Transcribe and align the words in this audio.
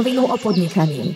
rovinu 0.00 0.24
o 0.24 0.36
podnikaní. 0.40 1.12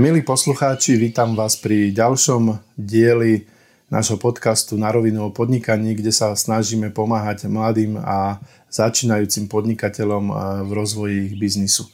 Milí 0.00 0.24
poslucháči, 0.24 0.96
vítam 0.96 1.36
vás 1.36 1.52
pri 1.60 1.92
ďalšom 1.92 2.56
dieli 2.72 3.44
nášho 3.92 4.16
podcastu 4.16 4.80
Na 4.80 4.88
rovinu 4.88 5.28
o 5.28 5.30
podnikaní, 5.30 5.92
kde 5.92 6.08
sa 6.08 6.32
snažíme 6.32 6.88
pomáhať 6.96 7.52
mladým 7.52 8.00
a 8.00 8.40
začínajúcim 8.72 9.44
podnikateľom 9.44 10.24
eh, 10.32 10.36
v 10.64 10.70
rozvoji 10.72 11.16
ich 11.28 11.34
biznisu. 11.36 11.84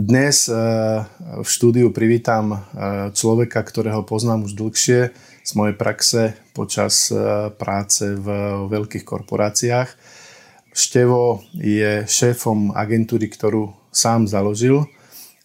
Dnes 0.00 0.48
eh, 0.48 0.56
v 1.36 1.44
štúdiu 1.44 1.92
privítam 1.92 2.56
eh, 2.56 3.12
človeka, 3.12 3.60
ktorého 3.60 4.00
poznám 4.00 4.48
už 4.48 4.56
dlhšie 4.56 5.12
z 5.44 5.50
mojej 5.52 5.76
praxe 5.76 6.40
počas 6.56 7.12
práce 7.60 8.16
v 8.16 8.28
veľkých 8.64 9.04
korporáciách. 9.04 9.92
Števo 10.72 11.44
je 11.52 12.08
šéfom 12.08 12.72
agentúry, 12.72 13.28
ktorú 13.28 13.81
sám 13.92 14.24
založil 14.26 14.88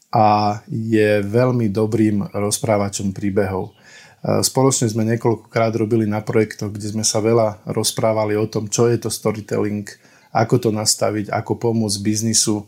a 0.09 0.59
je 0.71 1.19
veľmi 1.19 1.67
dobrým 1.67 2.31
rozprávačom 2.31 3.11
príbehov. 3.11 3.75
Spoločne 4.23 4.89
sme 4.89 5.05
niekoľkokrát 5.05 5.75
robili 5.77 6.09
na 6.09 6.23
projektoch, 6.23 6.73
kde 6.73 6.89
sme 6.89 7.05
sa 7.05 7.21
veľa 7.21 7.61
rozprávali 7.69 8.33
o 8.39 8.49
tom, 8.49 8.71
čo 8.71 8.89
je 8.89 8.97
to 8.97 9.13
storytelling, 9.13 9.85
ako 10.33 10.57
to 10.57 10.69
nastaviť, 10.71 11.29
ako 11.29 11.59
pomôcť 11.59 12.01
biznisu 12.01 12.65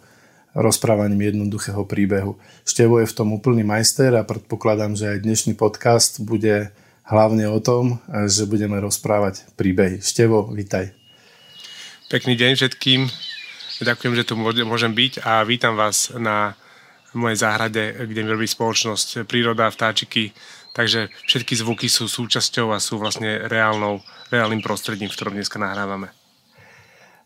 rozprávaním 0.53 1.33
jednoduchého 1.33 1.85
príbehu. 1.87 2.37
Števo 2.67 3.01
je 3.01 3.09
v 3.09 3.15
tom 3.15 3.33
úplný 3.33 3.63
majster 3.65 4.13
a 4.17 4.27
predpokladám, 4.27 4.93
že 4.93 5.15
aj 5.15 5.25
dnešný 5.25 5.53
podcast 5.55 6.21
bude 6.21 6.73
hlavne 7.05 7.49
o 7.49 7.57
tom, 7.61 7.97
že 8.29 8.45
budeme 8.45 8.77
rozprávať 8.77 9.49
príbehy. 9.57 10.01
Števo, 10.01 10.49
vitaj. 10.49 10.93
Pekný 12.09 12.33
deň 12.37 12.51
všetkým. 12.57 13.28
Ďakujem, 13.79 14.13
že 14.15 14.27
tu 14.27 14.35
môžem 14.39 14.91
byť 14.91 15.23
a 15.23 15.43
vítam 15.47 15.79
vás 15.79 16.11
na 16.15 16.55
mojej 17.15 17.41
záhrade, 17.41 18.05
kde 18.05 18.21
mi 18.21 18.29
robí 18.29 18.45
spoločnosť 18.45 19.23
príroda, 19.25 19.71
vtáčiky, 19.71 20.35
Takže 20.79 21.09
všetky 21.25 21.53
zvuky 21.57 21.87
sú 21.89 22.05
súčasťou 22.05 22.71
a 22.71 22.79
sú 22.79 23.01
vlastne 23.01 23.41
reálnou, 23.49 24.05
reálnym 24.29 24.61
prostredím, 24.61 25.09
v 25.09 25.17
ktorom 25.17 25.35
dneska 25.35 25.57
nahrávame. 25.57 26.13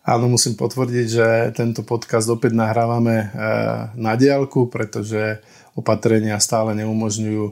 Áno, 0.04 0.28
musím 0.28 0.60
potvrdiť, 0.60 1.08
že 1.08 1.28
tento 1.56 1.86
podcast 1.86 2.28
opäť 2.28 2.58
nahrávame 2.58 3.16
e, 3.16 3.26
na 3.96 4.18
diálku, 4.20 4.68
pretože 4.68 5.40
opatrenia 5.80 6.36
stále 6.44 6.76
neumožňujú, 6.76 7.44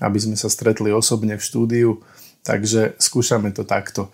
aby 0.00 0.18
sme 0.22 0.36
sa 0.38 0.48
stretli 0.48 0.94
osobne 0.94 1.36
v 1.36 1.44
štúdiu, 1.44 1.90
takže 2.40 2.96
skúšame 2.96 3.52
to 3.52 3.68
takto. 3.68 4.08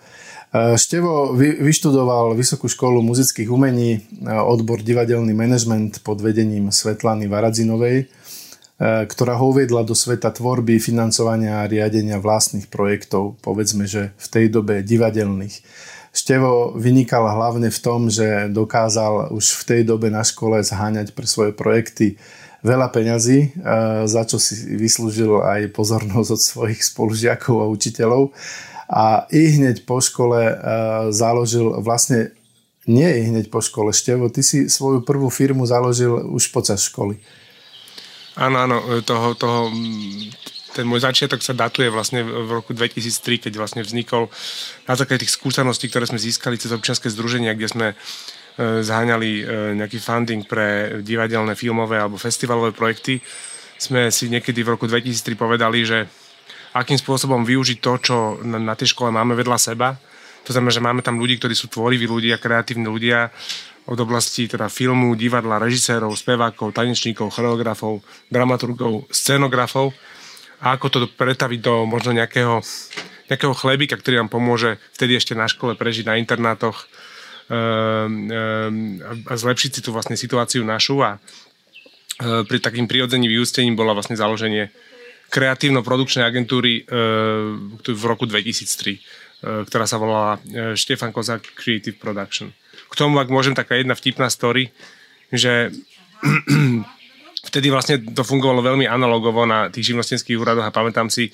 E, 0.57 0.73
Števo 0.73 1.37
vyštudoval 1.37 2.33
Vysokú 2.33 2.65
školu 2.65 3.05
muzických 3.05 3.53
umení, 3.53 4.01
e, 4.01 4.29
odbor 4.33 4.81
divadelný 4.81 5.37
manažment 5.37 6.01
pod 6.01 6.25
vedením 6.25 6.73
Svetlany 6.73 7.29
Varadzinovej 7.29 8.09
E, 8.77 9.09
ktorá 9.09 9.41
ho 9.41 9.49
uviedla 9.49 9.81
do 9.81 9.97
sveta 9.97 10.29
tvorby, 10.29 10.77
financovania 10.77 11.65
a 11.65 11.69
riadenia 11.69 12.21
vlastných 12.21 12.69
projektov, 12.69 13.33
povedzme, 13.41 13.89
že 13.89 14.13
v 14.21 14.27
tej 14.29 14.45
dobe 14.53 14.85
divadelných. 14.85 15.65
Števo 16.13 16.77
vynikal 16.77 17.25
hlavne 17.25 17.73
v 17.73 17.79
tom, 17.81 18.13
že 18.13 18.49
dokázal 18.53 19.33
už 19.33 19.45
v 19.61 19.63
tej 19.65 19.81
dobe 19.81 20.13
na 20.13 20.21
škole 20.21 20.61
zháňať 20.61 21.17
pre 21.17 21.25
svoje 21.25 21.57
projekty 21.57 22.21
veľa 22.65 22.89
peňazí, 22.89 23.53
za 24.09 24.25
čo 24.25 24.41
si 24.41 24.57
vyslúžil 24.81 25.45
aj 25.45 25.77
pozornosť 25.77 26.29
od 26.33 26.41
svojich 26.41 26.81
spolužiakov 26.81 27.61
a 27.61 27.69
učiteľov. 27.69 28.33
A 28.87 29.27
i 29.35 29.59
hneď 29.59 29.83
po 29.83 29.99
škole 29.99 30.39
e, 30.39 30.55
založil 31.11 31.83
vlastne 31.83 32.31
nie 32.87 33.07
i 33.19 33.21
hneď 33.27 33.51
po 33.51 33.59
škole. 33.59 33.91
Števo, 33.91 34.31
ty 34.31 34.39
si 34.39 34.71
svoju 34.71 35.03
prvú 35.03 35.27
firmu 35.27 35.67
založil 35.67 36.15
už 36.31 36.55
počas 36.55 36.87
školy. 36.87 37.19
Áno, 38.39 38.63
áno, 38.63 38.77
toho, 39.03 39.35
toho, 39.35 39.67
ten 40.71 40.87
môj 40.87 41.03
začiatok 41.03 41.43
sa 41.43 41.57
datuje 41.57 41.91
vlastne 41.91 42.23
v 42.23 42.47
roku 42.47 42.71
2003, 42.71 43.49
keď 43.49 43.53
vlastne 43.59 43.81
vznikol 43.83 44.31
na 44.87 44.93
základe 44.95 45.27
tých 45.27 45.35
skúseností, 45.35 45.91
ktoré 45.91 46.07
sme 46.07 46.21
získali 46.21 46.55
cez 46.55 46.71
občianske 46.71 47.11
združenia, 47.11 47.57
kde 47.59 47.67
sme 47.67 47.87
e, 47.91 47.95
zháňali 48.87 49.29
nejaký 49.75 49.99
funding 49.99 50.47
pre 50.47 51.01
divadelné, 51.03 51.59
filmové 51.59 51.99
alebo 51.99 52.15
festivalové 52.15 52.71
projekty, 52.71 53.19
sme 53.77 54.09
si 54.09 54.31
niekedy 54.31 54.63
v 54.63 54.73
roku 54.73 54.89
2003 54.89 55.37
povedali, 55.37 55.83
že 55.83 56.09
akým 56.75 56.99
spôsobom 56.99 57.45
využiť 57.47 57.77
to, 57.79 57.93
čo 58.01 58.15
na 58.43 58.73
tej 58.75 58.91
škole 58.95 59.13
máme 59.13 59.37
vedľa 59.37 59.57
seba. 59.59 59.95
To 60.47 60.55
znamená, 60.55 60.71
že 60.71 60.83
máme 60.83 61.01
tam 61.03 61.19
ľudí, 61.19 61.39
ktorí 61.39 61.55
sú 61.55 61.67
tvoriví 61.67 62.07
ľudia, 62.07 62.39
kreatívni 62.39 62.87
ľudia, 62.87 63.31
od 63.87 63.99
oblasti 64.03 64.51
teda 64.51 64.67
filmu, 64.67 65.15
divadla, 65.15 65.63
režisérov, 65.63 66.11
spevákov, 66.11 66.75
tanečníkov, 66.75 67.31
choreografov, 67.31 68.03
dramaturgov, 68.27 69.07
scenografov 69.07 69.95
a 70.59 70.75
ako 70.75 70.85
to 70.91 70.97
pretaviť 71.07 71.59
do 71.63 71.87
možno 71.87 72.11
nejakého, 72.11 72.59
nejakého 73.31 73.53
chlebika, 73.55 73.95
ktorý 73.95 74.19
nám 74.19 74.29
pomôže 74.29 74.75
vtedy 74.91 75.15
ešte 75.15 75.39
na 75.39 75.47
škole 75.47 75.79
prežiť 75.79 76.03
na 76.03 76.19
internátoch 76.19 76.83
ehm, 77.47 78.27
ehm, 78.27 79.23
a 79.23 79.33
zlepšiť 79.39 79.71
si 79.71 79.79
tú 79.79 79.95
vlastne 79.95 80.19
situáciu 80.19 80.67
našu 80.67 80.99
a 80.99 81.15
e, 81.15 82.43
pri 82.43 82.59
takým 82.59 82.91
prirodzeným 82.91 83.31
vyústením 83.31 83.79
bola 83.79 83.95
vlastne 83.95 84.19
založenie 84.19 84.67
kreatívno-produkčnej 85.27 86.23
agentúry 86.23 86.81
e, 86.81 86.93
v 87.87 88.03
roku 88.07 88.23
2003, 88.23 88.95
e, 88.95 88.99
ktorá 89.67 89.85
sa 89.85 89.99
volala 89.99 90.39
Štefan 90.73 91.11
Kozák 91.11 91.55
Creative 91.55 91.95
Production. 91.99 92.51
K 92.87 92.93
tomu, 92.95 93.19
ak 93.19 93.27
môžem, 93.27 93.51
taká 93.51 93.75
jedna 93.75 93.93
vtipná 93.93 94.31
story, 94.31 94.71
že 95.31 95.75
vtedy 97.47 97.67
vlastne 97.71 97.99
to 97.99 98.23
fungovalo 98.27 98.63
veľmi 98.63 98.87
analogovo 98.87 99.47
na 99.47 99.71
tých 99.71 99.93
živnostenských 99.93 100.39
úradoch 100.39 100.67
a 100.67 100.75
pamätám 100.75 101.07
si, 101.07 101.31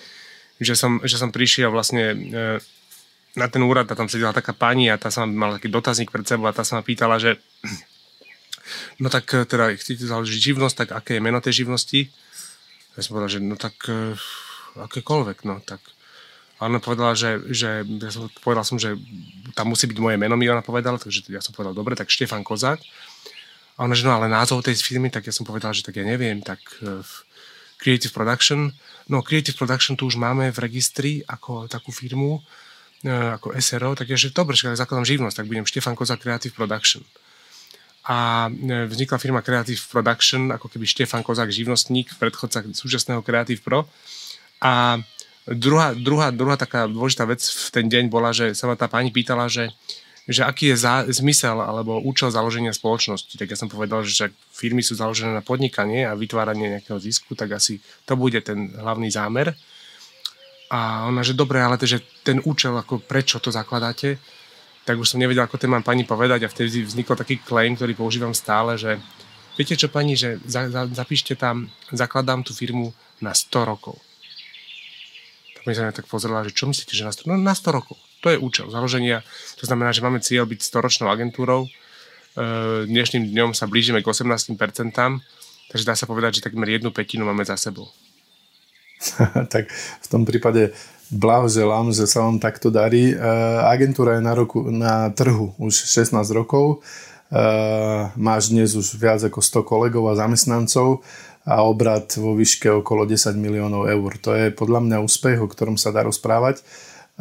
že 0.62 0.78
som, 0.78 1.02
že 1.02 1.18
som 1.18 1.34
prišiel 1.34 1.74
vlastne 1.74 2.04
e, 2.14 2.18
na 3.34 3.48
ten 3.50 3.62
úrad 3.66 3.90
a 3.90 3.98
tam 3.98 4.06
sedela 4.06 4.36
taká 4.36 4.54
pani 4.54 4.94
a 4.94 5.02
tá 5.02 5.10
sa 5.10 5.26
mala 5.26 5.58
taký 5.58 5.74
dotazník 5.74 6.14
pred 6.14 6.26
sebou 6.26 6.46
a 6.46 6.54
tá 6.54 6.62
sa 6.62 6.78
ma 6.78 6.84
pýtala, 6.86 7.18
že 7.18 7.42
no 9.02 9.10
tak 9.10 9.26
e, 9.34 9.46
teda 9.46 9.74
chcete 9.74 10.06
založiť 10.06 10.40
živnosť, 10.54 10.76
tak 10.86 10.90
aké 10.94 11.18
je 11.18 11.26
meno 11.26 11.42
tej 11.42 11.66
živnosti? 11.66 12.14
Ja 12.94 13.02
som 13.02 13.18
povedal, 13.18 13.32
že 13.34 13.40
no 13.42 13.58
tak 13.58 13.76
e, 13.90 14.14
akékoľvek, 14.78 15.50
no 15.50 15.62
tak 15.66 15.82
a 16.64 16.72
ona 16.72 16.80
povedala, 16.80 17.12
že, 17.12 17.44
že 17.52 17.84
ja 17.84 18.12
som, 18.14 18.32
povedal 18.40 18.64
som, 18.64 18.80
že 18.80 18.96
tam 19.52 19.76
musí 19.76 19.84
byť 19.84 20.00
moje 20.00 20.16
meno, 20.16 20.40
mi 20.40 20.48
ona 20.48 20.64
povedala, 20.64 20.96
takže 20.96 21.28
ja 21.28 21.44
som 21.44 21.52
povedal, 21.52 21.76
dobre, 21.76 21.92
tak 21.92 22.08
Štefan 22.08 22.40
Kozák. 22.40 22.80
A 23.76 23.84
ona, 23.84 23.92
že 23.98 24.08
no 24.08 24.16
ale 24.16 24.32
názov 24.32 24.64
tej 24.64 24.80
firmy, 24.80 25.12
tak 25.12 25.28
ja 25.28 25.36
som 25.36 25.44
povedal, 25.44 25.76
že 25.76 25.84
tak 25.84 26.00
ja 26.00 26.08
neviem, 26.08 26.40
tak 26.40 26.64
uh, 26.86 27.04
Creative 27.82 28.16
Production. 28.16 28.72
No 29.12 29.20
Creative 29.20 29.60
Production 29.60 30.00
tu 30.00 30.08
už 30.08 30.16
máme 30.16 30.56
v 30.56 30.58
registri 30.64 31.20
ako 31.28 31.68
takú 31.68 31.92
firmu, 31.92 32.40
uh, 32.40 33.36
ako 33.36 33.58
SRO, 33.60 33.98
tak 34.00 34.14
ja, 34.14 34.16
že 34.16 34.32
dobre, 34.32 34.56
že 34.56 34.72
zakladám 34.72 35.04
živnosť, 35.04 35.44
tak 35.44 35.50
budem 35.52 35.68
Štefan 35.68 36.00
Kozák 36.00 36.24
Creative 36.24 36.56
Production. 36.56 37.04
A 38.04 38.50
e, 38.52 38.88
vznikla 38.88 39.22
firma 39.22 39.40
Creative 39.40 39.80
Production, 39.80 40.52
ako 40.52 40.68
keby 40.68 40.84
Štefan 40.84 41.24
Kozák 41.24 41.52
živnostník, 41.52 42.20
predchodca 42.20 42.64
súčasného 42.76 43.24
Creative 43.24 43.64
Pro. 43.64 43.88
A 44.64 45.00
Druhá, 45.44 45.92
druhá, 45.92 46.32
druhá 46.32 46.56
taká 46.56 46.88
dôležitá 46.88 47.28
vec 47.28 47.44
v 47.44 47.68
ten 47.68 47.92
deň 47.92 48.08
bola, 48.08 48.32
že 48.32 48.56
sa 48.56 48.64
ma 48.64 48.80
tá 48.80 48.88
pani 48.88 49.12
pýtala, 49.12 49.52
že, 49.52 49.76
že 50.24 50.48
aký 50.48 50.72
je 50.72 50.80
zá, 50.80 51.04
zmysel 51.04 51.60
alebo 51.60 52.00
účel 52.00 52.32
založenia 52.32 52.72
spoločnosti. 52.72 53.36
Tak 53.36 53.52
ja 53.52 53.60
som 53.60 53.68
povedal, 53.68 54.08
že 54.08 54.32
firmy 54.56 54.80
sú 54.80 54.96
založené 54.96 55.36
na 55.36 55.44
podnikanie 55.44 56.08
a 56.08 56.16
vytváranie 56.16 56.80
nejakého 56.80 56.96
zisku, 56.96 57.36
tak 57.36 57.60
asi 57.60 57.84
to 58.08 58.16
bude 58.16 58.40
ten 58.40 58.72
hlavný 58.72 59.12
zámer. 59.12 59.52
A 60.72 61.12
ona, 61.12 61.28
že 61.28 61.36
dobre, 61.36 61.60
ale 61.60 61.76
to, 61.76 61.92
že 61.92 62.00
ten 62.24 62.40
účel, 62.48 62.80
ako 62.80 63.04
prečo 63.04 63.44
to 63.44 63.52
zakladáte, 63.52 64.24
tak 64.84 65.00
už 65.00 65.16
som 65.16 65.20
nevedel, 65.20 65.44
ako 65.48 65.60
to 65.60 65.72
mám 65.72 65.84
pani 65.84 66.04
povedať 66.04 66.44
a 66.44 66.52
vtedy 66.52 66.84
vznikol 66.84 67.16
taký 67.16 67.40
claim, 67.40 67.76
ktorý 67.76 67.96
používam 67.96 68.36
stále, 68.36 68.76
že 68.76 69.00
viete 69.56 69.80
čo 69.80 69.88
pani, 69.88 70.20
že 70.20 70.44
za, 70.44 70.68
za, 70.68 70.88
zapíšte 70.92 71.40
tam, 71.40 71.72
zakladám 71.92 72.44
tú 72.44 72.52
firmu 72.52 72.92
na 73.24 73.32
100 73.32 73.64
rokov 73.64 73.96
mi 75.64 75.72
sa 75.72 75.96
tak 75.96 76.08
pozrela, 76.12 76.44
že 76.44 76.52
čo 76.52 76.68
myslíte, 76.68 76.92
že 76.92 77.08
na 77.08 77.14
100, 77.16 77.30
no, 77.32 77.36
na 77.40 77.56
100 77.56 77.72
rokov. 77.72 77.96
To 78.24 78.32
je 78.32 78.40
účel 78.40 78.68
založenia. 78.72 79.24
To 79.60 79.68
znamená, 79.68 79.96
že 79.96 80.04
máme 80.04 80.20
cieľ 80.20 80.48
byť 80.48 80.60
storočnou 80.60 81.08
agentúrou. 81.12 81.68
E, 81.68 81.70
dnešným 82.88 83.32
dňom 83.32 83.52
sa 83.56 83.68
blížime 83.68 84.04
k 84.04 84.08
18%, 84.08 84.60
takže 85.72 85.86
dá 85.88 85.96
sa 85.96 86.08
povedať, 86.08 86.40
že 86.40 86.46
takmer 86.48 86.68
jednu 86.68 86.92
petinu 86.92 87.24
máme 87.28 87.44
za 87.48 87.56
sebou. 87.56 87.88
tak 89.54 89.72
v 89.72 90.08
tom 90.08 90.24
prípade 90.24 90.72
blahoželám, 91.14 91.94
že 91.94 92.10
sa 92.10 92.26
vám 92.26 92.42
takto 92.42 92.74
darí. 92.74 93.14
E, 93.14 93.16
agentúra 93.70 94.18
je 94.18 94.24
na, 94.26 94.34
roku, 94.34 94.66
na 94.68 95.14
trhu 95.14 95.54
už 95.62 95.86
16 95.86 96.18
rokov. 96.34 96.82
E, 97.30 97.38
máš 98.18 98.50
dnes 98.50 98.74
už 98.74 98.98
viac 98.98 99.22
ako 99.22 99.40
100 99.40 99.64
kolegov 99.64 100.10
a 100.10 100.18
zamestnancov 100.18 101.06
a 101.46 101.62
obrad 101.62 102.10
vo 102.18 102.34
výške 102.34 102.82
okolo 102.82 103.06
10 103.06 103.38
miliónov 103.38 103.86
eur. 103.86 104.12
To 104.26 104.34
je 104.34 104.50
podľa 104.50 104.80
mňa 104.82 104.98
úspech, 105.06 105.38
o 105.40 105.48
ktorom 105.48 105.78
sa 105.78 105.94
dá 105.94 106.02
rozprávať. 106.02 106.60
E, 106.60 106.64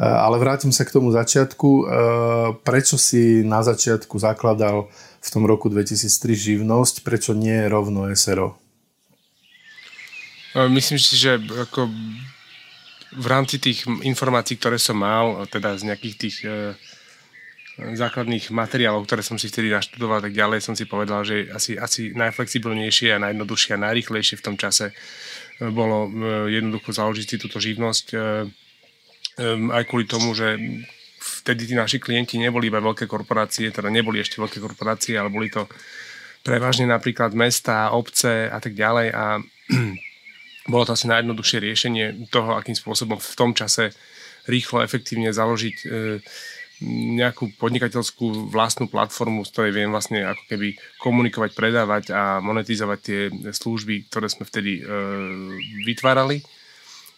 ale 0.01 0.41
vrátim 0.41 0.73
sa 0.73 0.83
k 0.83 0.93
tomu 0.97 1.13
začiatku. 1.13 1.69
Prečo 2.65 2.97
si 2.97 3.45
na 3.45 3.61
začiatku 3.61 4.17
zakladal 4.17 4.89
v 5.23 5.29
tom 5.29 5.45
roku 5.45 5.69
2003 5.69 6.09
živnosť, 6.33 7.05
prečo 7.05 7.31
nie 7.31 7.63
rovno 7.69 8.09
SRO? 8.11 8.59
Myslím 10.53 11.01
si, 11.01 11.17
že 11.17 11.41
ako 11.41 11.89
v 13.13 13.27
rámci 13.29 13.61
tých 13.61 13.85
informácií, 13.85 14.57
ktoré 14.57 14.81
som 14.81 14.97
mal, 14.97 15.45
teda 15.49 15.77
z 15.77 15.93
nejakých 15.93 16.15
tých 16.17 16.37
e, 16.43 16.73
základných 17.73 18.53
materiálov, 18.53 19.09
ktoré 19.09 19.25
som 19.25 19.41
si 19.41 19.49
vtedy 19.49 19.73
naštudoval, 19.73 20.21
tak 20.21 20.37
ďalej 20.37 20.61
som 20.61 20.77
si 20.77 20.85
povedal, 20.85 21.25
že 21.25 21.49
asi, 21.49 21.73
asi 21.73 22.13
najflexibilnejšie 22.13 23.17
a 23.17 23.21
najjednoduchšie 23.21 23.71
a 23.73 23.83
najrychlejšie 23.89 24.37
v 24.37 24.45
tom 24.45 24.55
čase 24.61 24.93
e, 24.93 24.93
bolo 25.73 26.05
e, 26.05 26.09
jednoducho 26.53 26.93
založiť 26.93 27.25
si 27.25 27.37
túto 27.41 27.57
živnosť 27.57 28.05
e, 28.13 28.17
aj 29.73 29.83
kvôli 29.89 30.05
tomu, 30.05 30.37
že 30.37 30.53
vtedy 31.41 31.65
tí 31.65 31.73
naši 31.73 31.97
klienti 31.97 32.37
neboli 32.37 32.69
iba 32.69 32.77
veľké 32.77 33.09
korporácie, 33.09 33.73
teda 33.73 33.89
neboli 33.89 34.21
ešte 34.21 34.37
veľké 34.37 34.61
korporácie, 34.61 35.17
ale 35.17 35.33
boli 35.33 35.49
to 35.49 35.65
prevažne 36.45 36.85
napríklad 36.85 37.33
mesta, 37.33 37.89
obce 37.97 38.45
a 38.45 38.61
tak 38.61 38.77
ďalej 38.77 39.09
a 39.09 39.41
bolo 40.67 40.87
to 40.87 40.95
asi 40.95 41.11
najjednoduchšie 41.11 41.59
riešenie 41.59 42.05
toho, 42.31 42.55
akým 42.55 42.75
spôsobom 42.75 43.19
v 43.19 43.35
tom 43.35 43.51
čase 43.51 43.91
rýchlo, 44.47 44.83
efektívne 44.83 45.31
založiť 45.31 45.75
e, 45.83 45.85
nejakú 47.19 47.55
podnikateľskú 47.59 48.51
vlastnú 48.51 48.91
platformu, 48.91 49.47
z 49.47 49.51
ktorej 49.55 49.71
viem 49.71 49.91
vlastne 49.91 50.23
ako 50.23 50.43
keby 50.51 50.75
komunikovať, 50.99 51.51
predávať 51.55 52.03
a 52.11 52.43
monetizovať 52.43 52.99
tie 52.99 53.19
služby, 53.51 54.11
ktoré 54.11 54.27
sme 54.27 54.43
vtedy 54.47 54.79
e, 54.79 54.81
vytvárali. 55.87 56.43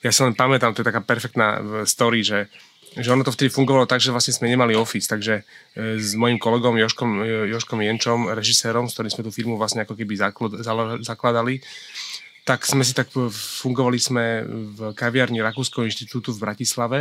Ja 0.06 0.14
sa 0.14 0.30
len 0.30 0.38
pamätám, 0.38 0.74
to 0.74 0.86
je 0.86 0.90
taká 0.90 1.02
perfektná 1.02 1.48
e, 1.58 1.62
story, 1.90 2.22
že 2.26 2.50
že 2.96 3.12
ono 3.12 3.28
to 3.28 3.36
vtedy 3.36 3.52
fungovalo 3.52 3.84
tak, 3.84 4.00
že 4.00 4.16
vlastne 4.16 4.32
sme 4.32 4.48
nemali 4.48 4.72
office, 4.72 5.12
takže 5.12 5.44
s 5.76 6.16
mojim 6.16 6.40
kolegom 6.40 6.80
Joškom, 6.80 7.28
Joškom 7.52 7.84
Jenčom, 7.84 8.32
režisérom, 8.32 8.88
s 8.88 8.96
ktorým 8.96 9.12
sme 9.12 9.26
tú 9.28 9.32
firmu 9.36 9.60
vlastne 9.60 9.84
ako 9.84 10.00
keby 10.00 10.16
zakladali, 11.04 11.60
tak 12.46 12.64
sme 12.64 12.86
si 12.86 12.94
tak 12.94 13.10
fungovali 13.34 13.98
sme 13.98 14.26
v 14.48 14.80
kaviarni 14.94 15.42
Rakúskeho 15.42 15.90
inštitútu 15.90 16.30
v 16.32 16.42
Bratislave 16.46 17.00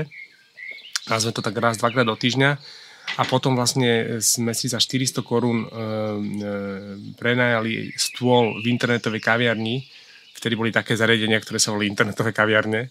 a 1.12 1.20
sme 1.20 1.36
to 1.36 1.44
tak 1.44 1.52
raz, 1.60 1.76
dvakrát 1.76 2.08
do 2.08 2.16
týždňa 2.16 2.50
a 3.20 3.22
potom 3.28 3.52
vlastne 3.52 4.18
sme 4.24 4.56
si 4.56 4.72
za 4.72 4.80
400 4.80 5.20
korún 5.20 5.62
e, 5.62 5.68
prenajali 7.20 7.92
stôl 8.00 8.56
v 8.64 8.72
internetovej 8.72 9.20
kaviarni, 9.20 9.84
vtedy 10.32 10.56
boli 10.56 10.72
také 10.72 10.96
zariadenia, 10.96 11.36
ktoré 11.44 11.60
sa 11.60 11.76
volili 11.76 11.92
internetové 11.92 12.32
kaviarne 12.32 12.88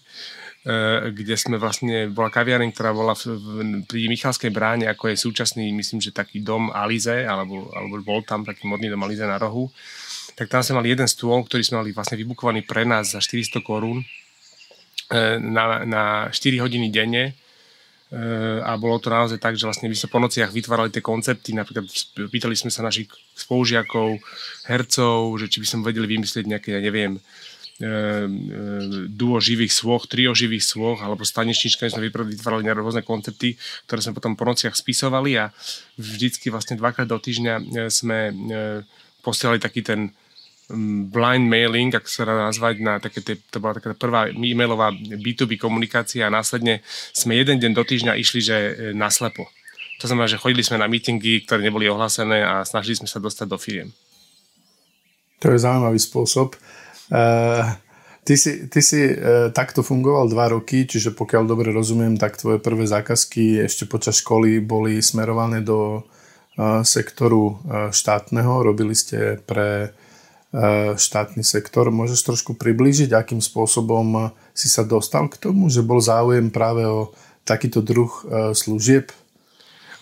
Eh, 0.64 1.12
kde 1.12 1.36
sme 1.36 1.60
vlastne, 1.60 2.08
bola 2.08 2.32
kaviareň, 2.32 2.72
ktorá 2.72 2.96
bola 2.96 3.12
v, 3.12 3.36
v, 3.36 3.48
pri 3.84 4.08
Michalskej 4.08 4.48
bráne, 4.48 4.88
ako 4.88 5.12
je 5.12 5.20
súčasný, 5.20 5.68
myslím, 5.76 6.00
že 6.00 6.08
taký 6.08 6.40
dom 6.40 6.72
Alize, 6.72 7.28
alebo, 7.28 7.68
alebo 7.76 8.00
bol 8.00 8.24
tam 8.24 8.48
taký 8.48 8.64
modný 8.64 8.88
dom 8.88 9.04
Alize 9.04 9.28
na 9.28 9.36
rohu, 9.36 9.68
tak 10.34 10.50
tam 10.50 10.62
sme 10.62 10.82
mali 10.82 10.94
jeden 10.94 11.06
stôl, 11.06 11.42
ktorý 11.46 11.62
sme 11.62 11.82
mali 11.82 11.90
vlastne 11.94 12.18
vybukovaný 12.18 12.66
pre 12.66 12.82
nás 12.82 13.14
za 13.14 13.22
400 13.22 13.62
korún 13.62 14.02
eh, 15.14 15.38
na, 15.38 15.86
na 15.86 16.02
4 16.30 16.62
hodiny 16.62 16.90
denne. 16.90 17.34
Eh, 18.14 18.58
a 18.62 18.76
bolo 18.78 19.00
to 19.02 19.10
naozaj 19.10 19.38
tak, 19.38 19.58
že 19.58 19.66
vlastne 19.66 19.90
my 19.90 19.96
sme 19.96 20.12
po 20.12 20.22
nociach 20.22 20.50
vytvárali 20.50 20.90
tie 20.94 21.02
koncepty, 21.02 21.56
napríklad 21.56 21.86
pýtali 22.30 22.54
sme 22.54 22.70
sa 22.70 22.86
našich 22.86 23.10
spolužiakov, 23.34 24.20
hercov, 24.70 25.18
že 25.40 25.46
či 25.50 25.58
by 25.62 25.66
sme 25.66 25.86
vedeli 25.90 26.18
vymyslieť 26.18 26.44
nejaké, 26.46 26.76
ja 26.76 26.82
neviem, 26.82 27.18
E, 27.74 27.82
e, 27.82 27.90
duo 29.10 29.42
živých 29.42 29.74
svoch, 29.74 30.06
trio 30.06 30.30
živých 30.30 30.62
svoch, 30.62 31.02
alebo 31.02 31.26
s 31.26 31.34
tanečničkami 31.34 31.90
sme 31.90 32.06
vytvárali 32.06 32.62
rôzne 32.70 33.02
koncepty, 33.02 33.58
ktoré 33.90 33.98
sme 33.98 34.14
potom 34.14 34.38
po 34.38 34.46
nociach 34.46 34.78
spisovali. 34.78 35.34
A 35.42 35.50
vždycky 35.98 36.54
vlastne 36.54 36.78
dvakrát 36.78 37.10
do 37.10 37.18
týždňa 37.18 37.54
e, 37.58 37.62
sme 37.90 38.30
posielali 39.26 39.58
taký 39.58 39.82
ten 39.82 40.14
blind 41.12 41.44
mailing, 41.44 41.92
ak 41.92 42.08
sa 42.08 42.24
dá 42.24 42.48
nazvať, 42.48 42.80
na 42.80 42.96
také 42.96 43.20
tie, 43.20 43.36
to 43.36 43.60
bola 43.60 43.76
taká 43.76 43.92
prvá 43.92 44.32
e-mailová 44.32 44.96
B2B 44.96 45.60
komunikácia 45.60 46.24
a 46.24 46.32
následne 46.32 46.80
sme 47.12 47.36
jeden 47.36 47.60
deň 47.60 47.72
do 47.76 47.84
týždňa 47.84 48.16
išli, 48.16 48.40
že 48.40 48.56
naslepo. 48.96 49.44
To 50.00 50.08
znamená, 50.08 50.26
že 50.26 50.40
chodili 50.40 50.64
sme 50.64 50.80
na 50.80 50.90
meetingy, 50.90 51.44
ktoré 51.44 51.62
neboli 51.62 51.86
ohlásené 51.86 52.42
a 52.42 52.64
snažili 52.64 52.98
sme 52.98 53.08
sa 53.08 53.22
dostať 53.22 53.46
do 53.46 53.60
firiem. 53.60 53.92
To 55.44 55.52
je 55.52 55.60
zaujímavý 55.60 56.00
spôsob. 56.00 56.56
Uh, 57.12 57.76
ty 58.24 58.34
si, 58.34 58.64
ty 58.72 58.80
si 58.80 59.04
uh, 59.12 59.52
takto 59.52 59.84
fungoval 59.84 60.32
dva 60.32 60.50
roky, 60.50 60.88
čiže 60.88 61.12
pokiaľ 61.12 61.44
dobre 61.44 61.70
rozumiem, 61.70 62.16
tak 62.16 62.40
tvoje 62.40 62.58
prvé 62.58 62.88
zákazky 62.88 63.60
ešte 63.68 63.84
počas 63.84 64.24
školy 64.24 64.64
boli 64.64 64.98
smerované 65.04 65.60
do 65.60 66.00
uh, 66.00 66.80
sektoru 66.80 67.44
uh, 67.44 67.54
štátneho. 67.92 68.64
Robili 68.64 68.96
ste 68.96 69.38
pre 69.44 69.92
štátny 70.94 71.42
sektor. 71.42 71.90
Môžeš 71.90 72.22
trošku 72.22 72.54
priblížiť, 72.54 73.10
akým 73.10 73.42
spôsobom 73.42 74.30
si 74.54 74.70
sa 74.70 74.86
dostal 74.86 75.26
k 75.26 75.34
tomu, 75.34 75.66
že 75.66 75.82
bol 75.82 75.98
záujem 75.98 76.46
práve 76.54 76.86
o 76.86 77.10
takýto 77.42 77.82
druh 77.82 78.10
uh, 78.24 78.54
služieb? 78.54 79.10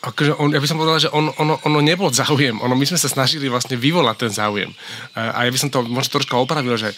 akože 0.03 0.35
on, 0.35 0.51
ja 0.51 0.59
by 0.59 0.67
som 0.67 0.83
povedal, 0.83 0.99
že 0.99 1.15
on, 1.15 1.31
ono, 1.39 1.63
ono 1.63 1.79
nebol 1.79 2.11
záujem, 2.11 2.59
ono, 2.59 2.75
my 2.75 2.83
sme 2.83 2.99
sa 2.99 3.07
snažili 3.07 3.47
vlastne 3.47 3.79
vyvolať 3.79 4.27
ten 4.27 4.33
záujem. 4.35 4.71
A 5.15 5.47
ja 5.47 5.51
by 5.55 5.59
som 5.63 5.71
to 5.71 5.87
možno 5.87 6.19
troška 6.19 6.35
opravil, 6.35 6.75
že 6.75 6.91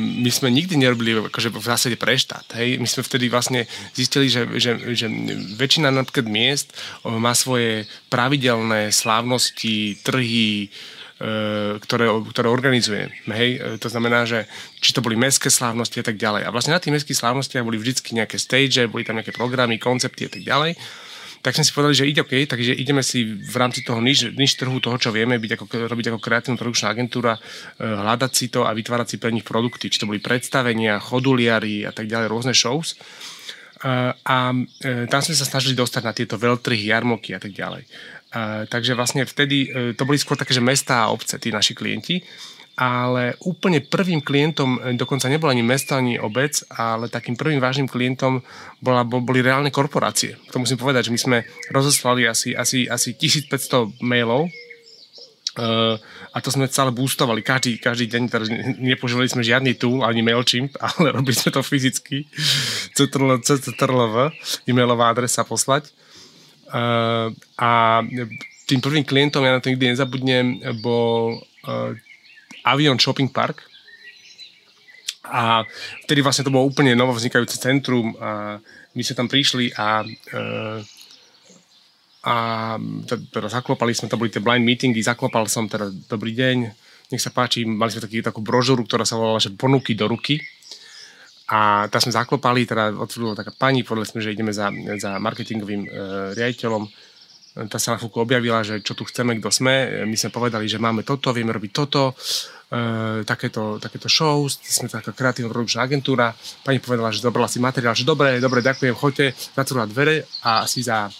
my 0.00 0.30
sme 0.32 0.48
nikdy 0.48 0.80
nerobili 0.80 1.28
akože 1.28 1.52
v 1.52 1.60
zásade 1.68 1.96
pre 2.00 2.16
štát. 2.16 2.56
Hej? 2.56 2.80
My 2.80 2.88
sme 2.88 3.04
vtedy 3.04 3.28
vlastne 3.28 3.68
zistili, 3.92 4.32
že, 4.32 4.48
že, 4.56 4.96
že 4.96 5.06
väčšina 5.60 5.92
napríklad 5.92 6.24
miest 6.24 6.72
má 7.04 7.36
svoje 7.36 7.84
pravidelné 8.08 8.96
slávnosti, 8.96 10.00
trhy, 10.00 10.72
ktoré, 11.82 12.06
ktoré 12.30 12.46
organizuje. 12.46 13.10
Hej? 13.26 13.78
To 13.82 13.90
znamená, 13.90 14.22
že 14.22 14.46
či 14.78 14.94
to 14.94 15.02
boli 15.02 15.18
mestské 15.18 15.50
slávnosti 15.50 15.98
a 15.98 16.06
tak 16.06 16.14
ďalej. 16.14 16.46
A 16.46 16.54
vlastne 16.54 16.74
na 16.74 16.78
tých 16.78 16.94
mestských 16.94 17.18
slávnostiach 17.18 17.66
boli 17.66 17.74
vždy 17.74 17.98
nejaké 18.14 18.38
stage, 18.38 18.86
boli 18.86 19.02
tam 19.02 19.18
nejaké 19.18 19.34
programy, 19.34 19.82
koncepty 19.82 20.26
a 20.26 20.30
tak 20.30 20.46
ďalej 20.46 20.78
tak 21.38 21.54
sme 21.54 21.64
si 21.64 21.72
povedali, 21.74 21.94
že 21.94 22.08
ide 22.10 22.20
OK, 22.26 22.34
takže 22.50 22.74
ideme 22.74 23.02
si 23.02 23.22
v 23.24 23.56
rámci 23.56 23.86
toho 23.86 24.02
niž, 24.02 24.34
niž 24.34 24.58
trhu, 24.58 24.82
toho, 24.82 24.98
čo 24.98 25.14
vieme, 25.14 25.38
byť 25.38 25.52
ako, 25.54 25.64
robiť 25.86 26.06
ako 26.10 26.18
kreatívna 26.18 26.58
produkčná 26.58 26.90
agentúra, 26.90 27.38
e, 27.38 27.40
hľadať 27.86 28.32
si 28.34 28.46
to 28.50 28.66
a 28.66 28.74
vytvárať 28.74 29.06
si 29.14 29.16
pre 29.22 29.30
nich 29.30 29.46
produkty, 29.46 29.86
či 29.86 30.02
to 30.02 30.10
boli 30.10 30.18
predstavenia, 30.18 30.98
choduliary 30.98 31.86
a 31.86 31.94
tak 31.94 32.10
ďalej, 32.10 32.26
rôzne 32.26 32.54
shows. 32.54 32.98
A, 33.86 34.18
a 34.26 34.50
e, 34.82 35.06
tam 35.06 35.22
sme 35.22 35.38
sa 35.38 35.46
snažili 35.46 35.78
dostať 35.78 36.02
na 36.02 36.10
tieto 36.10 36.34
veľtrhy, 36.34 36.90
jarmoky 36.90 37.30
a 37.30 37.38
tak 37.38 37.54
ďalej. 37.54 37.86
Takže 38.68 38.92
vlastne 38.92 39.24
vtedy 39.24 39.56
e, 39.64 39.96
to 39.96 40.04
boli 40.04 40.20
skôr 40.20 40.36
také, 40.36 40.52
že 40.52 40.60
mesta 40.60 41.08
a 41.08 41.10
obce, 41.12 41.40
tí 41.40 41.48
naši 41.48 41.72
klienti 41.72 42.20
ale 42.78 43.34
úplne 43.42 43.82
prvým 43.82 44.22
klientom, 44.22 44.78
e, 44.78 44.94
dokonca 44.94 45.26
nebol 45.26 45.50
ani 45.50 45.66
mesto, 45.66 45.98
ani 45.98 46.14
obec, 46.14 46.62
ale 46.70 47.10
takým 47.10 47.34
prvým 47.34 47.58
vážnym 47.58 47.90
klientom 47.90 48.38
bola, 48.78 49.02
boli 49.02 49.42
reálne 49.42 49.74
korporácie. 49.74 50.38
To 50.54 50.62
musím 50.62 50.78
povedať, 50.78 51.10
že 51.10 51.14
my 51.14 51.18
sme 51.18 51.38
rozoslali 51.74 52.30
asi, 52.30 52.54
asi, 52.54 52.86
asi 52.86 53.18
1500 53.18 53.98
mailov 53.98 54.46
Uh, 55.58 55.98
a 56.30 56.38
to 56.38 56.54
sme 56.54 56.70
celé 56.70 56.94
boostovali 56.94 57.42
každý, 57.42 57.82
každý 57.82 58.06
deň, 58.06 58.22
teda 58.30 58.46
nepožívali 58.78 59.26
sme 59.26 59.42
žiadny 59.42 59.74
tool, 59.74 60.06
ani 60.06 60.22
MailChimp, 60.22 60.78
ale 60.86 61.10
robili 61.10 61.34
sme 61.34 61.50
to 61.50 61.66
fyzicky. 61.66 62.30
CTRLV, 62.94 64.30
e-mailová 64.70 65.10
adresa 65.10 65.42
poslať. 65.42 65.90
Uh, 66.68 67.32
a 67.56 68.00
tým 68.68 68.80
prvým 68.84 69.04
klientom, 69.04 69.40
ja 69.44 69.56
na 69.56 69.62
to 69.64 69.72
nikdy 69.72 69.92
nezabudnem, 69.92 70.60
bol 70.84 71.40
uh, 71.64 71.92
Avion 72.68 73.00
Shopping 73.00 73.32
Park. 73.32 73.64
A 75.28 75.64
vtedy 76.08 76.24
vlastne 76.24 76.44
to 76.44 76.52
bolo 76.52 76.68
úplne 76.68 76.96
novo 76.96 77.12
vznikajúce 77.12 77.60
centrum 77.60 78.16
a 78.16 78.60
my 78.96 79.02
sme 79.04 79.14
tam 79.16 79.28
prišli 79.28 79.76
a 79.76 80.00
uh, 80.04 80.80
a 82.28 82.34
teda 83.32 83.48
zaklopali 83.48 83.94
sme, 83.94 84.10
to 84.10 84.20
boli 84.20 84.28
tie 84.28 84.42
blind 84.42 84.66
meetingy, 84.66 85.00
zaklopal 85.00 85.48
som 85.48 85.70
teda 85.70 85.88
dobrý 86.10 86.34
deň, 86.34 86.56
nech 87.14 87.22
sa 87.22 87.32
páči, 87.32 87.64
mali 87.64 87.88
sme 87.88 88.04
taký, 88.04 88.20
takú 88.20 88.44
brožúru, 88.44 88.84
ktorá 88.84 89.06
sa 89.06 89.16
volala, 89.16 89.40
že 89.40 89.54
ponuky 89.54 89.96
do 89.96 90.10
ruky. 90.10 90.42
A 91.48 91.88
tam 91.88 92.00
sme 92.04 92.12
zaklopali, 92.12 92.68
teda 92.68 92.92
otvorila 92.92 93.32
taká 93.32 93.56
pani, 93.56 93.80
povedali 93.80 94.08
sme, 94.08 94.20
že 94.20 94.32
ideme 94.36 94.52
za, 94.52 94.68
za 95.00 95.16
marketingovým 95.16 95.82
e, 95.84 95.88
riaditeľom 96.36 96.84
tá 97.66 97.82
sa 97.82 97.96
na 97.96 97.98
chvíľku 97.98 98.22
objavila, 98.22 98.62
že 98.62 98.78
čo 98.86 98.94
tu 98.94 99.02
chceme, 99.02 99.34
kto 99.42 99.50
sme. 99.50 100.06
My 100.06 100.14
sme 100.14 100.30
povedali, 100.30 100.70
že 100.70 100.78
máme 100.78 101.02
toto, 101.02 101.34
vieme 101.34 101.50
robiť 101.50 101.72
toto, 101.74 102.14
e, 102.70 103.26
takéto, 103.26 103.82
takéto 103.82 104.06
show, 104.06 104.46
sme 104.46 104.86
taká 104.86 105.10
kreatívna 105.10 105.50
produkčná 105.50 105.82
agentúra. 105.82 106.30
Pani 106.62 106.78
povedala, 106.78 107.10
že 107.10 107.18
zobrala 107.18 107.50
si 107.50 107.58
materiál, 107.58 107.98
že 107.98 108.06
dobre, 108.06 108.38
dobre, 108.38 108.62
ďakujem, 108.62 108.94
choďte, 108.94 109.34
zatvorila 109.58 109.90
dvere 109.90 110.22
a 110.46 110.62
asi 110.62 110.86
za 110.86 111.10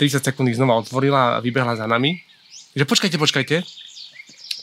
30 0.00 0.24
sekúnd 0.24 0.48
ich 0.48 0.56
znova 0.56 0.80
otvorila 0.80 1.36
a 1.36 1.42
vybehla 1.44 1.76
za 1.76 1.84
nami. 1.84 2.16
Že 2.72 2.88
počkajte, 2.88 3.20
počkajte, 3.20 3.56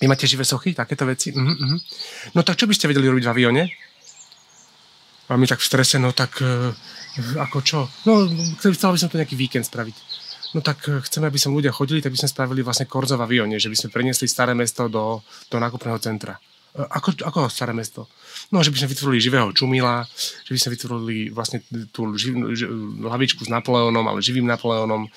vy 0.02 0.06
máte 0.10 0.26
živé 0.26 0.48
sochy, 0.48 0.74
takéto 0.74 1.06
veci? 1.06 1.30
Uh-huh. 1.30 1.78
No 2.34 2.42
tak 2.42 2.58
čo 2.58 2.66
by 2.66 2.74
ste 2.74 2.90
vedeli 2.90 3.06
robiť 3.06 3.30
v 3.30 3.32
avione? 3.36 3.64
A 5.30 5.38
my 5.38 5.46
tak 5.46 5.62
v 5.62 5.70
strese, 5.70 6.02
no 6.02 6.10
tak 6.10 6.42
uh, 6.42 6.74
ako 7.38 7.58
čo? 7.62 7.80
No, 8.10 8.26
chcel 8.58 8.74
by 8.74 8.98
som 8.98 9.10
to 9.14 9.22
nejaký 9.22 9.38
víkend 9.38 9.70
spraviť 9.70 10.20
no 10.54 10.66
tak 10.66 10.82
chceme, 10.82 11.30
aby 11.30 11.38
sem 11.38 11.54
ľudia 11.54 11.70
chodili, 11.70 12.02
tak 12.02 12.14
by 12.14 12.20
sme 12.26 12.34
spravili 12.34 12.62
vlastne 12.66 12.90
Korzo 12.90 13.18
v 13.18 13.46
že 13.62 13.70
by 13.70 13.78
sme 13.78 13.94
preniesli 13.94 14.26
staré 14.26 14.58
mesto 14.58 14.90
do, 14.90 15.22
do 15.50 15.58
nákupného 15.62 16.00
centra. 16.02 16.42
Ako, 16.70 17.18
ako 17.26 17.50
staré 17.50 17.74
mesto? 17.74 18.06
No, 18.54 18.62
že 18.62 18.70
by 18.70 18.78
sme 18.78 18.94
vytvorili 18.94 19.18
živého 19.18 19.50
čumila, 19.58 20.06
že 20.46 20.54
by 20.54 20.60
sme 20.62 20.74
vytvorili 20.78 21.18
vlastne 21.34 21.66
tú 21.90 22.14
živ, 22.14 22.34
ži, 22.54 22.70
hlavičku 23.10 23.42
s 23.42 23.50
Napoleónom, 23.50 24.06
ale 24.06 24.22
živým 24.22 24.46
Napoleónom, 24.46 25.10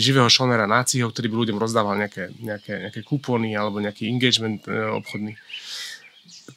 živého 0.00 0.24
šonera 0.32 0.64
náciho, 0.64 1.12
ktorý 1.12 1.28
by 1.28 1.36
ľuďom 1.46 1.60
rozdával 1.60 2.00
nejaké, 2.00 2.32
nejaké, 2.40 2.88
nejaké 2.88 3.00
kupóny 3.04 3.52
alebo 3.52 3.76
nejaký 3.76 4.08
engagement 4.08 4.64
e, 4.64 4.72
obchodný. 4.72 5.36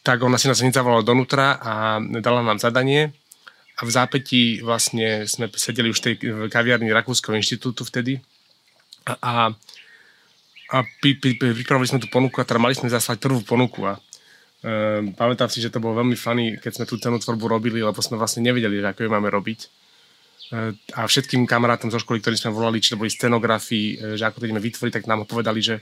Tak 0.10 0.26
ona 0.26 0.42
si 0.42 0.50
nás 0.50 0.58
zavolala 0.58 1.06
donútra 1.06 1.62
a 1.62 2.02
dala 2.02 2.42
nám 2.42 2.58
zadanie. 2.58 3.14
A 3.78 3.86
v 3.86 3.94
zápätí 3.94 4.58
vlastne 4.66 5.30
sme 5.30 5.46
sedeli 5.54 5.94
už 5.94 6.02
v 6.02 6.06
tej 6.10 6.14
kaviarni 6.50 6.90
Rakúskeho 6.90 7.38
inštitútu 7.38 7.86
vtedy. 7.86 8.18
A, 9.06 9.14
a, 9.22 9.34
a 10.74 10.78
pripravili 10.98 11.86
sme 11.94 12.02
tú 12.02 12.10
ponuku 12.10 12.42
a 12.42 12.48
teda 12.50 12.58
mali 12.58 12.74
sme 12.74 12.90
zaslať 12.90 13.22
prvú 13.22 13.46
ponuku. 13.46 13.86
A 13.86 14.02
Uh, 14.60 15.16
pamätám 15.16 15.48
si, 15.48 15.64
že 15.64 15.72
to 15.72 15.80
bolo 15.80 16.04
veľmi 16.04 16.20
funny, 16.20 16.60
keď 16.60 16.72
sme 16.76 16.84
tú 16.84 17.00
cenú 17.00 17.16
tvorbu 17.16 17.48
robili, 17.48 17.80
lebo 17.80 17.96
sme 18.04 18.20
vlastne 18.20 18.44
nevedeli, 18.44 18.84
ako 18.84 19.08
ju 19.08 19.10
máme 19.16 19.32
robiť. 19.32 19.60
Uh, 20.52 20.76
a 21.00 21.08
všetkým 21.08 21.48
kamarátom 21.48 21.88
zo 21.88 21.96
školy, 21.96 22.20
ktorí 22.20 22.36
sme 22.36 22.52
volali, 22.52 22.84
či 22.84 22.92
to 22.92 23.00
boli 23.00 23.08
scenografii, 23.08 23.88
uh, 23.96 24.20
že 24.20 24.28
ako 24.28 24.44
to 24.44 24.52
ideme 24.52 24.60
vytvoriť, 24.60 25.00
tak 25.00 25.08
nám 25.08 25.24
povedali, 25.24 25.64
že 25.64 25.80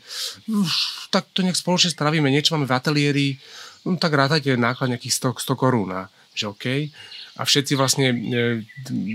tak 1.10 1.26
to 1.34 1.42
nejak 1.42 1.58
spoločne 1.58 1.90
spravíme, 1.90 2.30
niečo 2.30 2.54
máme 2.54 2.70
v 2.70 2.78
ateliéri, 2.78 3.28
no 3.86 4.00
tak 4.00 4.14
rátajte 4.16 4.56
náklad 4.58 4.96
nejakých 4.96 5.36
100, 5.36 5.44
100 5.44 5.62
korún. 5.62 5.92
Že 6.38 6.46
OK. 6.54 6.66
A 7.38 7.46
všetci 7.46 7.78
vlastne, 7.78 8.10
e, 8.10 8.66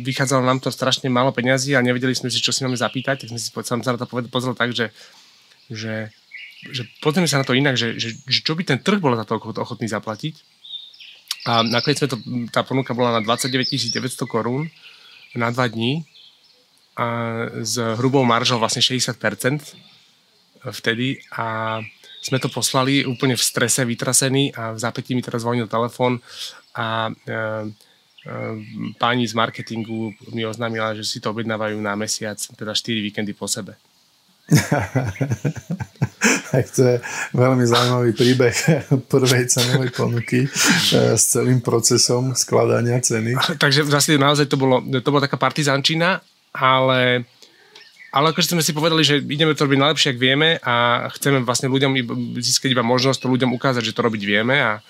vychádzalo 0.07 0.47
nám 0.47 0.63
to 0.63 0.71
strašne 0.71 1.11
málo 1.11 1.35
peňazí 1.35 1.75
a 1.75 1.83
nevedeli 1.83 2.15
sme 2.15 2.31
si, 2.31 2.39
čo 2.39 2.55
si 2.55 2.63
máme 2.63 2.79
zapýtať, 2.79 3.27
tak 3.27 3.35
sme 3.35 3.41
si 3.43 3.51
sa 3.51 3.95
na 3.95 3.99
to 3.99 4.07
pozrel 4.07 4.55
tak, 4.55 4.71
že, 4.71 4.95
že 5.67 6.15
že 6.71 6.87
pozrieme 7.03 7.27
sa 7.27 7.43
na 7.43 7.47
to 7.47 7.59
inak, 7.59 7.75
že, 7.75 7.99
že, 7.99 8.15
že 8.23 8.41
čo 8.47 8.55
by 8.55 8.63
ten 8.63 8.79
trh 8.79 9.03
bol 9.03 9.19
za 9.19 9.27
to 9.27 9.43
ochotný 9.43 9.91
zaplatiť. 9.91 10.39
A 11.51 11.67
nakoniec 11.67 11.99
sme 11.99 12.13
to, 12.15 12.19
tá 12.55 12.63
ponuka 12.63 12.95
bola 12.95 13.19
na 13.19 13.21
29 13.27 13.67
900 13.67 14.31
korún 14.31 14.71
na 15.35 15.51
dva 15.51 15.67
dní 15.67 16.07
a 16.95 17.07
s 17.67 17.75
hrubou 17.99 18.23
maržou 18.23 18.63
vlastne 18.63 18.79
60% 18.79 19.19
vtedy 20.71 21.19
a 21.35 21.81
sme 22.23 22.39
to 22.39 22.47
poslali 22.47 23.03
úplne 23.03 23.35
v 23.35 23.43
strese, 23.43 23.83
vytrasený 23.83 24.55
a 24.55 24.71
v 24.73 24.79
zápätí 24.79 25.19
mi 25.19 25.27
teraz 25.27 25.43
zvonil 25.43 25.67
telefón 25.67 26.23
a 26.79 27.11
e, 27.11 27.35
e, 27.35 27.35
páni 28.97 29.27
z 29.27 29.35
marketingu 29.35 30.15
mi 30.31 30.47
oznámila, 30.47 30.95
že 30.95 31.03
si 31.03 31.19
to 31.19 31.35
objednávajú 31.35 31.75
na 31.83 31.99
mesiac, 31.99 32.39
teda 32.39 32.73
4 32.73 33.03
víkendy 33.03 33.35
po 33.35 33.51
sebe. 33.51 33.75
tak 36.53 36.67
to 36.75 36.83
je 36.85 36.97
veľmi 37.33 37.65
zaujímavý 37.65 38.13
príbeh 38.13 38.57
prvej 39.13 39.45
cenovej 39.49 39.91
ponuky 39.95 40.45
eh, 40.45 41.17
s 41.17 41.33
celým 41.33 41.65
procesom 41.65 42.37
skladania 42.37 43.01
ceny. 43.01 43.35
Takže 43.63 43.83
vlastne 43.89 44.21
naozaj 44.21 44.47
to, 44.47 44.61
bolo, 44.61 44.85
to 44.85 45.09
bola 45.11 45.25
taká 45.25 45.41
partizančina, 45.41 46.21
ale 46.53 47.25
ale 48.13 48.37
akože 48.37 48.53
sme 48.53 48.61
si 48.61 48.77
povedali, 48.77 49.01
že 49.01 49.25
ideme 49.25 49.57
to 49.57 49.65
robiť 49.65 49.81
najlepšie, 49.81 50.13
ak 50.13 50.21
vieme 50.21 50.61
a 50.61 51.09
chceme 51.17 51.41
vlastne 51.49 51.73
ľuďom 51.73 51.97
získať 52.37 52.77
iba 52.77 52.85
možnosť 52.85 53.25
to 53.25 53.33
ľuďom 53.33 53.57
ukázať, 53.57 53.89
že 53.89 53.97
to 53.97 54.05
robiť 54.05 54.23
vieme 54.29 54.61
a 54.61 54.85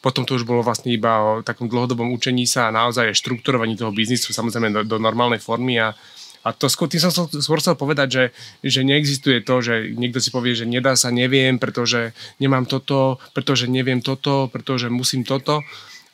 potom 0.00 0.24
to 0.24 0.34
už 0.34 0.48
bolo 0.48 0.64
vlastne 0.64 0.90
iba 0.90 1.20
o 1.20 1.30
takom 1.44 1.68
dlhodobom 1.68 2.10
učení 2.16 2.48
sa 2.48 2.72
a 2.72 2.74
naozaj 2.74 3.12
štrukturovaní 3.14 3.76
toho 3.76 3.92
biznisu 3.92 4.32
samozrejme 4.32 4.72
do, 4.72 4.80
do 4.88 4.96
normálnej 4.96 5.38
formy 5.38 5.78
a 5.78 5.94
a 6.42 6.50
to 6.50 6.66
skôr, 6.66 6.90
tým 6.90 6.98
som 6.98 7.14
skôr 7.14 7.62
chcel 7.62 7.78
povedať, 7.78 8.08
že, 8.10 8.24
že 8.66 8.82
neexistuje 8.82 9.46
to, 9.46 9.62
že 9.62 9.94
niekto 9.94 10.18
si 10.18 10.34
povie, 10.34 10.58
že 10.58 10.66
nedá 10.66 10.98
sa, 10.98 11.14
neviem, 11.14 11.54
pretože 11.54 12.18
nemám 12.42 12.66
toto, 12.66 13.22
pretože 13.30 13.70
neviem 13.70 14.02
toto, 14.02 14.50
pretože 14.50 14.90
musím 14.90 15.22
toto. 15.22 15.62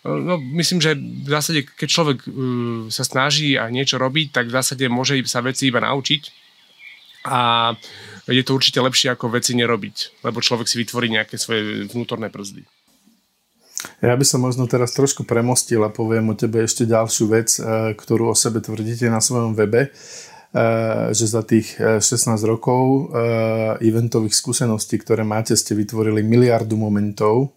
No, 0.04 0.36
myslím, 0.36 0.84
že 0.84 1.00
v 1.00 1.28
zásade, 1.32 1.64
keď 1.64 1.88
človek 1.88 2.18
uh, 2.28 2.92
sa 2.92 3.08
snaží 3.08 3.56
a 3.56 3.72
niečo 3.72 3.96
robiť, 3.96 4.36
tak 4.36 4.52
v 4.52 4.56
zásade 4.60 4.84
môže 4.92 5.16
sa 5.24 5.40
veci 5.40 5.72
iba 5.72 5.80
naučiť 5.80 6.47
a 7.26 7.72
je 8.28 8.42
to 8.44 8.54
určite 8.54 8.78
lepšie 8.78 9.10
ako 9.10 9.32
veci 9.32 9.56
nerobiť, 9.56 10.22
lebo 10.22 10.44
človek 10.44 10.68
si 10.68 10.76
vytvorí 10.78 11.08
nejaké 11.08 11.40
svoje 11.40 11.88
vnútorné 11.88 12.28
brzdy. 12.28 12.62
Ja 14.02 14.14
by 14.18 14.26
som 14.26 14.42
možno 14.42 14.66
teraz 14.66 14.90
trošku 14.94 15.22
premostil 15.22 15.82
a 15.86 15.94
poviem 15.94 16.34
o 16.34 16.38
tebe 16.38 16.66
ešte 16.66 16.82
ďalšiu 16.86 17.24
vec, 17.30 17.48
e, 17.58 17.94
ktorú 17.94 18.34
o 18.34 18.34
sebe 18.34 18.58
tvrdíte 18.58 19.06
na 19.06 19.22
svojom 19.22 19.54
webe, 19.54 19.86
e, 19.86 19.90
že 21.14 21.26
za 21.30 21.46
tých 21.46 21.78
16 21.78 22.42
e, 22.42 22.46
rokov 22.46 23.14
eventových 23.78 24.34
skúseností, 24.34 24.98
ktoré 24.98 25.22
máte, 25.22 25.54
ste 25.54 25.78
vytvorili 25.78 26.26
miliardu 26.26 26.74
momentov, 26.74 27.54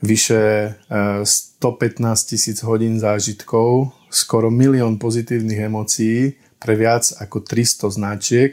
vyše 0.00 0.76
115 0.88 2.00
tisíc 2.24 2.64
hodín 2.64 2.96
zážitkov, 2.96 3.92
skoro 4.08 4.48
milión 4.48 4.96
pozitívnych 4.96 5.68
emócií 5.68 6.40
pre 6.56 6.72
viac 6.72 7.04
ako 7.20 7.44
300 7.44 7.96
značiek, 8.00 8.52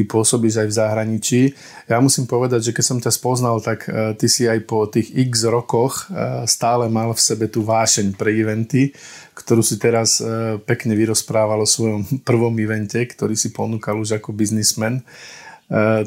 ty 0.00 0.08
pôsobíš 0.08 0.64
aj 0.64 0.68
v 0.72 0.78
zahraničí. 0.80 1.40
Ja 1.84 2.00
musím 2.00 2.24
povedať, 2.24 2.72
že 2.72 2.74
keď 2.80 2.84
som 2.88 2.98
ťa 3.04 3.12
spoznal, 3.12 3.60
tak 3.60 3.84
uh, 3.84 4.16
ty 4.16 4.32
si 4.32 4.48
aj 4.48 4.64
po 4.64 4.88
tých 4.88 5.12
x 5.12 5.44
rokoch 5.44 6.08
uh, 6.08 6.48
stále 6.48 6.88
mal 6.88 7.12
v 7.12 7.20
sebe 7.20 7.52
tú 7.52 7.60
vášeň 7.60 8.16
pre 8.16 8.32
eventy, 8.32 8.96
ktorú 9.36 9.60
si 9.60 9.76
teraz 9.76 10.24
uh, 10.24 10.56
pekne 10.64 10.96
vyrozprával 10.96 11.60
o 11.60 11.68
svojom 11.68 12.08
prvom 12.28 12.56
evente, 12.56 12.96
ktorý 13.04 13.36
si 13.36 13.52
ponúkal 13.52 14.00
už 14.00 14.16
ako 14.16 14.32
biznismen. 14.32 15.04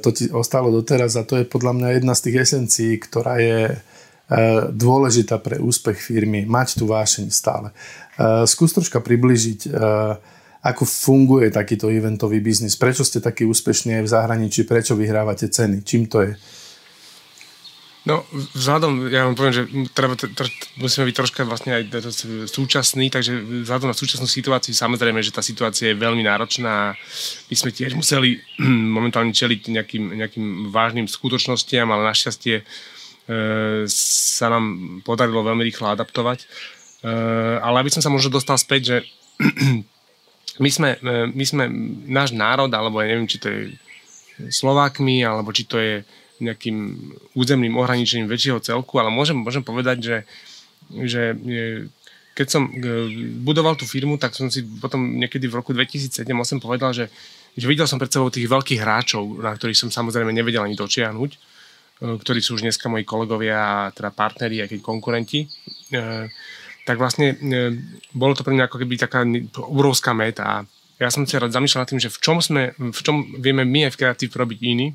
To 0.03 0.11
ti 0.11 0.27
ostalo 0.27 0.67
doteraz 0.75 1.15
a 1.15 1.23
to 1.23 1.39
je 1.39 1.47
podľa 1.47 1.71
mňa 1.71 1.89
jedna 1.95 2.11
z 2.19 2.23
tých 2.27 2.35
esencií, 2.43 2.99
ktorá 2.99 3.39
je 3.39 3.79
dôležitá 4.75 5.39
pre 5.39 5.55
úspech 5.55 6.03
firmy, 6.03 6.43
mať 6.43 6.83
tú 6.83 6.91
vášeň 6.91 7.31
stále. 7.31 7.71
Skús 8.43 8.75
troška 8.75 8.99
približiť 8.99 9.71
ako 10.63 10.87
funguje 10.87 11.51
takýto 11.51 11.91
eventový 11.91 12.39
biznis? 12.39 12.79
Prečo 12.79 13.03
ste 13.03 13.19
takí 13.19 13.43
úspešní 13.43 13.99
aj 13.99 14.03
v 14.07 14.13
zahraničí? 14.15 14.63
Prečo 14.63 14.95
vyhrávate 14.95 15.51
ceny? 15.51 15.83
Čím 15.83 16.07
to 16.07 16.23
je? 16.23 16.31
No, 18.03 18.19
vzhľadom, 18.31 19.07
ja 19.15 19.23
vám 19.23 19.35
poviem, 19.39 19.55
že 19.55 19.63
treba, 19.95 20.19
tr- 20.19 20.51
musíme 20.75 21.07
byť 21.07 21.15
troška 21.15 21.47
vlastne 21.47 21.79
aj 21.79 22.03
súčasný, 22.51 23.07
takže 23.07 23.63
vzhľadom 23.63 23.87
na 23.87 23.95
súčasnú 23.95 24.27
situáciu, 24.27 24.75
samozrejme, 24.75 25.23
že 25.23 25.31
tá 25.31 25.39
situácia 25.39 25.91
je 25.91 26.01
veľmi 26.03 26.19
náročná. 26.19 26.99
My 27.47 27.55
sme 27.55 27.71
tiež 27.71 27.95
museli 27.95 28.43
momentálne 28.99 29.31
čeliť 29.31 29.71
nejakým, 29.71 30.19
nejakým 30.19 30.47
vážnym 30.67 31.07
skutočnostiam, 31.07 31.87
ale 31.95 32.11
našťastie 32.11 32.55
e, 32.59 32.63
sa 33.87 34.47
nám 34.51 34.99
podarilo 35.07 35.39
veľmi 35.47 35.63
rýchlo 35.63 35.95
adaptovať. 35.95 36.43
E, 36.43 36.47
ale 37.63 37.87
aby 37.87 37.91
som 37.91 38.03
sa 38.03 38.11
možno 38.11 38.35
dostal 38.35 38.59
späť, 38.59 38.81
že 38.83 38.97
my 40.61 40.69
sme, 40.69 40.89
e, 41.01 41.29
my 41.33 41.45
sme 41.45 41.63
náš 42.05 42.35
národ, 42.35 42.69
alebo 42.69 43.01
ja 43.01 43.09
neviem, 43.09 43.29
či 43.29 43.41
to 43.41 43.49
je 43.49 43.73
Slovákmi, 44.53 45.25
alebo 45.25 45.49
či 45.49 45.65
to 45.65 45.81
je 45.81 46.05
nejakým 46.41 46.77
územným 47.33 47.73
ohraničením 47.79 48.27
väčšieho 48.27 48.59
celku, 48.59 48.99
ale 48.99 49.09
môžem, 49.13 49.39
môžem 49.39 49.63
povedať, 49.63 49.97
že, 50.03 50.17
že 50.91 51.21
e, 51.33 51.89
keď 52.37 52.47
som 52.49 52.69
e, 52.69 52.73
budoval 53.41 53.73
tú 53.79 53.89
firmu, 53.89 54.21
tak 54.21 54.37
som 54.37 54.49
si 54.49 54.61
potom 54.61 55.17
niekedy 55.17 55.49
v 55.49 55.57
roku 55.57 55.73
2007-2008 55.73 56.61
povedal, 56.61 56.91
že, 56.93 57.09
že 57.57 57.65
videl 57.65 57.89
som 57.89 57.97
pred 57.97 58.11
sebou 58.13 58.29
tých 58.29 58.45
veľkých 58.45 58.81
hráčov, 58.81 59.41
na 59.41 59.53
ktorých 59.53 59.77
som 59.77 59.89
samozrejme 59.89 60.29
nevedel 60.29 60.61
ani 60.61 60.77
dočiahnuť, 60.77 61.31
ktorí 62.03 62.39
sú 62.43 62.59
už 62.59 62.65
dneska 62.67 62.91
moji 62.91 63.07
kolegovia 63.07 63.87
teda 63.95 64.11
partneri, 64.11 64.59
aj 64.59 64.75
keď 64.75 64.79
konkurenti 64.83 65.47
tak 66.83 66.99
vlastne 66.99 67.35
e, 67.35 67.35
bolo 68.11 68.35
to 68.35 68.43
pre 68.43 68.51
mňa 68.51 68.67
ako 68.67 68.77
keby 68.83 68.95
taká 68.99 69.23
obrovská 69.55 70.11
meta. 70.11 70.67
Ja 70.99 71.09
som 71.09 71.23
sa 71.23 71.39
rád 71.39 71.55
zamýšľal 71.55 71.83
nad 71.83 71.89
tým, 71.89 72.03
že 72.03 72.11
v 72.11 72.19
čom, 72.19 72.37
sme, 72.43 72.75
v 72.77 72.99
čom 73.01 73.23
vieme 73.39 73.63
my 73.63 73.87
aj 73.89 73.93
v 73.95 73.99
kreatív 74.03 74.35
robiť 74.35 74.59
iný 74.61 74.87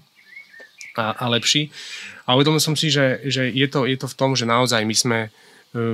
a, 0.96 1.16
a 1.16 1.24
lepší. 1.32 1.72
A 2.28 2.36
uvedomil 2.36 2.60
som 2.60 2.76
si, 2.76 2.92
že, 2.92 3.24
že 3.24 3.48
je, 3.48 3.66
to, 3.68 3.88
je 3.88 3.96
to 3.96 4.06
v 4.08 4.16
tom, 4.16 4.36
že 4.36 4.44
naozaj 4.44 4.84
my 4.84 4.94
sme 4.94 5.18
e, 5.26 5.28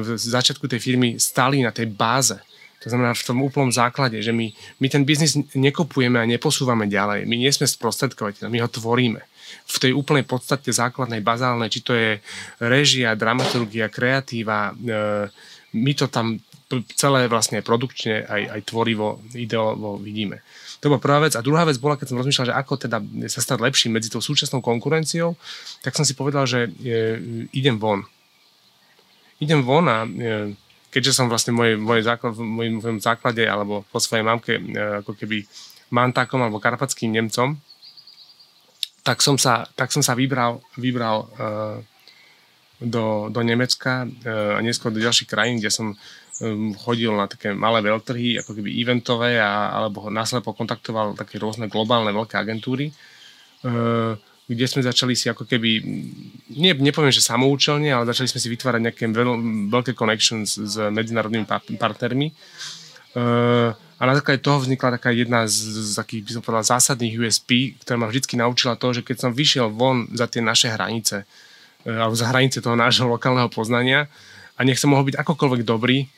v 0.02 0.18
začiatku 0.18 0.66
tej 0.66 0.82
firmy 0.82 1.16
stáli 1.22 1.62
na 1.62 1.70
tej 1.70 1.90
báze. 1.90 2.36
To 2.84 2.92
znamená 2.92 3.16
v 3.16 3.24
tom 3.24 3.40
úplnom 3.40 3.72
základe, 3.72 4.20
že 4.20 4.28
my, 4.28 4.52
my 4.76 4.86
ten 4.92 5.08
biznis 5.08 5.40
nekopujeme 5.56 6.20
a 6.20 6.28
neposúvame 6.28 6.84
ďalej. 6.84 7.24
My 7.24 7.40
nie 7.40 7.48
sme 7.48 7.64
sprostredkovateľ, 7.64 8.52
my 8.52 8.60
ho 8.60 8.68
tvoríme. 8.68 9.24
V 9.64 9.76
tej 9.80 9.96
úplnej 9.96 10.28
podstate 10.28 10.68
základnej, 10.68 11.24
bazálnej, 11.24 11.72
či 11.72 11.80
to 11.80 11.96
je 11.96 12.20
režia, 12.60 13.16
dramaturgia, 13.16 13.88
kreatíva, 13.88 14.76
e, 14.76 15.32
my 15.75 15.93
to 15.99 16.07
tam 16.07 16.38
celé 16.97 17.28
vlastne 17.28 17.61
produkčne 17.61 18.25
aj, 18.25 18.43
aj 18.57 18.61
tvorivo, 18.66 19.21
ideovo 19.37 20.00
vidíme. 20.00 20.40
To 20.81 20.90
bola 20.93 21.00
prvá 21.00 21.19
vec. 21.25 21.37
A 21.37 21.45
druhá 21.45 21.64
vec 21.64 21.76
bola, 21.81 21.97
keď 21.97 22.12
som 22.12 22.19
rozmýšľal, 22.21 22.49
že 22.50 22.57
ako 22.57 22.75
teda 22.88 22.99
sa 23.28 23.40
stať 23.40 23.59
lepším 23.61 23.97
medzi 23.97 24.09
tou 24.09 24.21
súčasnou 24.21 24.64
konkurenciou, 24.64 25.37
tak 25.85 25.97
som 25.97 26.04
si 26.04 26.16
povedal, 26.16 26.45
že 26.49 26.73
je, 26.81 27.21
idem 27.52 27.76
von. 27.76 28.04
Idem 29.40 29.61
von 29.64 29.87
a 29.88 30.09
je, 30.09 30.57
keďže 30.93 31.16
som 31.16 31.26
vlastne 31.26 31.52
v 31.52 31.59
mojej, 31.59 31.76
mojej 31.76 32.04
základ, 32.07 32.33
v 32.37 32.43
mojom, 32.43 32.99
základe 33.02 33.45
alebo 33.45 33.83
po 33.90 33.99
svojej 33.99 34.25
mamke 34.25 34.57
e, 34.57 34.62
ako 35.02 35.16
keby 35.19 35.43
Mantákom 35.93 36.40
alebo 36.43 36.62
Karpatským 36.62 37.12
Nemcom, 37.12 37.61
tak 39.04 39.21
som 39.21 39.37
sa, 39.37 39.69
tak 39.76 39.93
som 39.93 40.00
sa 40.00 40.16
vybral, 40.16 40.64
vybral 40.81 41.28
uh, 41.37 41.76
do, 42.85 43.33
do 43.33 43.41
Nemecka 43.41 44.05
uh, 44.05 44.57
a 44.57 44.59
neskôr 44.61 44.93
do 44.93 45.03
ďalších 45.03 45.29
krajín, 45.29 45.59
kde 45.59 45.73
som 45.73 45.97
chodil 46.83 47.14
na 47.14 47.31
také 47.31 47.55
malé 47.55 47.79
veľtrhy, 47.79 48.43
ako 48.43 48.59
keby 48.59 48.71
eventové, 48.83 49.38
a, 49.38 49.71
alebo 49.71 50.11
následne 50.11 50.43
kontaktoval 50.43 51.14
také 51.14 51.38
rôzne 51.38 51.71
globálne 51.71 52.11
veľké 52.11 52.35
agentúry, 52.35 52.91
uh, 52.91 54.19
kde 54.45 54.67
sme 54.69 54.85
začali 54.85 55.14
si 55.17 55.31
ako 55.31 55.49
keby, 55.49 55.71
nie, 56.53 56.73
nepoviem, 56.75 57.14
že 57.14 57.25
samoučelne, 57.25 57.88
ale 57.88 58.11
začali 58.11 58.29
sme 58.29 58.43
si 58.43 58.49
vytvárať 58.50 58.81
nejaké 58.83 59.05
veľ, 59.09 59.29
veľké 59.73 59.97
connections 59.97 60.59
s 60.59 60.75
medzinárodnými 60.91 61.49
partnermi. 61.79 62.29
Uh, 63.14 63.73
a 63.95 64.03
na 64.11 64.14
základe 64.19 64.43
toho 64.43 64.59
vznikla 64.59 64.99
taká 64.99 65.14
jedna 65.14 65.47
z, 65.47 65.55
z 65.55 65.93
takých, 65.95 66.23
by 66.26 66.31
som 66.35 66.43
povedal, 66.43 66.67
zásadných 66.67 67.14
USP, 67.14 67.79
ktorá 67.81 67.97
ma 67.97 68.11
vždy 68.11 68.37
naučila 68.43 68.75
to, 68.75 68.91
že 68.91 69.07
keď 69.07 69.17
som 69.17 69.31
vyšiel 69.31 69.71
von 69.71 70.11
za 70.11 70.26
tie 70.26 70.43
naše 70.43 70.67
hranice, 70.69 71.23
e, 71.23 71.25
alebo 71.85 72.17
za 72.17 72.29
hranice 72.33 72.64
toho 72.64 72.76
nášho 72.76 73.05
lokálneho 73.05 73.53
poznania 73.53 74.09
a 74.57 74.61
nech 74.64 74.81
som 74.81 74.93
mohol 74.93 75.12
byť 75.12 75.21
akokoľvek 75.21 75.62
dobrý, 75.67 76.09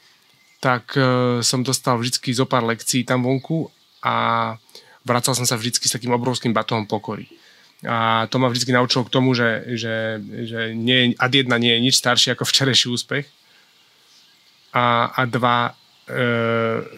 tak 0.63 0.95
e, 0.97 1.01
som 1.43 1.61
dostal 1.61 1.99
vždy 1.99 2.33
zo 2.33 2.47
pár 2.49 2.65
lekcií 2.65 3.05
tam 3.05 3.27
vonku 3.27 3.69
a 4.05 4.15
vracal 5.03 5.35
som 5.35 5.45
sa 5.45 5.59
vždy 5.59 5.79
s 5.79 5.95
takým 5.95 6.15
obrovským 6.15 6.55
batohom 6.55 6.87
pokory. 6.89 7.29
A 7.85 8.25
to 8.33 8.41
ma 8.41 8.49
vždy 8.49 8.73
naučilo 8.73 9.05
k 9.05 9.13
tomu, 9.13 9.37
že, 9.37 9.77
že, 9.77 10.19
že 10.49 10.73
nie, 10.73 11.13
ad 11.21 11.33
jedna 11.35 11.61
nie 11.61 11.77
je 11.77 11.85
nič 11.85 11.95
staršie 12.01 12.33
ako 12.33 12.49
včerajší 12.49 12.89
úspech. 12.89 13.27
A, 14.73 15.13
a 15.13 15.23
dva, 15.29 15.77
e, 16.09 16.23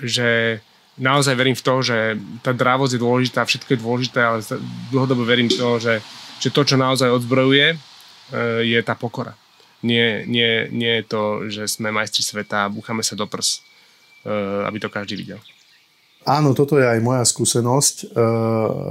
že 0.07 0.63
naozaj 0.99 1.35
verím 1.35 1.59
v 1.59 1.65
to, 1.67 1.75
že 1.83 1.99
tá 2.43 2.51
drávosť 2.51 2.95
je 2.95 3.05
dôležitá, 3.05 3.41
všetko 3.47 3.71
je 3.75 3.83
dôležité, 3.83 4.21
ale 4.23 4.39
dlhodobo 4.91 5.23
verím 5.23 5.51
v 5.51 5.59
to, 5.59 5.69
že, 5.79 5.95
že 6.43 6.49
to, 6.51 6.63
čo 6.67 6.75
naozaj 6.79 7.11
odzbrojuje, 7.11 7.79
je 8.63 8.81
tá 8.85 8.93
pokora. 8.99 9.35
Nie, 9.81 10.27
nie, 10.27 10.67
nie 10.75 11.01
je 11.01 11.05
to, 11.07 11.23
že 11.47 11.71
sme 11.71 11.95
majstri 11.95 12.27
sveta 12.27 12.67
a 12.67 12.73
búchame 12.73 13.07
sa 13.07 13.15
do 13.15 13.31
prs, 13.31 13.63
e, 14.27 14.33
aby 14.67 14.83
to 14.83 14.91
každý 14.91 15.15
videl. 15.15 15.39
Áno, 16.27 16.51
toto 16.51 16.77
je 16.77 16.85
aj 16.85 16.99
moja 16.99 17.23
skúsenosť 17.23 17.97
e, 18.03 18.07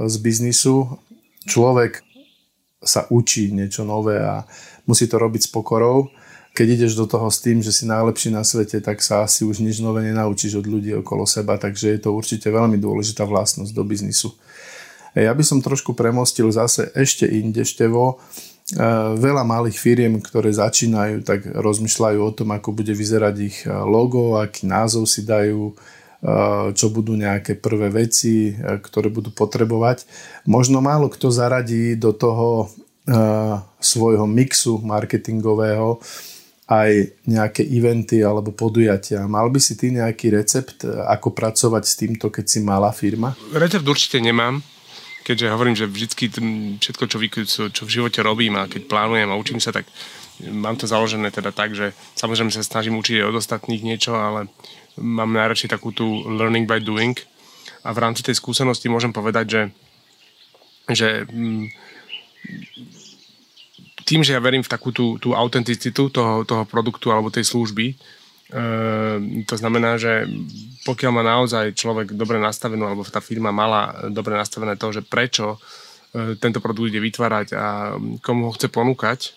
z 0.08 0.16
biznisu. 0.24 0.96
Človek 1.44 2.00
sa 2.80 3.04
učí 3.12 3.52
niečo 3.52 3.84
nové 3.84 4.16
a 4.16 4.48
musí 4.88 5.04
to 5.04 5.20
robiť 5.20 5.44
s 5.44 5.50
pokorou 5.52 6.08
keď 6.58 6.74
ideš 6.74 6.98
do 6.98 7.06
toho 7.06 7.30
s 7.30 7.38
tým, 7.38 7.62
že 7.62 7.70
si 7.70 7.86
najlepší 7.86 8.34
na 8.34 8.42
svete, 8.42 8.82
tak 8.82 8.98
sa 8.98 9.22
asi 9.22 9.46
už 9.46 9.62
nič 9.62 9.78
nové 9.78 10.02
nenaučíš 10.10 10.58
od 10.58 10.66
ľudí 10.66 10.90
okolo 10.98 11.22
seba, 11.22 11.54
takže 11.54 11.94
je 11.94 12.00
to 12.02 12.10
určite 12.10 12.50
veľmi 12.50 12.74
dôležitá 12.82 13.22
vlastnosť 13.22 13.70
do 13.70 13.86
biznisu. 13.86 14.34
Ja 15.14 15.30
by 15.30 15.46
som 15.46 15.62
trošku 15.62 15.94
premostil 15.94 16.50
zase 16.50 16.90
ešte 16.98 17.30
inde 17.30 17.62
števo. 17.62 18.18
E, 18.18 18.57
veľa 19.16 19.48
malých 19.48 19.80
firiem, 19.80 20.20
ktoré 20.20 20.52
začínajú, 20.52 21.24
tak 21.24 21.48
rozmýšľajú 21.48 22.18
o 22.20 22.34
tom, 22.36 22.52
ako 22.52 22.76
bude 22.76 22.92
vyzerať 22.92 23.34
ich 23.40 23.64
logo, 23.64 24.36
aký 24.36 24.68
názov 24.68 25.08
si 25.08 25.24
dajú, 25.24 25.72
e, 25.72 25.74
čo 26.76 26.92
budú 26.92 27.16
nejaké 27.16 27.56
prvé 27.56 27.88
veci, 27.88 28.52
e, 28.52 28.76
ktoré 28.76 29.08
budú 29.08 29.32
potrebovať. 29.32 30.04
Možno 30.44 30.84
málo 30.84 31.08
kto 31.08 31.32
zaradí 31.32 31.96
do 31.96 32.12
toho 32.12 32.68
svojho 33.80 34.28
mixu 34.28 34.84
marketingového 34.84 35.96
aj 36.68 37.16
nejaké 37.24 37.64
eventy 37.64 38.20
alebo 38.20 38.52
podujatia. 38.52 39.24
Mal 39.24 39.48
by 39.48 39.56
si 39.56 39.72
ty 39.74 39.88
nejaký 39.88 40.28
recept, 40.36 40.84
e, 40.84 40.92
ako 41.08 41.32
pracovať 41.32 41.82
s 41.88 41.94
týmto, 41.96 42.28
keď 42.28 42.44
si 42.44 42.60
malá 42.60 42.92
firma? 42.92 43.32
Recept 43.56 43.88
určite 43.88 44.20
nemám, 44.20 44.60
keďže 45.28 45.52
hovorím, 45.52 45.76
že 45.76 45.84
vždy 45.84 46.06
všetko, 46.80 47.04
čo, 47.04 47.18
čo, 47.68 47.82
v 47.84 47.94
živote 48.00 48.24
robím 48.24 48.56
a 48.56 48.64
keď 48.64 48.88
plánujem 48.88 49.28
a 49.28 49.36
učím 49.36 49.60
sa, 49.60 49.76
tak 49.76 49.84
mám 50.48 50.80
to 50.80 50.88
založené 50.88 51.28
teda 51.28 51.52
tak, 51.52 51.76
že 51.76 51.92
samozrejme 52.16 52.48
sa 52.48 52.64
snažím 52.64 52.96
učiť 52.96 53.20
aj 53.20 53.28
od 53.28 53.36
ostatných 53.36 53.84
niečo, 53.84 54.16
ale 54.16 54.48
mám 54.96 55.36
najradšej 55.36 55.68
takú 55.68 55.92
tú 55.92 56.24
learning 56.24 56.64
by 56.64 56.80
doing. 56.80 57.12
A 57.84 57.92
v 57.92 58.00
rámci 58.00 58.24
tej 58.24 58.40
skúsenosti 58.40 58.88
môžem 58.88 59.12
povedať, 59.12 59.46
že, 59.52 59.62
že 60.96 61.08
mm, 61.28 61.64
tým, 64.08 64.24
že 64.24 64.32
ja 64.32 64.40
verím 64.40 64.64
v 64.64 64.72
takú 64.72 64.96
tú, 64.96 65.20
tú 65.20 65.36
autenticitu 65.36 66.08
toho, 66.08 66.48
toho 66.48 66.64
produktu 66.64 67.12
alebo 67.12 67.28
tej 67.28 67.44
služby, 67.44 67.92
to 69.44 69.54
znamená, 69.60 70.00
že 70.00 70.24
pokiaľ 70.88 71.10
má 71.12 71.20
naozaj 71.20 71.76
človek 71.76 72.16
dobre 72.16 72.40
nastavenú, 72.40 72.88
alebo 72.88 73.04
tá 73.04 73.20
firma 73.20 73.52
mala 73.52 74.08
dobre 74.08 74.32
nastavené 74.40 74.80
to, 74.80 74.88
že 74.88 75.04
prečo 75.04 75.60
e, 76.16 76.32
tento 76.40 76.64
produkt 76.64 76.88
ide 76.88 77.04
vytvárať 77.04 77.52
a 77.52 77.92
komu 78.24 78.48
ho 78.48 78.52
chce 78.56 78.72
ponúkať 78.72 79.36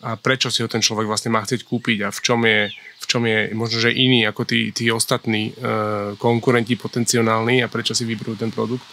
a 0.00 0.16
prečo 0.16 0.48
si 0.48 0.64
ho 0.64 0.68
ten 0.70 0.80
človek 0.80 1.04
vlastne 1.04 1.28
má 1.28 1.44
chcieť 1.44 1.66
kúpiť 1.68 1.98
a 2.06 2.08
v 2.08 2.20
čom 2.24 2.40
je, 2.48 2.72
v 2.72 3.06
čom 3.10 3.22
je 3.28 3.52
možno, 3.52 3.84
že 3.84 3.92
iný 3.92 4.24
ako 4.24 4.48
tí, 4.48 4.72
tí 4.72 4.88
ostatní 4.88 5.52
e, 5.52 6.16
konkurenti 6.16 6.80
potenciálni 6.80 7.60
a 7.60 7.68
prečo 7.68 7.92
si 7.92 8.08
vyberú 8.08 8.32
ten 8.40 8.48
produkt, 8.48 8.86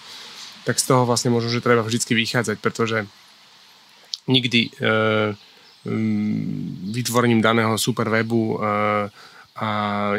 tak 0.67 0.75
z 0.75 0.91
toho 0.91 1.07
vlastne 1.07 1.31
možno, 1.31 1.47
že 1.47 1.63
treba 1.63 1.79
vždy 1.79 2.03
vychádzať, 2.03 2.57
pretože 2.59 3.07
nikdy 4.27 4.67
e, 4.67 4.69
vytvorením 6.91 7.39
daného 7.39 7.77
super 7.79 8.11
webu 8.11 8.57
e, 8.57 9.07
a 9.55 9.69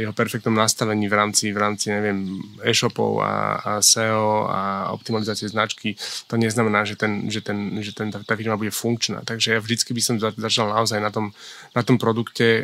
jeho 0.00 0.16
perfektnom 0.16 0.56
nastavení 0.56 1.12
v 1.12 1.14
rámci, 1.14 1.52
v 1.52 1.60
rámci 1.60 1.92
neviem, 1.92 2.40
e-shopov 2.64 3.20
a, 3.20 3.60
a 3.60 3.70
SEO 3.84 4.48
a 4.48 4.88
optimalizácie 4.96 5.44
značky, 5.52 5.92
to 6.24 6.40
neznamená, 6.40 6.88
že, 6.88 6.96
ten, 6.96 7.28
že, 7.28 7.44
ten, 7.44 7.76
že 7.84 7.92
ten, 7.92 8.08
tá, 8.08 8.24
tá 8.24 8.32
firma 8.32 8.56
bude 8.56 8.72
funkčná. 8.72 9.20
Takže 9.28 9.52
ja 9.52 9.60
vždycky 9.60 9.92
by 9.92 10.00
som 10.00 10.16
začal 10.16 10.72
naozaj 10.72 11.04
na 11.04 11.12
tom, 11.12 11.36
na 11.76 11.84
tom 11.84 12.00
produkte 12.00 12.48
e, 12.48 12.62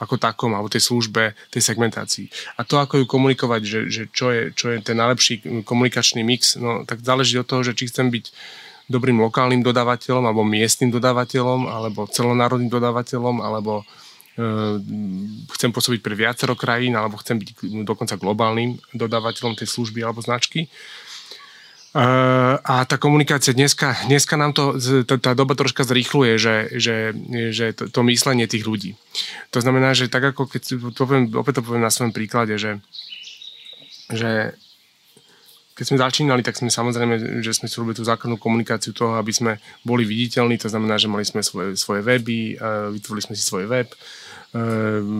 ako 0.00 0.16
takom, 0.16 0.56
alebo 0.56 0.72
tej 0.72 0.88
službe, 0.88 1.36
tej 1.52 1.60
segmentácii. 1.60 2.32
A 2.56 2.64
to, 2.64 2.80
ako 2.80 3.04
ju 3.04 3.06
komunikovať, 3.08 3.62
že, 3.68 3.80
že 3.92 4.02
čo, 4.08 4.32
je, 4.32 4.56
čo 4.56 4.72
je 4.72 4.80
ten 4.80 4.96
najlepší 4.96 5.68
komunikačný 5.68 6.24
mix, 6.24 6.56
no 6.56 6.88
tak 6.88 7.04
záleží 7.04 7.36
od 7.36 7.44
toho, 7.44 7.60
že 7.60 7.76
či 7.76 7.92
chcem 7.92 8.08
byť 8.08 8.24
dobrým 8.88 9.20
lokálnym 9.20 9.60
dodávateľom 9.60 10.24
alebo 10.28 10.48
miestnym 10.48 10.92
dodávateľom 10.92 11.68
alebo 11.68 12.08
celonárodným 12.08 12.72
dodávateľom 12.72 13.44
alebo 13.44 13.84
chcem 15.54 15.70
pôsobiť 15.70 16.00
pre 16.02 16.18
viacero 16.18 16.58
krajín 16.58 16.98
alebo 16.98 17.18
chcem 17.22 17.38
byť 17.38 17.48
dokonca 17.86 18.18
globálnym 18.18 18.74
dodávateľom 18.90 19.54
tej 19.54 19.70
služby 19.70 20.02
alebo 20.02 20.18
značky. 20.18 20.66
E, 20.66 21.98
a 22.58 22.82
tá 22.82 22.98
komunikácia 22.98 23.54
dneska, 23.54 23.94
dneska 24.10 24.34
nám 24.34 24.50
to, 24.50 24.74
tá 25.06 25.38
doba 25.38 25.54
troška 25.54 25.86
zrýchluje, 25.86 26.34
že, 26.34 26.56
že, 26.74 26.96
že 27.54 27.66
to, 27.78 27.86
to 27.86 28.00
myslenie 28.10 28.50
tých 28.50 28.66
ľudí. 28.66 28.98
To 29.54 29.62
znamená, 29.62 29.94
že 29.94 30.10
tak 30.10 30.34
ako 30.34 30.50
keď 30.50 30.62
to 30.90 31.00
poviem, 31.06 31.30
opäť 31.38 31.62
to 31.62 31.66
poviem 31.70 31.86
na 31.86 31.94
svojom 31.94 32.10
príklade, 32.10 32.58
že, 32.58 32.82
že 34.10 34.58
keď 35.78 35.84
sme 35.90 36.02
začínali, 36.02 36.42
tak 36.42 36.58
sme 36.58 36.70
samozrejme, 36.70 37.42
že 37.42 37.54
sme 37.54 37.66
si 37.66 37.78
robili 37.78 37.98
tú 37.98 38.06
základnú 38.06 38.38
komunikáciu 38.38 38.94
toho, 38.94 39.14
aby 39.18 39.30
sme 39.34 39.52
boli 39.82 40.06
viditeľní, 40.06 40.58
to 40.58 40.70
znamená, 40.70 40.98
že 40.98 41.10
mali 41.10 41.26
sme 41.26 41.42
svoje, 41.42 41.74
svoje 41.74 42.02
weby, 42.02 42.58
vytvorili 42.94 43.26
sme 43.26 43.34
si 43.34 43.42
svoj 43.42 43.66
web, 43.66 43.90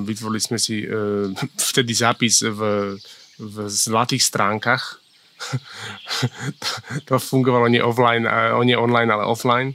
vytvorili 0.07 0.41
sme 0.41 0.59
si 0.63 0.87
vtedy 1.75 1.93
zápis 1.95 2.43
v, 2.43 2.95
v 3.39 3.57
zlatých 3.67 4.23
stránkach, 4.23 5.03
to 7.09 7.19
fungovalo 7.19 7.69
nie, 7.69 7.83
offline, 7.83 8.25
nie 8.65 8.79
online, 8.79 9.11
ale 9.11 9.27
offline. 9.27 9.75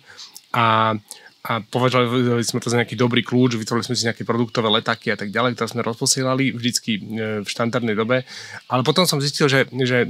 A 0.55 0.95
a 1.39 1.63
považovali 1.63 2.43
sme 2.43 2.59
to 2.59 2.67
za 2.67 2.75
nejaký 2.75 2.99
dobrý 2.99 3.23
kľúč, 3.23 3.55
vytvorili 3.55 3.87
sme 3.87 3.95
si 3.95 4.03
nejaké 4.03 4.27
produktové 4.27 4.67
letáky 4.67 5.15
a 5.15 5.15
tak 5.15 5.31
ďalej, 5.31 5.55
ktoré 5.55 5.71
sme 5.71 5.87
rozposielali 5.87 6.51
vždycky 6.51 6.91
e, 6.99 7.01
v 7.39 7.47
štandardnej 7.47 7.95
dobe. 7.95 8.27
Ale 8.67 8.83
potom 8.83 9.07
som 9.07 9.23
zistil, 9.23 9.47
že, 9.47 9.63
že 9.71 10.03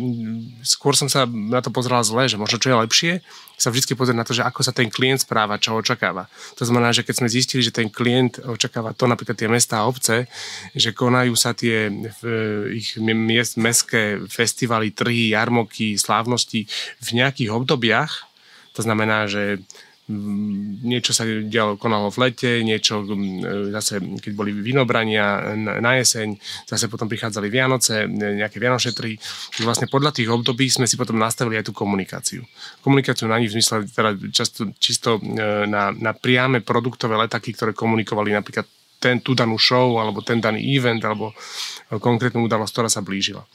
skôr 0.65 0.97
som 0.97 1.05
sa 1.05 1.29
na 1.29 1.61
to 1.61 1.69
pozeral 1.69 2.01
zle, 2.01 2.25
že 2.25 2.33
možno 2.33 2.57
čo 2.57 2.73
je 2.73 2.81
lepšie, 2.81 3.11
sa 3.61 3.69
vždy 3.69 3.93
pozrieť 3.93 4.17
na 4.17 4.25
to, 4.25 4.33
že 4.33 4.41
ako 4.41 4.65
sa 4.65 4.73
ten 4.73 4.89
klient 4.89 5.21
správa, 5.21 5.61
čo 5.61 5.77
očakáva. 5.77 6.25
To 6.57 6.65
znamená, 6.65 6.95
že 6.97 7.05
keď 7.05 7.21
sme 7.21 7.29
zistili, 7.29 7.61
že 7.61 7.75
ten 7.75 7.93
klient 7.93 8.41
očakáva 8.41 8.97
to 8.97 9.05
napríklad 9.05 9.37
tie 9.37 9.51
mesta 9.51 9.83
a 9.83 9.85
obce, 9.85 10.25
že 10.73 10.95
konajú 10.97 11.37
sa 11.37 11.53
tie 11.53 11.91
ich 12.73 12.97
miest, 12.97 13.59
mestské 13.59 14.17
festivaly, 14.25 14.95
trhy, 14.95 15.35
jarmoky, 15.35 15.93
slávnosti 15.93 16.65
v 17.03 17.09
nejakých 17.19 17.53
obdobiach, 17.53 18.25
to 18.73 18.81
znamená, 18.81 19.27
že 19.27 19.59
niečo 20.09 21.13
sa 21.13 21.21
dialo, 21.23 21.77
konalo 21.77 22.09
v 22.09 22.17
lete, 22.27 22.65
niečo 22.65 23.05
zase, 23.69 24.01
keď 24.01 24.31
boli 24.33 24.49
vinobrania 24.57 25.53
na 25.55 26.01
jeseň, 26.01 26.33
zase 26.65 26.89
potom 26.89 27.05
prichádzali 27.05 27.45
Vianoce, 27.45 28.09
nejaké 28.09 28.57
Vianočné 28.57 28.97
trhy. 28.97 29.13
Vlastne 29.61 29.85
podľa 29.85 30.17
tých 30.17 30.33
období 30.33 30.65
sme 30.65 30.89
si 30.89 30.97
potom 30.97 31.21
nastavili 31.21 31.61
aj 31.61 31.69
tú 31.69 31.73
komunikáciu. 31.77 32.41
Komunikáciu 32.81 33.29
na 33.29 33.37
nich 33.37 33.53
v 33.53 33.61
zmysle 33.61 33.85
teda 33.85 34.17
často, 34.33 34.73
čisto 34.81 35.21
e, 35.21 35.69
na, 35.69 35.93
na 35.93 36.11
priame 36.17 36.65
produktové 36.65 37.13
letaky, 37.13 37.53
ktoré 37.53 37.71
komunikovali 37.77 38.33
napríklad 38.33 38.65
ten, 38.99 39.21
tú 39.23 39.31
danú 39.31 39.55
show, 39.55 39.95
alebo 40.01 40.19
ten 40.25 40.43
daný 40.43 40.59
event, 40.75 40.99
alebo 41.07 41.31
konkrétnu 42.03 42.43
udalosť, 42.43 42.73
ktorá 42.75 42.89
sa 42.91 42.99
blížila. 42.99 43.47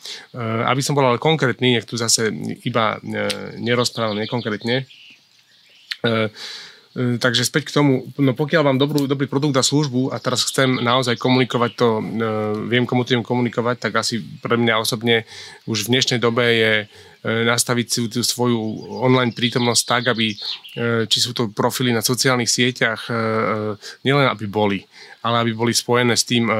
Aby 0.64 0.81
som 0.81 0.97
bol 0.97 1.05
ale 1.05 1.21
konkrétny, 1.21 1.77
nech 1.77 1.85
tu 1.85 2.01
zase 2.01 2.33
iba 2.64 2.97
nerozprávam 3.61 4.17
nekonkrétne, 4.17 4.88
E, 4.88 5.04
takže 6.95 7.43
späť 7.43 7.71
k 7.71 7.75
tomu, 7.75 7.93
no 8.23 8.38
pokiaľ 8.38 8.62
mám 8.71 8.79
dobrú, 8.79 9.11
dobrý 9.11 9.27
produkt 9.27 9.59
a 9.59 9.67
službu 9.67 10.14
a 10.14 10.23
teraz 10.23 10.47
chcem 10.47 10.79
naozaj 10.79 11.19
komunikovať 11.19 11.71
to, 11.75 11.88
e, 11.99 12.03
viem 12.71 12.87
komu 12.87 13.03
tým 13.03 13.27
komunikovať, 13.27 13.83
tak 13.83 13.99
asi 13.99 14.23
pre 14.38 14.55
mňa 14.55 14.79
osobne 14.79 15.27
už 15.67 15.87
v 15.87 15.90
dnešnej 15.90 16.23
dobe 16.23 16.47
je 16.47 16.73
e, 16.83 16.87
nastaviť 17.25 17.87
si 17.89 17.99
tú 18.13 18.21
svoju 18.21 18.61
online 19.01 19.33
prítomnosť 19.33 19.83
tak, 19.89 20.13
aby 20.13 20.37
či 21.09 21.19
sú 21.25 21.33
to 21.33 21.49
profily 21.49 21.89
na 21.89 22.05
sociálnych 22.05 22.53
sieťach, 22.53 23.09
nielen 24.05 24.29
aby 24.29 24.45
boli, 24.45 24.85
ale 25.25 25.41
aby 25.41 25.57
boli 25.57 25.73
spojené 25.73 26.21
s 26.21 26.29
tým, 26.29 26.53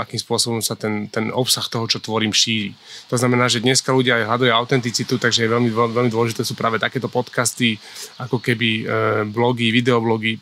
akým 0.00 0.16
spôsobom 0.16 0.64
sa 0.64 0.72
ten, 0.72 1.12
ten 1.12 1.28
obsah 1.28 1.68
toho, 1.68 1.84
čo 1.84 2.00
tvorím, 2.00 2.32
šíri. 2.32 2.72
To 3.12 3.20
znamená, 3.20 3.52
že 3.52 3.60
dneska 3.60 3.92
ľudia 3.92 4.24
aj 4.24 4.28
hľadajú 4.32 4.52
autenticitu, 4.56 5.20
takže 5.20 5.44
je 5.44 5.52
veľmi, 5.52 5.68
veľmi 5.68 6.08
dôležité 6.08 6.48
sú 6.48 6.56
práve 6.56 6.80
takéto 6.80 7.12
podcasty, 7.12 7.76
ako 8.16 8.40
keby 8.40 8.88
blogy, 9.28 9.68
videoblogy, 9.68 10.40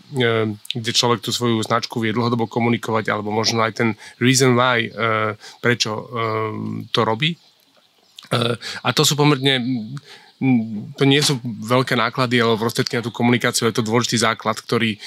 kde 0.70 0.90
človek 0.94 1.18
tú 1.18 1.34
svoju 1.34 1.58
značku 1.66 1.98
vie 1.98 2.14
dlhodobo 2.14 2.46
komunikovať, 2.46 3.10
alebo 3.10 3.34
možno 3.34 3.66
aj 3.66 3.74
ten 3.74 3.88
reason 4.22 4.54
why, 4.54 4.86
prečo 5.58 6.06
to 6.94 7.02
robí. 7.02 7.34
A 8.82 8.88
to 8.92 9.02
sú 9.02 9.16
pomerne 9.16 9.60
to 10.94 11.02
nie 11.02 11.18
sú 11.18 11.42
veľké 11.42 11.98
náklady 11.98 12.38
alebo 12.38 12.62
prostriedky 12.62 12.94
na 12.94 13.02
tú 13.02 13.10
komunikáciu, 13.10 13.66
je 13.66 13.74
to 13.74 13.82
dôležitý 13.82 14.22
základ, 14.22 14.54
ktorý 14.54 14.94
e, 14.94 14.98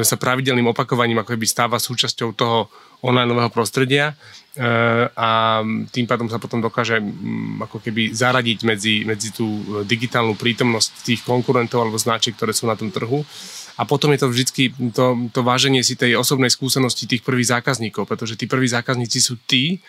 sa 0.00 0.16
pravidelným 0.16 0.72
opakovaním 0.72 1.20
ako 1.20 1.36
keby 1.36 1.44
stáva 1.44 1.76
súčasťou 1.76 2.32
toho 2.32 2.72
online 3.04 3.28
nového 3.28 3.52
prostredia 3.52 4.16
e, 4.56 4.64
a 5.12 5.60
tým 5.92 6.08
pádom 6.08 6.32
sa 6.32 6.40
potom 6.40 6.64
dokáže 6.64 6.96
ako 7.60 7.76
keby 7.76 8.16
zaradiť 8.16 8.58
medzi, 8.64 9.04
medzi 9.04 9.36
tú 9.36 9.44
digitálnu 9.84 10.32
prítomnosť 10.40 11.04
tých 11.04 11.20
konkurentov 11.28 11.84
alebo 11.84 12.00
značiek, 12.00 12.32
ktoré 12.32 12.56
sú 12.56 12.64
na 12.64 12.76
tom 12.76 12.88
trhu. 12.88 13.20
A 13.76 13.84
potom 13.84 14.12
je 14.16 14.20
to 14.24 14.28
vždy 14.32 14.92
to, 14.92 15.28
to 15.32 15.40
váženie 15.44 15.84
si 15.84 15.96
tej 15.96 16.16
osobnej 16.16 16.52
skúsenosti 16.52 17.04
tých 17.04 17.24
prvých 17.24 17.52
zákazníkov, 17.52 18.08
pretože 18.08 18.36
tí 18.36 18.48
prví 18.48 18.68
zákazníci 18.68 19.20
sú 19.20 19.40
tí, 19.44 19.80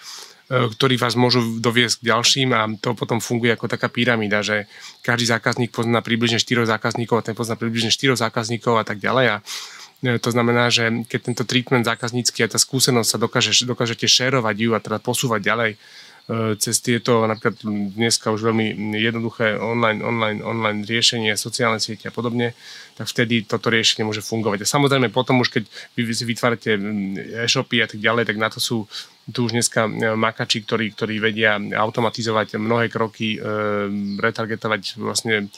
ktorí 0.51 0.99
vás 0.99 1.15
môžu 1.15 1.63
doviesť 1.63 2.03
k 2.03 2.07
ďalším 2.11 2.49
a 2.51 2.67
to 2.75 2.91
potom 2.91 3.23
funguje 3.23 3.55
ako 3.55 3.71
taká 3.71 3.87
pyramída, 3.87 4.43
že 4.43 4.67
každý 4.99 5.31
zákazník 5.31 5.71
pozná 5.71 6.03
približne 6.03 6.43
4 6.43 6.67
zákazníkov 6.67 7.23
a 7.23 7.25
ten 7.31 7.35
pozná 7.35 7.55
približne 7.55 7.87
4 7.87 8.19
zákazníkov 8.19 8.75
a 8.75 8.83
tak 8.83 8.99
ďalej. 8.99 9.25
A 9.31 9.35
e, 9.39 10.19
to 10.19 10.29
znamená, 10.29 10.67
že 10.67 11.07
keď 11.07 11.19
tento 11.31 11.43
treatment 11.47 11.87
zákaznícky 11.87 12.43
a 12.43 12.51
tá 12.51 12.59
skúsenosť 12.59 13.07
sa 13.07 13.17
dokáže, 13.17 13.55
dokážete 13.63 14.11
šerovať 14.11 14.55
ju 14.59 14.71
a 14.75 14.83
teda 14.83 14.99
posúvať 14.99 15.39
ďalej, 15.39 15.71
E, 15.75 16.11
cez 16.55 16.79
tieto 16.79 17.27
napríklad 17.27 17.59
dneska 17.97 18.31
už 18.31 18.47
veľmi 18.47 18.95
jednoduché 18.95 19.59
online, 19.59 19.99
online, 19.99 20.39
online 20.39 20.79
riešenie, 20.87 21.35
sociálne 21.35 21.81
siete 21.83 22.07
a 22.07 22.13
podobne, 22.13 22.55
tak 22.95 23.11
vtedy 23.11 23.43
toto 23.43 23.67
riešenie 23.67 24.07
môže 24.07 24.23
fungovať. 24.23 24.63
A 24.63 24.71
samozrejme 24.71 25.11
potom 25.11 25.43
už 25.43 25.51
keď 25.51 25.63
vy 25.97 26.13
si 26.15 26.23
vytvárate 26.23 26.79
e-shopy 27.41 27.83
a 27.83 27.87
tak 27.89 27.99
ďalej, 27.99 28.31
tak 28.31 28.37
na 28.39 28.47
to 28.47 28.63
sú 28.63 28.87
tu 29.27 29.47
už 29.47 29.51
dneska 29.53 29.85
e, 29.85 29.91
makači, 30.15 30.63
ktorí, 30.63 30.95
ktorí 30.95 31.19
vedia 31.19 31.57
automatizovať 31.57 32.57
mnohé 32.57 32.87
kroky, 32.87 33.35
e, 33.35 33.39
retargetovať 34.17 35.01
vlastne 35.01 35.51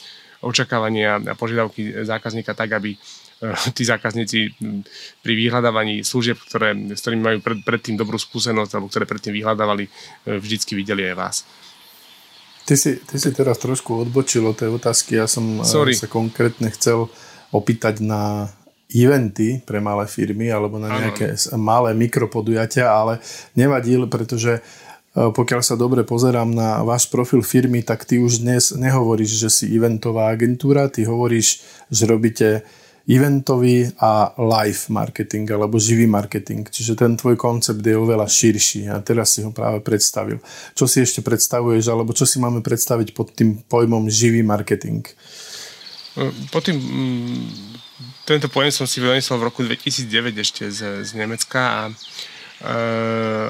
očakávania 0.44 1.22
a 1.22 1.32
požiadavky 1.32 2.04
zákazníka 2.04 2.52
tak, 2.52 2.76
aby 2.76 2.98
tí 3.76 3.82
zákazníci 3.84 4.56
pri 5.20 5.32
vyhľadávaní 5.34 6.06
služieb, 6.06 6.38
ktoré, 6.40 6.72
s 6.74 7.00
ktorými 7.04 7.22
majú 7.22 7.38
pred, 7.44 7.58
predtým 7.62 7.96
dobrú 7.98 8.16
skúsenosť 8.16 8.72
alebo 8.74 8.88
ktoré 8.88 9.04
predtým 9.04 9.34
vyhľadávali, 9.34 9.84
e, 9.86 9.90
vždycky 10.38 10.72
videli 10.78 11.04
aj 11.12 11.16
vás. 11.16 11.36
Ty 12.64 12.74
si, 12.80 12.96
ty 12.96 13.16
si 13.20 13.28
teraz 13.36 13.60
trošku 13.60 14.08
odbočil 14.08 14.40
od 14.48 14.56
tej 14.56 14.72
otázky. 14.72 15.20
Ja 15.20 15.28
som 15.28 15.60
e, 15.60 15.68
Sorry. 15.68 15.92
sa 15.92 16.08
konkrétne 16.08 16.72
chcel 16.72 17.12
opýtať 17.52 18.00
na 18.00 18.48
eventy 18.94 19.60
pre 19.66 19.82
malé 19.82 20.06
firmy 20.06 20.48
alebo 20.48 20.78
na 20.80 20.88
nejaké 20.88 21.34
ano. 21.34 21.60
malé 21.60 21.90
mikropodujatia, 21.92 22.88
ale 22.88 23.20
nevadil, 23.58 24.08
pretože 24.08 24.60
e, 24.60 24.62
pokiaľ 25.28 25.60
sa 25.60 25.76
dobre 25.76 26.06
pozerám 26.06 26.48
na 26.48 26.80
váš 26.86 27.10
profil 27.10 27.44
firmy, 27.44 27.84
tak 27.84 28.08
ty 28.08 28.16
už 28.16 28.40
dnes 28.40 28.72
nehovoríš, 28.72 29.32
že 29.44 29.48
si 29.52 29.64
eventová 29.74 30.32
agentúra, 30.32 30.88
ty 30.88 31.04
hovoríš, 31.04 31.60
že 31.92 32.04
robíte 32.08 32.48
eventový 33.04 33.92
a 34.00 34.32
live 34.40 34.88
marketing 34.88 35.44
alebo 35.52 35.76
živý 35.76 36.08
marketing. 36.08 36.64
Čiže 36.64 36.96
ten 36.96 37.20
tvoj 37.20 37.36
koncept 37.36 37.84
je 37.84 37.92
oveľa 37.92 38.24
širší 38.24 38.88
a 38.88 38.96
teraz 39.04 39.36
si 39.36 39.44
ho 39.44 39.52
práve 39.52 39.84
predstavil. 39.84 40.40
Čo 40.72 40.88
si 40.88 41.04
ešte 41.04 41.20
predstavuješ 41.20 41.84
alebo 41.92 42.16
čo 42.16 42.24
si 42.24 42.40
máme 42.40 42.64
predstaviť 42.64 43.12
pod 43.12 43.36
tým 43.36 43.60
pojmom 43.68 44.08
živý 44.08 44.40
marketing? 44.40 45.04
Pod 46.48 46.64
tým, 46.64 46.80
mm, 46.80 47.44
tento 48.24 48.48
pojem 48.48 48.72
som 48.72 48.88
si 48.88 49.04
vynesol 49.04 49.36
v 49.36 49.46
roku 49.52 49.60
2009 49.60 50.40
ešte 50.40 50.62
z, 50.72 51.04
z 51.04 51.10
Nemecka 51.12 51.60
a 51.60 51.82
e, 51.90 51.92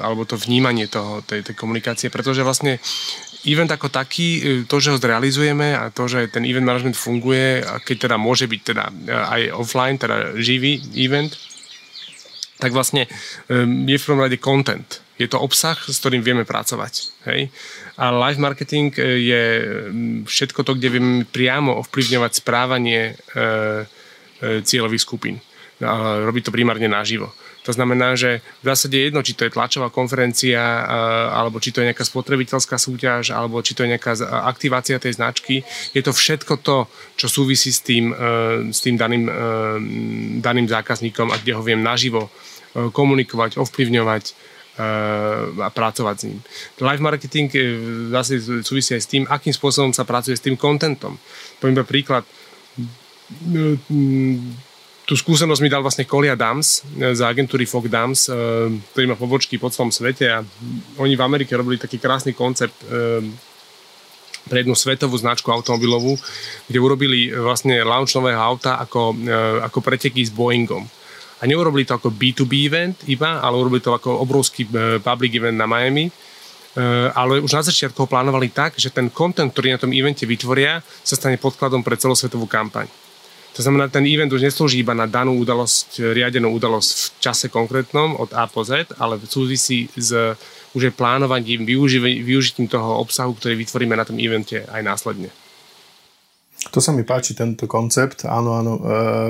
alebo 0.03 0.27
to 0.27 0.35
vnímanie 0.35 0.91
toho, 0.91 1.23
tej, 1.23 1.47
tej 1.47 1.55
komunikácie, 1.55 2.11
pretože 2.11 2.43
vlastne 2.43 2.81
event 3.47 3.71
ako 3.71 3.87
taký, 3.93 4.27
e, 4.37 4.41
to, 4.65 4.77
že 4.81 4.91
ho 4.93 4.97
zrealizujeme 4.97 5.77
a 5.77 5.89
to, 5.93 6.09
že 6.09 6.31
ten 6.33 6.45
event 6.45 6.65
management 6.65 6.97
funguje, 6.97 7.61
keď 7.85 8.09
teda 8.09 8.15
môže 8.17 8.49
byť 8.49 8.61
teda 8.61 8.83
e, 8.89 8.93
aj 9.11 9.41
offline, 9.55 9.97
teda 9.97 10.37
živý 10.39 10.81
event, 10.97 11.33
tak 12.59 12.71
vlastne 12.71 13.05
e, 13.05 13.09
je 13.85 13.97
v 13.97 14.05
prvom 14.05 14.23
rade 14.23 14.37
content. 14.41 15.03
Je 15.15 15.31
to 15.31 15.39
obsah, 15.39 15.79
s 15.79 15.95
ktorým 16.03 16.19
vieme 16.19 16.43
pracovať. 16.43 16.93
Hej? 17.31 17.47
A 17.95 18.11
live 18.11 18.41
marketing 18.41 18.91
je 18.99 19.43
všetko 20.27 20.67
to, 20.67 20.75
kde 20.75 20.91
vieme 20.91 21.23
priamo 21.23 21.79
ovplyvňovať 21.79 22.31
správanie 22.43 23.15
e, 23.15 23.87
cieľových 24.43 25.05
skupín. 25.07 25.39
A 25.79 26.19
robí 26.23 26.43
to 26.43 26.51
primárne 26.51 26.91
naživo. 26.91 27.31
To 27.65 27.73
znamená, 27.73 28.13
že 28.13 28.45
v 28.61 28.65
zásade 28.69 28.93
jedno, 28.93 29.25
či 29.25 29.33
to 29.33 29.49
je 29.49 29.55
tlačová 29.57 29.89
konferencia, 29.89 30.85
alebo 31.33 31.57
či 31.57 31.73
to 31.73 31.81
je 31.81 31.89
nejaká 31.89 32.05
spotrebiteľská 32.05 32.77
súťaž, 32.77 33.33
alebo 33.33 33.57
či 33.65 33.73
to 33.73 33.81
je 33.81 33.97
nejaká 33.97 34.13
aktivácia 34.45 35.01
tej 35.01 35.17
značky. 35.17 35.65
Je 35.97 36.05
to 36.05 36.13
všetko 36.13 36.61
to, 36.61 36.85
čo 37.17 37.25
súvisí 37.25 37.73
s 37.73 37.81
tým, 37.81 38.13
e, 38.13 38.69
s 38.69 38.85
tým 38.85 39.01
daným, 39.01 39.25
e, 39.25 39.33
daným 40.45 40.69
zákazníkom 40.69 41.33
a 41.33 41.41
kde 41.41 41.57
ho 41.57 41.65
viem 41.65 41.81
naživo 41.81 42.29
e, 42.29 42.29
komunikovať, 42.93 43.57
ovplyvňovať 43.57 44.53
a 44.75 45.71
pracovať 45.71 46.15
s 46.19 46.23
ním. 46.27 46.43
Live 46.83 46.99
marketing 46.99 47.47
zase 48.11 48.43
súvisí 48.59 48.91
aj 48.91 49.01
s 49.01 49.07
tým, 49.07 49.23
akým 49.23 49.55
spôsobom 49.55 49.95
sa 49.95 50.03
pracuje 50.03 50.35
s 50.35 50.43
tým 50.43 50.59
kontentom. 50.59 51.15
Poviem 51.63 51.79
príklad 51.87 52.27
tú 55.05 55.13
skúsenosť 55.13 55.61
mi 55.61 55.69
dal 55.69 55.85
vlastne 55.85 56.09
Kolia 56.09 56.33
Dams 56.33 56.81
e, 56.97 57.13
z 57.13 57.21
agentúry 57.21 57.69
Fog 57.69 57.85
Dams, 57.85 58.25
e, 58.27 58.33
ktorý 58.91 59.05
má 59.13 59.15
pobočky 59.15 59.61
po 59.61 59.69
celom 59.69 59.93
svete 59.93 60.25
a 60.25 60.41
oni 60.97 61.13
v 61.13 61.21
Amerike 61.21 61.53
robili 61.53 61.77
taký 61.77 62.01
krásny 62.01 62.33
koncept 62.33 62.73
e, 62.89 63.21
pre 64.49 64.61
jednu 64.65 64.73
svetovú 64.77 65.13
značku 65.17 65.49
automobilovú, 65.49 66.17
kde 66.69 66.77
urobili 66.81 67.33
vlastne 67.33 67.81
launch 67.81 68.13
nového 68.13 68.37
auta 68.37 68.77
ako, 68.77 69.17
ako 69.65 69.79
preteky 69.81 70.21
s 70.21 70.29
Boeingom. 70.29 70.85
A 71.41 71.49
neurobili 71.49 71.81
to 71.81 71.97
ako 71.97 72.13
B2B 72.13 72.69
event 72.69 73.09
iba, 73.09 73.41
ale 73.41 73.57
urobili 73.57 73.81
to 73.81 73.97
ako 73.97 74.21
obrovský 74.21 74.69
public 75.01 75.33
event 75.33 75.57
na 75.57 75.65
Miami. 75.65 76.13
Ale 77.17 77.41
už 77.41 77.57
na 77.57 77.65
začiatku 77.65 78.05
ho 78.05 78.05
plánovali 78.05 78.53
tak, 78.53 78.77
že 78.77 78.93
ten 78.93 79.09
content, 79.09 79.49
ktorý 79.49 79.73
na 79.73 79.81
tom 79.81 79.89
evente 79.89 80.29
vytvoria, 80.29 80.77
sa 81.01 81.17
stane 81.17 81.41
podkladom 81.41 81.81
pre 81.81 81.97
celosvetovú 81.97 82.45
kampaň. 82.45 82.85
To 83.55 83.63
znamená, 83.63 83.87
ten 83.87 84.03
event 84.03 84.27
už 84.35 84.43
neslúži 84.43 84.83
iba 84.83 84.91
na 84.91 85.07
danú 85.07 85.39
udalosť, 85.39 86.11
riadenú 86.11 86.51
udalosť 86.59 86.91
v 86.91 87.05
čase 87.23 87.47
konkrétnom 87.47 88.19
od 88.19 88.35
A 88.35 88.51
po 88.51 88.67
Z, 88.67 88.91
ale 88.99 89.15
súvisí 89.23 89.87
s 89.95 90.11
už 90.75 90.91
je 90.91 90.91
plánovaním, 90.91 91.63
využitím 91.63 92.67
toho 92.67 92.99
obsahu, 92.99 93.31
ktorý 93.31 93.55
vytvoríme 93.55 93.95
na 93.95 94.03
tom 94.03 94.19
evente 94.19 94.67
aj 94.67 94.83
následne. 94.83 95.31
To 96.75 96.83
sa 96.83 96.91
mi 96.91 97.07
páči, 97.07 97.31
tento 97.31 97.63
koncept. 97.63 98.27
Áno, 98.27 98.59
áno, 98.59 98.73
e, 98.75 98.81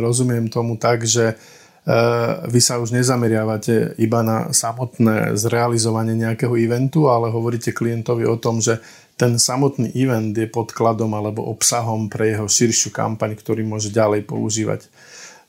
rozumiem 0.01 0.49
tomu 0.49 0.81
tak, 0.81 1.05
že 1.05 1.33
e, 1.33 1.35
vy 2.49 2.59
sa 2.63 2.81
už 2.81 2.95
nezameriavate 2.95 3.93
iba 4.01 4.25
na 4.25 4.49
samotné 4.49 5.37
zrealizovanie 5.37 6.17
nejakého 6.17 6.57
eventu, 6.57 7.13
ale 7.13 7.29
hovoríte 7.29 7.75
klientovi 7.77 8.25
o 8.25 8.41
tom, 8.41 8.57
že 8.57 8.81
ten 9.15 9.39
samotný 9.39 9.95
event 9.95 10.35
je 10.35 10.47
podkladom 10.47 11.15
alebo 11.15 11.47
obsahom 11.47 12.11
pre 12.11 12.35
jeho 12.35 12.47
širšiu 12.47 12.91
kampaň, 12.91 13.39
ktorý 13.39 13.63
môže 13.63 13.87
ďalej 13.87 14.27
používať. 14.27 14.91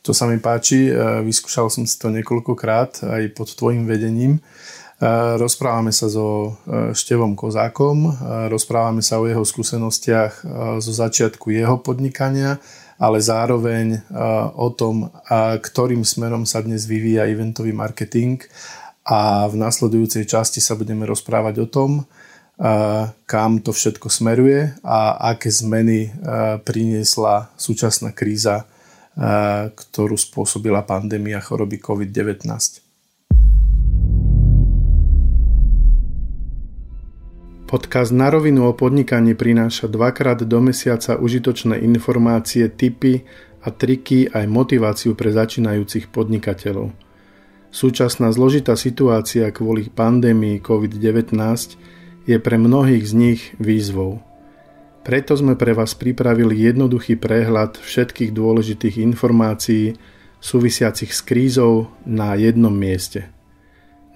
To 0.07 0.15
sa 0.15 0.31
mi 0.31 0.39
páči, 0.39 0.87
e, 0.87 0.95
vyskúšal 1.27 1.67
som 1.67 1.83
si 1.83 1.99
to 1.99 2.15
niekoľkokrát 2.15 3.03
aj 3.03 3.23
pod 3.35 3.51
tvojim 3.59 3.91
vedením. 3.91 4.39
E, 4.39 4.41
rozprávame 5.35 5.91
sa 5.91 6.07
so 6.07 6.55
e, 6.63 6.95
Števom 6.95 7.35
Kozákom, 7.35 8.15
rozprávame 8.47 9.03
sa 9.03 9.19
o 9.19 9.27
jeho 9.27 9.43
skúsenostiach 9.43 10.47
zo 10.79 10.93
začiatku 10.95 11.51
jeho 11.51 11.83
podnikania, 11.83 12.63
ale 13.03 13.19
zároveň 13.21 14.09
o 14.57 14.73
tom, 14.73 15.13
ktorým 15.61 16.01
smerom 16.01 16.49
sa 16.49 16.65
dnes 16.65 16.89
vyvíja 16.89 17.29
eventový 17.29 17.77
marketing 17.77 18.41
a 19.05 19.45
v 19.53 19.61
nasledujúcej 19.61 20.25
časti 20.25 20.65
sa 20.65 20.81
budeme 20.81 21.05
rozprávať 21.05 21.61
o 21.61 21.69
tom, 21.69 22.09
kam 23.27 23.61
to 23.61 23.71
všetko 23.73 24.09
smeruje 24.09 24.81
a 24.81 25.31
aké 25.33 25.53
zmeny 25.53 26.13
priniesla 26.65 27.53
súčasná 27.61 28.17
kríza, 28.17 28.65
ktorú 29.73 30.17
spôsobila 30.17 30.85
pandémia 30.89 31.41
choroby 31.45 31.77
COVID-19. 31.77 32.85
Podcast 37.67 38.15
Na 38.15 38.31
rovinu 38.31 38.71
o 38.71 38.73
podnikaní 38.79 39.35
prináša 39.35 39.91
dvakrát 39.91 40.39
do 40.47 40.59
mesiaca 40.63 41.19
užitočné 41.19 41.83
informácie, 41.83 42.71
tipy 42.71 43.27
a 43.67 43.75
triky 43.75 44.31
aj 44.31 44.47
motiváciu 44.47 45.19
pre 45.19 45.35
začínajúcich 45.35 46.09
podnikateľov– 46.15 46.95
Súčasná 47.77 48.33
zložitá 48.33 48.73
situácia 48.73 49.53
kvôli 49.53 49.93
pandémii 49.93 50.65
COVID-19 50.65 51.37
je 52.27 52.35
pre 52.43 52.59
mnohých 52.59 53.07
z 53.07 53.15
nich 53.15 53.55
výzvou. 53.63 54.19
Preto 55.07 55.39
sme 55.39 55.55
pre 55.55 55.71
vás 55.71 55.95
pripravili 55.95 56.67
jednoduchý 56.67 57.15
prehľad 57.15 57.79
všetkých 57.79 58.35
dôležitých 58.35 58.99
informácií 58.99 59.95
súvisiacich 60.43 61.15
s 61.15 61.23
krízou 61.23 61.87
na 62.03 62.35
jednom 62.35 62.75
mieste. 62.75 63.31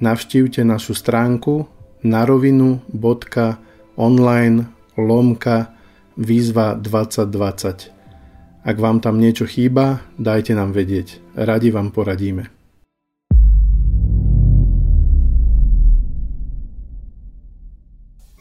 Navštívte 0.03 0.67
našu 0.67 0.99
stránku 0.99 1.71
narovinu.online 2.03 4.59
lomka 4.99 5.79
výzva 6.19 6.75
2020. 6.75 8.01
Ak 8.61 8.77
vám 8.77 9.01
tam 9.01 9.17
niečo 9.17 9.49
chýba, 9.49 10.05
dajte 10.21 10.53
nám 10.53 10.77
vedieť. 10.77 11.17
Radi 11.39 11.73
vám 11.73 11.89
poradíme. 11.95 12.60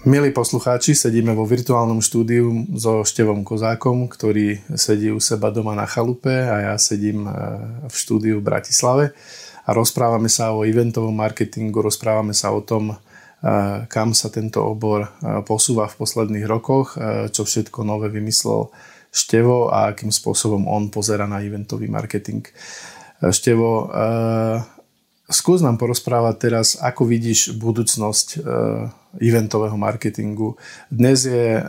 Milí 0.07 0.31
poslucháči, 0.31 0.95
sedíme 0.95 1.35
vo 1.35 1.43
virtuálnom 1.43 1.99
štúdiu 1.99 2.71
so 2.71 3.03
Števom 3.03 3.43
Kozákom, 3.43 4.07
ktorý 4.07 4.63
sedí 4.79 5.11
u 5.11 5.19
seba 5.19 5.51
doma 5.51 5.75
na 5.75 5.83
chalupe 5.83 6.31
a 6.31 6.71
ja 6.71 6.75
sedím 6.79 7.27
e, 7.27 7.31
v 7.83 7.91
štúdiu 7.91 8.39
v 8.39 8.47
Bratislave 8.47 9.11
a 9.67 9.75
rozprávame 9.75 10.31
sa 10.31 10.55
o 10.55 10.63
eventovom 10.63 11.11
marketingu, 11.11 11.83
rozprávame 11.83 12.31
sa 12.31 12.55
o 12.55 12.63
tom, 12.63 12.95
e, 12.95 12.97
kam 13.91 14.15
sa 14.15 14.31
tento 14.31 14.63
obor 14.63 15.03
e, 15.03 15.43
posúva 15.43 15.91
v 15.91 15.99
posledných 15.99 16.47
rokoch, 16.47 16.95
čo 17.35 17.43
všetko 17.43 17.83
nové 17.83 18.07
vymyslel 18.07 18.71
Števo 19.11 19.67
a 19.67 19.91
akým 19.91 20.15
spôsobom 20.15 20.63
on 20.63 20.87
pozera 20.87 21.27
na 21.27 21.43
eventový 21.43 21.91
marketing. 21.91 22.47
Števo, 23.19 23.91
skús 25.27 25.59
nám 25.59 25.75
porozprávať 25.75 26.35
teraz, 26.39 26.79
ako 26.79 27.03
vidíš 27.09 27.57
budúcnosť 27.57 28.39
eventového 29.17 29.73
marketingu. 29.73 30.53
Dnes 30.93 31.25
je 31.25 31.57
e, 31.57 31.63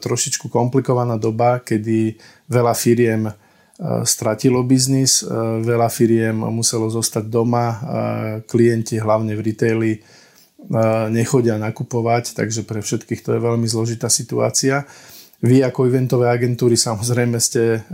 trošičku 0.00 0.48
komplikovaná 0.48 1.20
doba, 1.20 1.60
kedy 1.60 2.16
veľa 2.48 2.72
firiem 2.72 3.28
e, 3.28 3.32
stratilo 4.08 4.64
biznis, 4.64 5.20
e, 5.20 5.28
veľa 5.60 5.92
firiem 5.92 6.40
muselo 6.48 6.88
zostať 6.88 7.24
doma, 7.28 7.66
klienti 8.48 8.96
hlavne 8.96 9.36
v 9.36 9.44
retaili 9.44 9.92
nechodia 11.12 11.60
nakupovať, 11.62 12.34
takže 12.34 12.66
pre 12.66 12.82
všetkých 12.82 13.22
to 13.22 13.38
je 13.38 13.44
veľmi 13.44 13.68
zložitá 13.70 14.10
situácia. 14.10 14.82
Vy 15.38 15.62
ako 15.62 15.86
eventové 15.86 16.26
agentúry 16.26 16.74
samozrejme 16.74 17.38
ste 17.38 17.86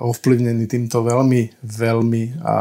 ovplyvnení 0.00 0.64
týmto 0.64 1.04
veľmi, 1.04 1.60
veľmi 1.60 2.40
a 2.40 2.56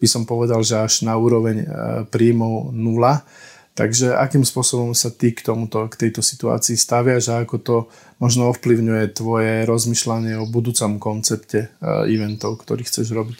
by 0.00 0.06
som 0.08 0.24
povedal, 0.24 0.64
že 0.64 0.78
až 0.78 1.04
na 1.04 1.18
úroveň 1.20 1.68
príjmov 2.08 2.72
nula. 2.72 3.26
Takže 3.74 4.14
akým 4.14 4.46
spôsobom 4.46 4.94
sa 4.94 5.10
ty 5.10 5.34
k 5.34 5.42
tomuto, 5.42 5.90
k 5.90 6.06
tejto 6.06 6.22
situácii 6.22 6.78
staviaš 6.78 7.34
a 7.34 7.42
ako 7.42 7.56
to 7.58 7.76
možno 8.22 8.54
ovplyvňuje 8.54 9.10
tvoje 9.10 9.66
rozmýšľanie 9.66 10.38
o 10.38 10.46
budúcom 10.46 11.02
koncepte 11.02 11.74
uh, 11.82 12.06
eventov, 12.06 12.62
ktorý 12.62 12.86
chceš 12.86 13.10
robiť? 13.10 13.38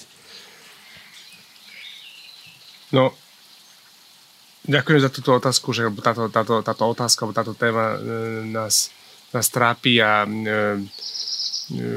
No, 2.99 3.15
ďakujem 4.67 5.07
za 5.07 5.11
túto 5.15 5.39
otázku, 5.39 5.71
že 5.71 5.87
táto, 6.03 6.27
táto, 6.27 6.67
táto 6.67 6.83
otázka, 6.83 7.31
táto 7.31 7.55
téma 7.55 7.99
e, 7.99 7.99
nás, 8.47 8.95
nás 9.35 9.51
trápi 9.51 9.99
a 9.99 10.23
e, 10.23 10.31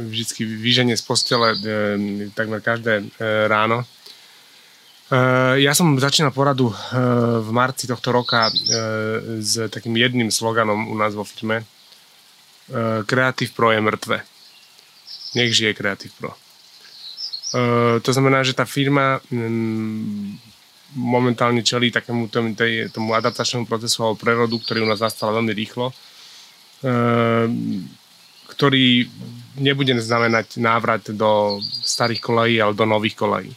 vždycky 0.10 0.42
vyženie 0.42 0.98
z 0.98 1.04
postele 1.06 1.54
takmer 2.34 2.66
každé 2.66 3.14
ráno 3.46 3.86
Eh, 3.86 3.97
ja 5.56 5.72
som 5.72 5.96
začínal 5.96 6.36
poradu 6.36 6.68
eh, 6.68 6.76
v 7.40 7.50
marci 7.56 7.88
tohto 7.88 8.12
roka 8.12 8.52
eh, 8.52 9.40
s 9.40 9.72
takým 9.72 9.96
jedným 9.96 10.28
sloganom 10.28 10.92
u 10.92 10.96
nás 11.00 11.16
vo 11.16 11.24
firme. 11.24 11.64
Creative 13.08 13.56
Pro 13.56 13.72
je 13.72 13.80
mŕtve. 13.80 14.20
Nech 15.40 15.56
žije 15.56 15.72
Creative 15.72 16.12
Pro. 16.20 16.36
To 18.04 18.12
znamená, 18.12 18.44
že 18.44 18.52
tá 18.52 18.68
firma 18.68 19.24
mm, 19.32 20.36
momentálne 21.00 21.64
čelí 21.64 21.96
takému 21.96 22.28
tomu, 22.28 22.52
tomu 22.92 23.16
adaptačnému 23.16 23.72
procesu 23.72 24.04
alebo 24.04 24.20
prerodu, 24.20 24.60
ktorý 24.60 24.84
u 24.84 24.90
nás 24.92 25.00
nastal 25.00 25.32
veľmi 25.32 25.56
rýchlo, 25.56 25.96
ktorý 28.52 29.08
nebude 29.64 29.96
znamenať 30.04 30.60
návrat 30.60 31.08
do 31.16 31.64
starých 31.64 32.20
kolejí, 32.20 32.60
ale 32.60 32.76
do 32.76 32.84
nových 32.84 33.16
kolejí 33.16 33.56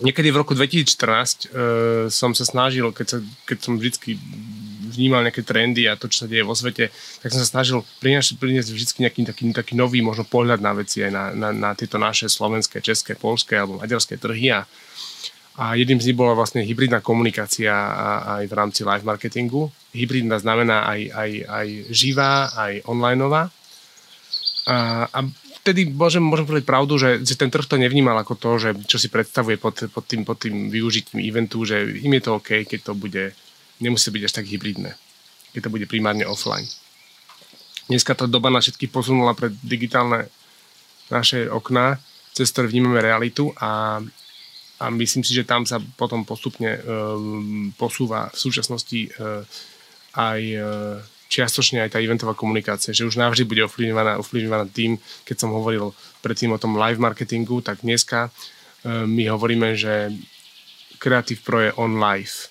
niekedy 0.00 0.28
v 0.32 0.40
roku 0.40 0.56
2014 0.56 0.96
uh, 0.96 2.08
som 2.08 2.32
sa 2.32 2.44
snažil, 2.44 2.88
keď, 2.90 3.06
sa, 3.06 3.18
keď 3.44 3.58
som 3.60 3.74
vždy 3.76 4.16
vnímal 4.90 5.22
nejaké 5.22 5.46
trendy 5.46 5.86
a 5.86 5.94
to, 5.94 6.10
čo 6.10 6.26
sa 6.26 6.30
deje 6.30 6.42
vo 6.42 6.56
svete, 6.56 6.90
tak 7.22 7.30
som 7.30 7.40
sa 7.40 7.48
snažil 7.48 7.86
priniesť, 8.02 8.36
priniesť 8.36 8.70
vždy 8.74 8.92
nejaký 9.06 9.20
taký, 9.22 9.44
taký 9.54 9.74
nový 9.78 10.02
možno 10.02 10.26
pohľad 10.26 10.58
na 10.58 10.74
veci 10.74 11.06
aj 11.06 11.12
na, 11.14 11.24
na, 11.30 11.48
na 11.54 11.70
tieto 11.78 11.96
naše 11.96 12.26
slovenské, 12.26 12.82
české, 12.82 13.14
polské 13.14 13.54
alebo 13.54 13.78
maďarské 13.78 14.18
trhy 14.18 14.50
a, 14.50 14.66
a 15.60 15.78
jedným 15.78 16.02
z 16.02 16.10
nich 16.10 16.18
bola 16.18 16.34
vlastne 16.34 16.66
hybridná 16.66 16.98
komunikácia 16.98 17.70
aj 18.40 18.44
v 18.50 18.56
rámci 18.56 18.80
live 18.82 19.06
marketingu. 19.06 19.70
Hybridná 19.94 20.42
znamená 20.42 20.90
aj, 20.90 21.00
aj, 21.12 21.30
aj 21.46 21.66
živá, 21.94 22.50
aj 22.56 22.72
onlineová. 22.88 23.52
A, 24.66 25.06
a 25.10 25.18
vtedy 25.60 25.92
môžem, 25.92 26.24
môžem 26.24 26.48
povedať 26.48 26.64
pravdu, 26.64 26.96
že, 26.96 27.20
že 27.20 27.36
ten 27.36 27.52
trh 27.52 27.68
to 27.68 27.76
nevnímal 27.76 28.16
ako 28.16 28.34
to, 28.36 28.50
že 28.56 28.70
čo 28.88 28.96
si 28.96 29.12
predstavuje 29.12 29.60
pod, 29.60 29.88
pod, 29.92 30.04
tým, 30.08 30.24
pod 30.24 30.40
tým 30.40 30.72
využitím 30.72 31.20
eventu, 31.20 31.62
že 31.68 32.00
im 32.00 32.12
je 32.16 32.22
to 32.24 32.40
OK, 32.40 32.64
keď 32.64 32.80
to 32.90 32.92
bude, 32.96 33.36
nemusí 33.78 34.08
byť 34.08 34.22
až 34.24 34.32
tak 34.32 34.48
hybridné, 34.48 34.96
keď 35.52 35.60
to 35.68 35.72
bude 35.72 35.86
primárne 35.86 36.24
offline. 36.24 36.66
Dneska 37.90 38.14
tá 38.14 38.24
doba 38.24 38.48
na 38.48 38.62
všetkých 38.62 38.90
posunula 38.94 39.36
pred 39.36 39.52
digitálne 39.60 40.30
naše 41.10 41.50
okná, 41.50 41.98
cez 42.30 42.48
ktoré 42.54 42.70
vnímame 42.70 43.02
realitu 43.02 43.50
a, 43.58 43.98
a 44.78 44.84
myslím 44.94 45.26
si, 45.26 45.34
že 45.34 45.42
tam 45.42 45.66
sa 45.66 45.82
potom 45.98 46.22
postupne 46.22 46.78
um, 46.78 47.74
posúva 47.74 48.30
v 48.30 48.38
súčasnosti 48.38 49.10
uh, 49.18 49.42
aj 50.14 50.40
uh, 50.54 51.19
čiastočne 51.30 51.86
aj 51.86 51.94
tá 51.94 51.98
eventová 52.02 52.34
komunikácia, 52.34 52.90
že 52.90 53.06
už 53.06 53.14
navždy 53.14 53.46
bude 53.46 53.62
ovplyvňovaná, 53.70 54.18
ovplyvňovaná 54.18 54.66
tým, 54.74 54.98
keď 55.22 55.36
som 55.46 55.54
hovoril 55.54 55.94
predtým 56.26 56.50
o 56.50 56.58
tom 56.58 56.74
live 56.74 56.98
marketingu, 56.98 57.62
tak 57.62 57.86
dneska 57.86 58.28
e, 58.28 58.30
my 59.06 59.30
hovoríme, 59.30 59.78
že 59.78 60.10
Creative 60.98 61.40
Pro 61.40 61.62
je 61.62 61.70
on 61.78 61.96
live. 62.02 62.50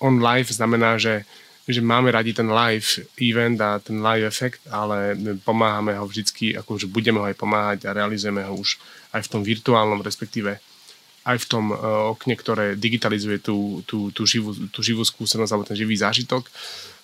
On 0.00 0.16
live 0.16 0.48
znamená, 0.48 0.96
že, 0.96 1.28
že 1.68 1.84
máme 1.84 2.08
radi 2.08 2.32
ten 2.32 2.48
live 2.48 3.04
event 3.20 3.60
a 3.60 3.76
ten 3.78 4.00
live 4.00 4.24
efekt, 4.24 4.64
ale 4.72 5.12
pomáhame 5.44 5.92
ho 6.00 6.08
vždycky, 6.08 6.56
akože 6.56 6.88
budeme 6.88 7.20
ho 7.20 7.28
aj 7.28 7.36
pomáhať 7.36 7.78
a 7.84 7.94
realizujeme 7.94 8.42
ho 8.48 8.56
už 8.56 8.80
aj 9.12 9.28
v 9.28 9.30
tom 9.30 9.44
virtuálnom, 9.44 10.00
respektíve 10.00 10.56
aj 11.20 11.36
v 11.36 11.46
tom 11.46 11.64
uh, 11.68 12.10
okne, 12.16 12.32
ktoré 12.32 12.80
digitalizuje 12.80 13.44
tú, 13.44 13.84
tú, 13.84 14.08
tú, 14.08 14.24
živú, 14.24 14.56
tú 14.72 14.80
živú 14.80 15.04
skúsenosť 15.04 15.52
alebo 15.52 15.68
ten 15.68 15.76
živý 15.76 15.92
zážitok. 16.00 16.48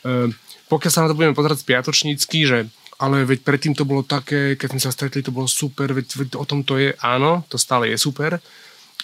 Uh, 0.01 0.33
pokiaľ 0.67 0.93
sa 0.93 1.03
na 1.05 1.11
to 1.11 1.19
budeme 1.19 1.37
pozerať 1.37 1.63
spiatočnícky, 1.63 2.39
že 2.47 2.59
ale 2.97 3.29
veď 3.29 3.45
predtým 3.45 3.75
to 3.77 3.85
bolo 3.85 4.01
také, 4.01 4.57
keď 4.57 4.69
sme 4.73 4.81
sa 4.81 4.95
stretli, 4.95 5.21
to 5.21 5.35
bolo 5.35 5.45
super, 5.45 5.93
veď, 5.93 6.07
veď 6.17 6.29
o 6.41 6.49
tom 6.49 6.65
to 6.65 6.81
je, 6.81 6.97
áno, 7.05 7.45
to 7.53 7.61
stále 7.61 7.85
je 7.93 7.99
super. 8.01 8.41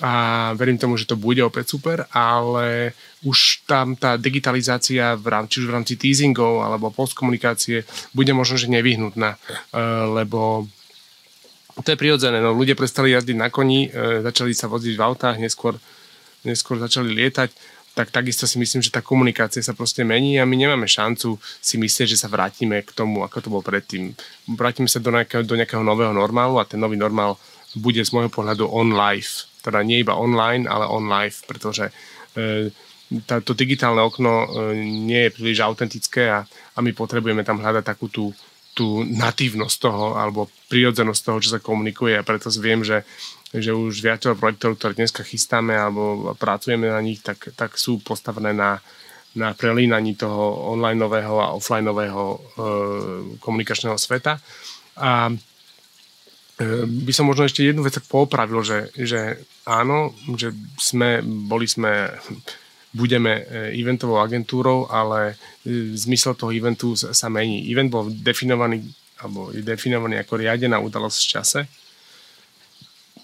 A 0.00 0.12
verím 0.56 0.80
tomu, 0.80 0.96
že 0.96 1.04
to 1.04 1.20
bude 1.20 1.44
opäť 1.44 1.76
super, 1.76 2.08
ale 2.16 2.96
už 3.28 3.68
tam 3.68 3.92
tá 3.92 4.16
digitalizácia 4.16 5.12
v 5.20 5.26
rámci, 5.28 5.60
v 5.60 5.68
rámci 5.68 6.00
teasingov 6.00 6.64
alebo 6.64 6.88
postkomunikácie 6.88 7.84
bude 8.16 8.32
možno, 8.32 8.56
že 8.56 8.72
nevyhnutná, 8.72 9.36
e, 9.36 9.38
lebo 10.16 10.64
to 11.84 11.92
je 11.92 12.00
prirodzené, 12.00 12.40
no 12.40 12.56
ľudia 12.56 12.72
prestali 12.72 13.12
jazdiť 13.12 13.36
na 13.36 13.52
koni, 13.52 13.92
e, 13.92 14.24
začali 14.24 14.56
sa 14.56 14.72
voziť 14.72 14.96
v 14.96 15.04
autách, 15.04 15.36
neskôr, 15.36 15.76
neskôr 16.48 16.80
začali 16.80 17.12
lietať 17.12 17.52
tak 17.92 18.08
takisto 18.08 18.48
si 18.48 18.56
myslím, 18.56 18.80
že 18.80 18.88
tá 18.88 19.04
komunikácia 19.04 19.60
sa 19.60 19.76
proste 19.76 20.00
mení 20.00 20.40
a 20.40 20.48
my 20.48 20.56
nemáme 20.56 20.88
šancu 20.88 21.36
si 21.60 21.76
myslieť, 21.76 22.16
že 22.16 22.20
sa 22.20 22.32
vrátime 22.32 22.80
k 22.80 22.90
tomu, 22.96 23.20
ako 23.20 23.36
to 23.44 23.52
bolo 23.52 23.60
predtým. 23.60 24.16
Vrátime 24.48 24.88
sa 24.88 24.96
do 24.96 25.12
nejakého, 25.12 25.44
do 25.44 25.52
nejakého 25.52 25.84
nového 25.84 26.16
normálu 26.16 26.56
a 26.56 26.64
ten 26.64 26.80
nový 26.80 26.96
normál 26.96 27.36
bude 27.76 28.00
z 28.00 28.12
môjho 28.12 28.32
pohľadu 28.32 28.68
on 28.68 28.92
live. 28.92 29.48
teda 29.62 29.84
nie 29.86 30.02
iba 30.02 30.18
online, 30.18 30.66
ale 30.66 30.90
on 30.90 31.06
live, 31.06 31.38
pretože 31.46 31.92
to 33.44 33.52
digitálne 33.52 34.00
okno 34.00 34.48
nie 34.76 35.28
je 35.28 35.34
príliš 35.36 35.60
autentické 35.60 36.32
a, 36.32 36.48
a 36.48 36.78
my 36.80 36.96
potrebujeme 36.96 37.44
tam 37.44 37.60
hľadať 37.60 37.84
takú 37.84 38.08
tú, 38.08 38.32
tú 38.72 39.04
natívnosť 39.04 39.76
toho 39.78 40.06
alebo 40.16 40.48
prírodzenosť 40.72 41.20
toho, 41.20 41.38
čo 41.38 41.52
sa 41.52 41.60
komunikuje 41.60 42.16
a 42.16 42.26
preto 42.26 42.48
viem, 42.56 42.80
že, 42.80 43.04
že 43.52 43.76
už 43.76 44.00
viacero 44.00 44.32
projektov, 44.32 44.80
ktoré 44.80 44.96
dneska 44.96 45.20
chystáme 45.20 45.76
alebo 45.76 46.32
pracujeme 46.40 46.88
na 46.88 47.00
nich, 47.04 47.20
tak, 47.20 47.52
tak 47.52 47.76
sú 47.76 48.00
postavené 48.00 48.56
na, 48.56 48.80
na 49.36 49.52
prelínaní 49.52 50.16
toho 50.16 50.72
onlineového 50.72 51.36
a 51.36 51.52
offlineového 51.52 52.22
e, 52.32 52.38
komunikačného 53.44 53.96
sveta. 54.00 54.40
A 54.96 55.28
e, 55.28 55.34
by 56.88 57.12
som 57.12 57.28
možno 57.28 57.44
ešte 57.44 57.60
jednu 57.60 57.84
vec 57.84 57.92
tak 57.92 58.08
poopravil, 58.08 58.64
že, 58.64 58.88
že 58.96 59.44
áno, 59.68 60.16
že 60.36 60.56
sme, 60.80 61.20
boli 61.24 61.68
sme, 61.68 62.08
budeme 63.00 63.44
e, 63.44 63.76
eventovou 63.76 64.16
agentúrou, 64.20 64.88
ale 64.88 65.36
zmysel 65.92 66.36
toho 66.40 66.56
eventu 66.56 66.96
sa 66.96 67.28
mení. 67.28 67.68
Event 67.68 67.92
bol 67.92 68.08
definovaný 68.08 68.88
alebo 69.22 69.54
je 69.54 69.62
definovaný 69.62 70.18
ako 70.18 70.34
riadená 70.34 70.82
udalosť 70.82 71.18
v 71.22 71.30
čase. 71.30 71.60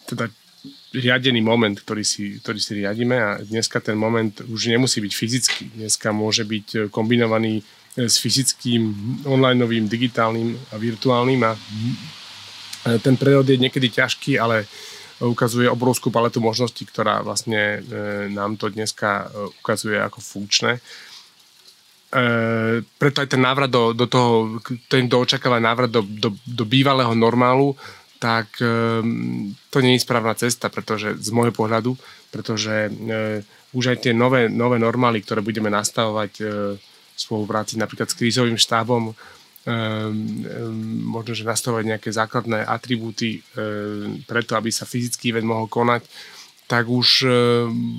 Teda 0.08 0.32
riadený 0.92 1.44
moment, 1.44 1.76
ktorý 1.76 2.04
si, 2.04 2.40
ktorý 2.40 2.58
si 2.58 2.80
riadíme 2.80 3.16
a 3.16 3.30
dneska 3.44 3.80
ten 3.80 3.94
moment 3.94 4.32
už 4.48 4.72
nemusí 4.72 5.04
byť 5.04 5.12
fyzický. 5.12 5.64
Dneska 5.76 6.16
môže 6.16 6.48
byť 6.48 6.66
e, 6.74 6.78
kombinovaný 6.88 7.60
e, 7.60 7.62
s 8.08 8.16
fyzickým, 8.16 8.82
onlineovým, 9.28 9.84
digitálnym 9.84 10.56
a 10.72 10.80
virtuálnym 10.80 11.40
a 11.44 11.52
e, 11.52 11.58
ten 13.04 13.20
prerod 13.20 13.44
je 13.44 13.60
niekedy 13.60 13.92
ťažký, 13.92 14.40
ale 14.40 14.64
ukazuje 15.18 15.68
obrovskú 15.68 16.08
paletu 16.14 16.38
možností, 16.38 16.86
ktorá 16.86 17.26
vlastne 17.26 17.82
nám 18.30 18.54
to 18.54 18.70
dneska 18.70 19.26
ukazuje 19.58 19.98
ako 19.98 20.22
funkčné. 20.22 20.78
Preto 22.86 23.16
aj 23.18 23.26
ten 23.26 23.42
návrat 23.42 23.66
do, 23.66 23.90
do 23.98 24.06
toho, 24.06 24.62
ten, 24.86 25.10
kto 25.10 25.18
očakáva 25.18 25.58
návrat 25.58 25.90
do, 25.90 26.06
do, 26.06 26.30
do 26.46 26.62
bývalého 26.62 27.18
normálu, 27.18 27.74
tak 28.18 28.58
um, 28.58 29.54
to 29.70 29.78
nie 29.78 29.94
je 29.94 30.04
správna 30.04 30.34
cesta, 30.34 30.66
pretože 30.66 31.14
z 31.22 31.30
môjho 31.30 31.54
pohľadu, 31.54 31.94
pretože 32.34 32.90
uh, 32.90 33.40
už 33.72 33.94
aj 33.94 33.98
tie 34.06 34.12
nové, 34.12 34.50
nové 34.50 34.82
normály, 34.82 35.22
ktoré 35.22 35.38
budeme 35.38 35.70
nastavovať 35.70 36.32
uh, 36.42 36.48
v 36.78 37.18
spolupráci 37.18 37.78
napríklad 37.78 38.10
s 38.10 38.18
krízovým 38.18 38.58
štábom, 38.58 39.10
um, 39.10 39.14
um, 39.14 40.14
možno, 41.06 41.32
že 41.38 41.46
nastavovať 41.46 41.84
nejaké 41.94 42.10
základné 42.10 42.66
atribúty 42.66 43.38
um, 43.54 44.18
preto, 44.26 44.58
aby 44.58 44.74
sa 44.74 44.82
fyzický 44.82 45.30
event 45.30 45.46
mohol 45.46 45.70
konať, 45.70 46.02
tak 46.68 46.84
už 46.84 47.24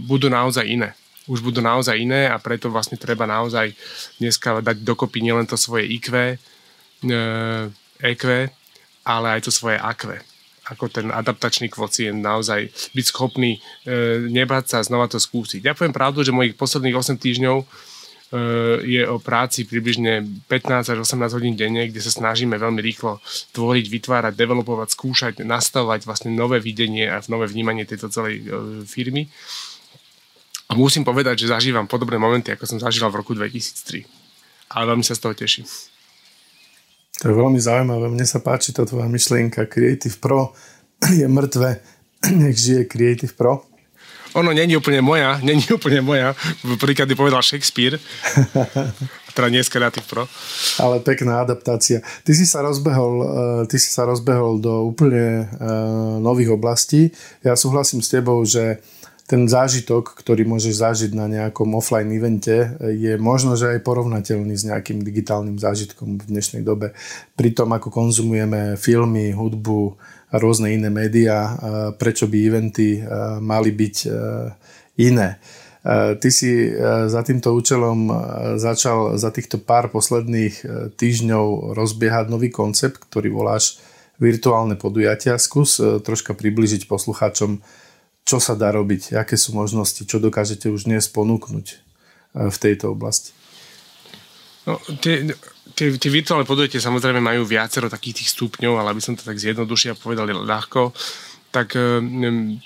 budú 0.06 0.30
naozaj 0.30 0.62
iné. 0.62 0.94
Už 1.26 1.42
budú 1.42 1.58
naozaj 1.58 1.98
iné 1.98 2.30
a 2.30 2.38
preto 2.38 2.70
vlastne 2.70 3.02
treba 3.02 3.26
naozaj 3.26 3.74
dneska 4.22 4.62
dať 4.62 4.86
dokopy 4.86 5.26
nielen 5.26 5.50
to 5.50 5.58
svoje 5.58 5.90
IQ, 5.90 6.38
EQ, 7.98 8.24
ale 9.10 9.42
aj 9.42 9.50
to 9.50 9.52
svoje 9.52 9.82
akve 9.82 10.22
ako 10.70 10.86
ten 10.88 11.10
adaptačný 11.10 11.68
kvocient 11.68 12.22
naozaj 12.22 12.70
byť 12.94 13.06
schopný 13.10 13.58
e, 13.58 13.60
nebáť 14.30 14.78
sa 14.78 14.86
znova 14.86 15.10
to 15.10 15.18
skúsiť. 15.18 15.66
Ja 15.66 15.74
poviem 15.74 15.98
pravdu, 15.98 16.22
že 16.22 16.30
mojich 16.30 16.54
posledných 16.54 16.94
8 16.94 17.18
týždňov 17.18 17.58
e, 17.58 17.66
je 18.86 19.04
o 19.10 19.18
práci 19.18 19.66
približne 19.66 20.46
15 20.46 20.94
až 20.94 20.98
18 21.02 21.34
hodín 21.34 21.58
denne, 21.58 21.90
kde 21.90 22.02
sa 22.06 22.14
snažíme 22.14 22.54
veľmi 22.54 22.80
rýchlo 22.86 23.18
tvoriť, 23.58 23.86
vytvárať, 23.90 24.34
developovať, 24.38 24.94
skúšať, 24.94 25.34
nastavovať 25.42 26.06
vlastne 26.06 26.30
nové 26.30 26.62
videnie 26.62 27.10
a 27.10 27.18
nové 27.34 27.50
vnímanie 27.50 27.90
tejto 27.90 28.14
celej 28.14 28.46
e, 28.46 28.86
firmy. 28.86 29.26
A 30.70 30.78
musím 30.78 31.02
povedať, 31.02 31.42
že 31.42 31.50
zažívam 31.50 31.90
podobné 31.90 32.22
momenty, 32.22 32.54
ako 32.54 32.70
som 32.70 32.78
zažíval 32.78 33.10
v 33.10 33.26
roku 33.26 33.34
2003. 33.34 34.06
Ale 34.70 34.94
veľmi 34.94 35.02
sa 35.02 35.18
z 35.18 35.22
toho 35.26 35.34
teším. 35.34 35.66
To 37.20 37.24
je 37.28 37.36
veľmi 37.36 37.60
zaujímavé. 37.60 38.08
Mne 38.08 38.24
sa 38.24 38.40
páči 38.40 38.72
tá 38.72 38.88
tvoja 38.88 39.12
myšlienka. 39.12 39.68
Creative 39.68 40.16
Pro 40.20 40.56
je 41.04 41.28
mŕtve. 41.28 41.84
Nech 42.32 42.56
žije 42.56 42.88
Creative 42.88 43.36
Pro. 43.36 43.68
Ono 44.38 44.54
není 44.54 44.78
úplne 44.78 45.02
moja, 45.02 45.42
není 45.42 45.66
úplne 45.74 46.06
moja. 46.06 46.38
Prvýkrát 46.78 47.10
povedal 47.18 47.42
Shakespeare. 47.42 47.98
teda 49.40 49.48
nie 49.50 49.64
Creative 49.64 50.04
Pro. 50.04 50.28
Ale 50.84 51.00
pekná 51.00 51.48
adaptácia. 51.48 52.04
Ty 52.28 52.32
si 52.36 52.44
sa 52.44 52.60
rozbehol, 52.60 53.14
eh, 53.24 53.28
ty 53.72 53.80
si 53.80 53.88
sa 53.88 54.04
rozbehol 54.04 54.60
do 54.60 54.84
úplne 54.92 55.48
eh, 55.48 56.16
nových 56.20 56.60
oblastí. 56.60 57.16
Ja 57.40 57.56
súhlasím 57.56 58.04
s 58.04 58.12
tebou, 58.12 58.44
že 58.44 58.84
ten 59.30 59.46
zážitok, 59.46 60.18
ktorý 60.18 60.42
môžeš 60.50 60.82
zažiť 60.82 61.12
na 61.14 61.30
nejakom 61.30 61.78
offline 61.78 62.10
evente, 62.10 62.74
je 62.82 63.14
možno, 63.22 63.54
že 63.54 63.78
aj 63.78 63.86
porovnateľný 63.86 64.58
s 64.58 64.66
nejakým 64.66 65.06
digitálnym 65.06 65.62
zážitkom 65.62 66.18
v 66.18 66.34
dnešnej 66.34 66.66
dobe. 66.66 66.98
Pri 67.38 67.54
tom, 67.54 67.70
ako 67.70 67.94
konzumujeme 67.94 68.74
filmy, 68.74 69.30
hudbu 69.30 69.94
a 70.34 70.42
rôzne 70.42 70.74
iné 70.74 70.90
médiá, 70.90 71.54
prečo 72.02 72.26
by 72.26 72.38
eventy 72.42 73.06
mali 73.38 73.70
byť 73.70 73.96
iné. 74.98 75.38
Ty 76.18 76.30
si 76.34 76.74
za 77.06 77.22
týmto 77.22 77.54
účelom 77.54 78.10
začal 78.58 79.14
za 79.22 79.30
týchto 79.30 79.62
pár 79.62 79.94
posledných 79.94 80.66
týždňov 80.98 81.78
rozbiehať 81.78 82.34
nový 82.34 82.50
koncept, 82.50 82.98
ktorý 82.98 83.30
voláš 83.30 83.78
virtuálne 84.18 84.74
podujatia. 84.74 85.38
Skús 85.38 85.78
troška 85.80 86.34
približiť 86.34 86.90
poslucháčom, 86.90 87.62
čo 88.30 88.38
sa 88.38 88.54
dá 88.54 88.70
robiť, 88.70 89.18
aké 89.18 89.34
sú 89.34 89.58
možnosti, 89.58 90.06
čo 90.06 90.22
dokážete 90.22 90.70
už 90.70 90.86
dnes 90.86 91.10
ponúknuť 91.10 91.66
e, 91.74 91.76
v 92.54 92.58
tejto 92.62 92.94
oblasti? 92.94 93.34
No, 94.70 94.78
tie, 95.02 95.34
tie, 95.74 95.98
tie 95.98 96.12
virtuálne 96.14 96.46
podujatia 96.46 96.78
samozrejme 96.78 97.18
majú 97.18 97.42
viacero 97.42 97.90
takých 97.90 98.22
tých 98.22 98.38
stupňov, 98.38 98.78
ale 98.78 98.94
aby 98.94 99.02
som 99.02 99.18
to 99.18 99.26
tak 99.26 99.42
zjednodušil 99.42 99.98
a 99.98 100.02
povedal 100.02 100.30
ľahko, 100.30 100.94
tak 101.50 101.74
um, 101.74 102.62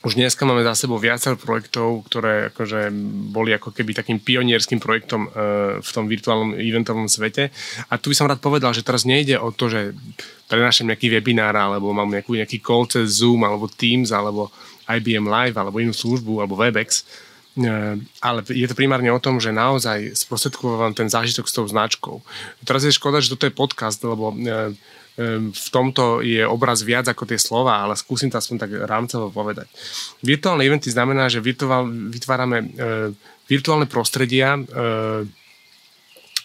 už 0.00 0.16
dneska 0.16 0.48
máme 0.48 0.64
za 0.64 0.72
sebou 0.72 0.96
viacero 0.96 1.36
projektov, 1.36 2.08
ktoré 2.08 2.48
akože 2.48 2.88
boli 3.28 3.52
ako 3.52 3.76
keby 3.76 3.92
takým 3.92 4.16
pionierským 4.16 4.80
projektom 4.80 5.28
uh, 5.28 5.76
v 5.76 5.90
tom 5.92 6.08
virtuálnom 6.08 6.56
eventovom 6.56 7.04
svete. 7.04 7.52
A 7.92 8.00
tu 8.00 8.08
by 8.08 8.16
som 8.16 8.24
rád 8.24 8.40
povedal, 8.40 8.72
že 8.72 8.80
teraz 8.80 9.04
nejde 9.04 9.36
o 9.36 9.52
to, 9.52 9.68
že 9.68 9.92
prenášam 10.48 10.88
nejaký 10.88 11.12
webinár, 11.12 11.52
alebo 11.52 11.92
mám 11.92 12.08
nejakú, 12.08 12.32
nejaký 12.32 12.64
call 12.64 12.88
cez 12.88 13.20
Zoom, 13.20 13.44
alebo 13.44 13.68
Teams, 13.68 14.08
alebo 14.08 14.48
IBM 14.98 15.26
Live 15.28 15.56
alebo 15.60 15.78
inú 15.78 15.94
službu 15.94 16.42
alebo 16.42 16.58
Webex, 16.58 17.04
e, 17.58 18.00
ale 18.22 18.40
je 18.48 18.66
to 18.66 18.74
primárne 18.74 19.12
o 19.12 19.22
tom, 19.22 19.38
že 19.38 19.54
naozaj 19.54 20.16
sprostredkovávam 20.16 20.96
ten 20.96 21.06
zážitok 21.06 21.46
s 21.46 21.54
tou 21.54 21.66
značkou. 21.68 22.24
Teraz 22.66 22.82
je 22.82 22.94
škoda, 22.94 23.22
že 23.22 23.30
toto 23.34 23.46
je 23.46 23.54
podcast, 23.54 24.02
lebo 24.02 24.34
e, 24.34 24.36
e, 24.38 24.52
v 25.50 25.68
tomto 25.70 26.24
je 26.24 26.42
obraz 26.42 26.82
viac 26.82 27.06
ako 27.06 27.28
tie 27.28 27.38
slova, 27.38 27.86
ale 27.86 27.94
skúsim 27.94 28.32
to 28.32 28.40
aspoň 28.40 28.56
tak 28.66 28.70
rámcovo 28.86 29.30
povedať. 29.30 29.70
Virtuálne 30.24 30.66
eventy 30.66 30.90
znamená, 30.90 31.30
že 31.30 31.42
vytvárame 31.42 32.74
virtuálne 33.50 33.90
prostredia, 33.90 34.54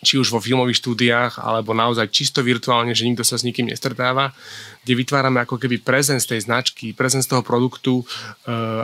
či 0.06 0.22
už 0.22 0.30
vo 0.30 0.38
filmových 0.38 0.78
štúdiách, 0.86 1.42
alebo 1.42 1.74
naozaj 1.74 2.14
čisto 2.14 2.46
virtuálne, 2.46 2.94
že 2.94 3.10
nikto 3.10 3.26
sa 3.26 3.42
s 3.42 3.44
nikým 3.44 3.66
nestretáva, 3.66 4.30
kde 4.86 4.94
vytvárame 4.94 5.42
ako 5.42 5.58
keby 5.58 5.82
prezenc 5.82 6.22
tej 6.22 6.46
značky, 6.46 6.94
prezenc 6.94 7.26
toho 7.26 7.42
produktu, 7.42 8.00
e, 8.00 8.06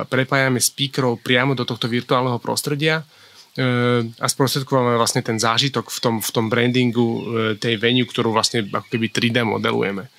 prepájame 0.10 0.58
speakerov 0.58 1.22
priamo 1.22 1.54
do 1.54 1.62
tohto 1.62 1.86
virtuálneho 1.86 2.42
prostredia 2.42 3.06
e, 3.54 3.64
a 4.10 4.26
sprostredkováme 4.26 4.98
vlastne 4.98 5.22
ten 5.22 5.38
zážitok 5.38 5.94
v 5.94 6.00
tom, 6.02 6.16
v 6.18 6.30
tom 6.34 6.50
brandingu 6.50 7.06
e, 7.06 7.22
tej 7.62 7.78
venue, 7.78 8.10
ktorú 8.10 8.34
vlastne 8.34 8.66
ako 8.66 8.90
keby 8.90 9.14
3D 9.14 9.46
modelujeme. 9.46 10.10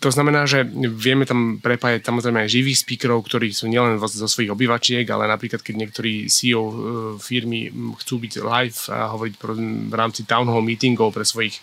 To 0.00 0.08
znamená, 0.08 0.48
že 0.48 0.64
vieme 0.96 1.28
tam 1.28 1.60
prepájať 1.60 2.00
samozrejme 2.00 2.40
aj 2.40 2.56
živých 2.56 2.88
speakerov, 2.88 3.20
ktorí 3.28 3.52
sú 3.52 3.68
nielen 3.68 4.00
zo 4.00 4.24
svojich 4.24 4.48
obyvačiek, 4.48 5.04
ale 5.04 5.28
napríklad 5.28 5.60
keď 5.60 5.74
niektorí 5.76 6.24
CEO 6.32 6.64
e, 6.64 6.74
firmy 7.20 7.68
chcú 8.00 8.16
byť 8.16 8.32
live 8.40 8.80
a 8.88 9.12
hovoriť 9.12 9.34
v 9.92 9.94
rámci 9.94 10.24
town 10.24 10.48
hall 10.48 10.64
meetingov 10.64 11.12
pre 11.12 11.20
svojich 11.20 11.60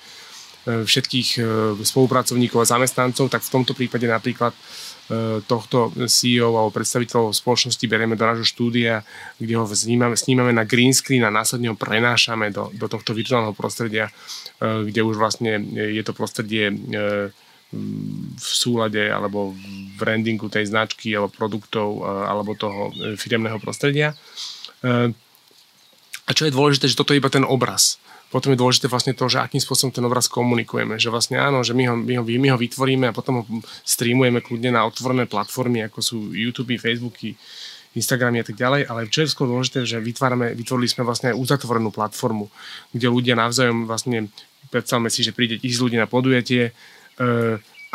e, 0.69 0.85
všetkých 0.85 1.29
e, 1.33 1.41
spolupracovníkov 1.81 2.61
a 2.61 2.77
zamestnancov, 2.77 3.25
tak 3.25 3.41
v 3.41 3.53
tomto 3.57 3.73
prípade 3.73 4.05
napríklad 4.05 4.53
tohto 5.45 5.93
CEO 6.09 6.57
alebo 6.57 6.81
predstaviteľov 6.81 7.29
spoločnosti 7.29 7.85
berieme 7.85 8.17
do 8.17 8.25
nášho 8.25 8.41
štúdia, 8.41 9.05
kde 9.37 9.53
ho 9.53 9.69
snímame, 9.69 10.17
snímame 10.17 10.49
na 10.49 10.65
green 10.65 10.97
screen 10.97 11.21
a 11.21 11.29
následne 11.29 11.69
ho 11.69 11.77
prenášame 11.77 12.49
do, 12.49 12.73
do 12.73 12.89
tohto 12.89 13.13
virtuálneho 13.13 13.53
prostredia, 13.53 14.09
kde 14.57 15.05
už 15.05 15.21
vlastne 15.21 15.61
je 15.77 16.01
to 16.01 16.09
prostredie 16.09 16.73
v 18.35 18.49
súlade 18.49 19.03
alebo 19.11 19.51
v 19.51 19.59
brandingu 19.99 20.47
tej 20.47 20.71
značky 20.71 21.11
alebo 21.11 21.31
produktov 21.31 22.01
alebo 22.03 22.55
toho 22.55 22.91
e, 22.95 23.19
firemného 23.19 23.59
prostredia. 23.59 24.15
E, 24.81 25.11
a 26.25 26.31
čo 26.33 26.49
je 26.49 26.55
dôležité, 26.55 26.89
že 26.89 26.97
toto 26.97 27.13
je 27.13 27.21
iba 27.21 27.29
ten 27.29 27.45
obraz. 27.45 28.01
potom 28.33 28.51
je 28.51 28.59
dôležité 28.59 28.89
vlastne 28.89 29.13
to, 29.13 29.29
že 29.29 29.39
akým 29.39 29.61
spôsobom 29.61 29.93
ten 29.93 30.03
obraz 30.03 30.25
komunikujeme. 30.25 30.97
Že 30.97 31.13
vlastne 31.13 31.37
áno, 31.37 31.61
že 31.61 31.77
my 31.77 31.83
ho, 31.87 31.95
my 31.95 32.13
ho, 32.19 32.23
my 32.25 32.49
ho 32.51 32.57
vytvoríme 32.57 33.05
a 33.07 33.15
potom 33.15 33.33
ho 33.39 33.43
streamujeme 33.85 34.41
kľudne 34.41 34.73
na 34.73 34.83
otvorené 34.83 35.29
platformy, 35.29 35.85
ako 35.85 35.99
sú 36.01 36.17
YouTube, 36.33 36.75
Facebooky, 36.75 37.37
Instagramy 37.95 38.43
a 38.43 38.45
tak 38.45 38.59
ďalej, 38.59 38.91
ale 38.91 39.07
čo 39.07 39.23
je 39.23 39.31
skôr 39.31 39.47
dôležité, 39.47 39.87
že 39.87 40.03
vytvárame, 40.03 40.51
vytvorili 40.51 40.91
sme 40.91 41.07
vlastne 41.07 41.31
aj 41.31 41.39
uzatvorenú 41.39 41.95
platformu, 41.95 42.51
kde 42.91 43.07
ľudia 43.07 43.39
navzájom 43.39 43.87
vlastne, 43.87 44.27
predstavme 44.67 45.07
si, 45.07 45.23
že 45.23 45.31
príde 45.31 45.55
tisíc 45.55 45.79
ľudí 45.79 45.95
na 45.95 46.03
podujatie, 46.03 46.69
e, 46.69 46.71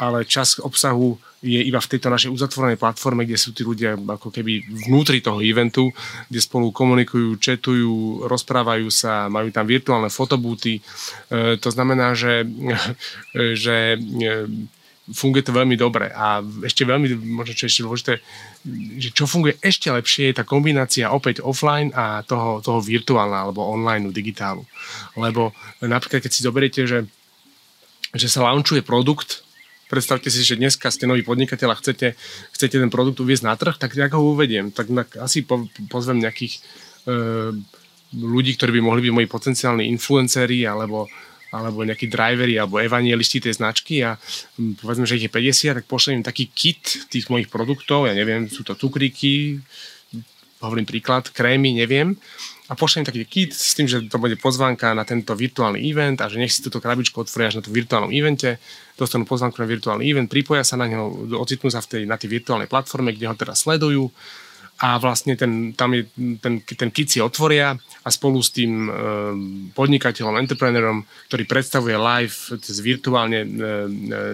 ale 0.01 0.25
čas 0.25 0.57
obsahu 0.57 1.21
je 1.41 1.57
iba 1.57 1.81
v 1.81 1.91
tejto 1.97 2.13
našej 2.13 2.33
uzatvorenej 2.33 2.77
platforme, 2.77 3.25
kde 3.25 3.41
sú 3.41 3.57
tí 3.57 3.65
ľudia 3.65 3.97
ako 3.97 4.29
keby 4.29 4.61
vnútri 4.89 5.25
toho 5.25 5.41
eventu, 5.41 5.89
kde 6.29 6.41
spolu 6.41 6.69
komunikujú, 6.69 7.41
četujú, 7.41 8.29
rozprávajú 8.29 8.89
sa, 8.93 9.33
majú 9.33 9.49
tam 9.49 9.65
virtuálne 9.65 10.13
fotobúty. 10.13 10.81
E, 10.81 11.57
to 11.57 11.73
znamená, 11.73 12.13
že, 12.13 12.45
že 13.57 13.97
e, 13.97 14.49
funguje 15.17 15.43
to 15.43 15.57
veľmi 15.57 15.81
dobre. 15.81 16.13
A 16.13 16.45
ešte 16.61 16.85
veľmi, 16.85 17.17
možno 17.25 17.57
čo 17.57 17.73
ešte 17.73 17.89
dôležité, 17.89 18.13
že 19.01 19.09
čo 19.17 19.25
funguje 19.25 19.57
ešte 19.65 19.89
lepšie 19.89 20.31
je 20.31 20.37
tá 20.37 20.45
kombinácia 20.45 21.09
opäť 21.09 21.41
offline 21.41 21.89
a 21.97 22.21
toho, 22.21 22.61
toho 22.61 22.85
virtuálna 22.85 23.49
alebo 23.49 23.65
online 23.65 24.13
digitálu. 24.13 24.69
Lebo 25.17 25.57
napríklad, 25.81 26.21
keď 26.21 26.33
si 26.37 26.45
zoberiete, 26.45 26.85
že, 26.85 27.09
že 28.15 28.27
sa 28.27 28.47
launchuje 28.51 28.83
produkt, 28.83 29.47
predstavte 29.87 30.31
si, 30.31 30.43
že 30.47 30.59
dneska 30.59 30.91
ste 30.91 31.07
nový 31.07 31.27
podnikateľ 31.27 31.75
a 31.75 31.81
chcete, 31.81 32.15
chcete 32.55 32.77
ten 32.79 32.91
produkt 32.91 33.19
uviezť 33.19 33.45
na 33.47 33.55
trh, 33.59 33.79
tak 33.79 33.95
ako 33.95 34.17
ho 34.19 34.27
uvediem? 34.39 34.71
Tak 34.71 35.19
asi 35.19 35.43
po, 35.43 35.67
pozvem 35.91 36.23
nejakých 36.23 36.59
e, 36.59 36.61
ľudí, 38.15 38.55
ktorí 38.55 38.79
by 38.79 38.83
mohli 38.83 39.01
byť 39.07 39.13
moji 39.15 39.29
potenciálni 39.31 39.85
influenceri 39.91 40.67
alebo, 40.67 41.11
alebo 41.51 41.83
nejakí 41.83 42.07
drivery 42.07 42.59
alebo 42.59 42.83
evangelisti 42.83 43.43
tej 43.43 43.59
značky 43.59 44.03
a 44.07 44.19
povedzme, 44.59 45.07
že 45.07 45.19
ich 45.19 45.27
je 45.27 45.35
50, 45.35 45.79
tak 45.83 45.87
pošlem 45.91 46.23
im 46.23 46.27
taký 46.27 46.51
kit 46.51 47.11
tých 47.11 47.31
mojich 47.31 47.51
produktov, 47.51 48.07
ja 48.07 48.15
neviem, 48.15 48.47
sú 48.47 48.63
to 48.67 48.79
cukríky, 48.79 49.59
hovorím 50.63 50.87
príklad, 50.87 51.31
krémy, 51.31 51.75
neviem 51.75 52.15
a 52.71 52.79
pošlem 52.79 53.03
taký 53.03 53.27
kit 53.27 53.51
s 53.51 53.75
tým, 53.75 53.91
že 53.91 54.07
to 54.07 54.23
bude 54.23 54.39
pozvánka 54.39 54.95
na 54.95 55.03
tento 55.03 55.35
virtuálny 55.35 55.83
event 55.83 56.23
a 56.23 56.31
že 56.31 56.39
nech 56.39 56.55
si 56.55 56.63
túto 56.63 56.79
krabičku 56.79 57.19
otvoria 57.19 57.51
až 57.51 57.59
na 57.59 57.67
tom 57.67 57.75
virtuálnom 57.75 58.15
evente, 58.15 58.63
dostanú 58.95 59.27
pozvánku 59.27 59.59
na 59.59 59.67
virtuálny 59.67 60.07
event, 60.07 60.31
pripoja 60.31 60.63
sa 60.63 60.79
na 60.79 60.87
neho, 60.87 61.11
ocitnú 61.35 61.67
sa 61.67 61.83
v 61.83 61.91
tej, 61.91 62.03
na 62.07 62.15
tej 62.15 62.31
virtuálnej 62.31 62.71
platforme, 62.71 63.11
kde 63.11 63.27
ho 63.27 63.35
teraz 63.35 63.67
sledujú 63.67 64.07
a 64.81 64.97
vlastne 64.97 65.37
ten, 65.37 65.77
tam 65.77 65.93
je, 65.93 66.09
ten, 66.41 66.65
ten 66.65 66.89
kit 66.89 67.13
si 67.13 67.21
otvoria 67.21 67.77
a 68.01 68.09
spolu 68.09 68.41
s 68.41 68.49
tým 68.49 68.89
e, 68.89 68.91
podnikateľom, 69.77 70.41
entreprenerom, 70.41 71.05
ktorý 71.29 71.45
predstavuje 71.45 72.01
live 72.01 72.57
cez 72.65 72.81
virtuálne 72.81 73.45
e, 73.45 73.49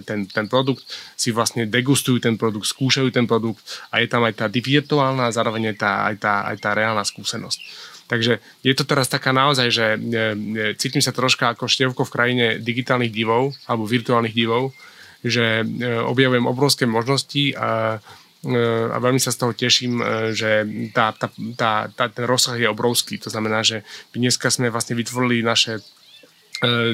ten, 0.07 0.29
ten 0.31 0.47
produkt, 0.47 0.87
si 1.19 1.35
vlastne 1.35 1.67
degustujú 1.67 2.23
ten 2.23 2.39
produkt, 2.39 2.71
skúšajú 2.71 3.11
ten 3.11 3.27
produkt 3.27 3.65
a 3.91 3.99
je 3.99 4.07
tam 4.07 4.23
aj 4.23 4.39
tá 4.39 4.47
virtuálna 4.47 5.27
a 5.27 5.35
zároveň 5.35 5.75
aj 5.75 5.77
tá, 5.83 5.93
aj 6.15 6.17
tá, 6.23 6.35
aj 6.47 6.57
tá 6.63 6.71
reálna 6.79 7.03
skúsenosť. 7.03 7.96
Takže 8.07 8.39
je 8.63 8.75
to 8.75 8.87
teraz 8.87 9.11
taká 9.11 9.35
naozaj, 9.35 9.69
že 9.71 9.87
e, 9.95 9.99
e, 9.99 10.19
cítim 10.79 11.03
sa 11.03 11.11
troška 11.11 11.51
ako 11.55 11.67
števko 11.67 12.07
v 12.07 12.15
krajine 12.15 12.47
digitálnych 12.63 13.11
divov 13.11 13.51
alebo 13.67 13.83
virtuálnych 13.83 14.35
divov, 14.35 14.71
že 15.27 15.63
e, 15.63 15.91
objavujem 16.07 16.47
obrovské 16.47 16.87
možnosti 16.87 17.59
a, 17.59 17.99
a 18.95 18.97
veľmi 19.03 19.19
sa 19.19 19.35
z 19.35 19.39
toho 19.43 19.53
teším, 19.59 19.99
že 20.31 20.63
tá, 20.95 21.11
tá, 21.19 21.27
tá, 21.59 21.91
tá, 21.91 22.05
ten 22.07 22.25
rozsah 22.31 22.55
je 22.55 22.71
obrovský. 22.71 23.19
To 23.27 23.33
znamená, 23.33 23.67
že 23.67 23.83
dneska 24.15 24.55
sme 24.55 24.71
vlastne 24.71 24.95
vytvorili 24.95 25.43
naše 25.43 25.83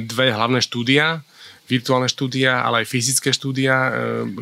dve 0.01 0.33
hlavné 0.33 0.65
štúdia, 0.65 1.21
virtuálne 1.69 2.09
štúdia, 2.09 2.65
ale 2.65 2.83
aj 2.83 2.89
fyzické 2.89 3.37
štúdia. 3.37 3.93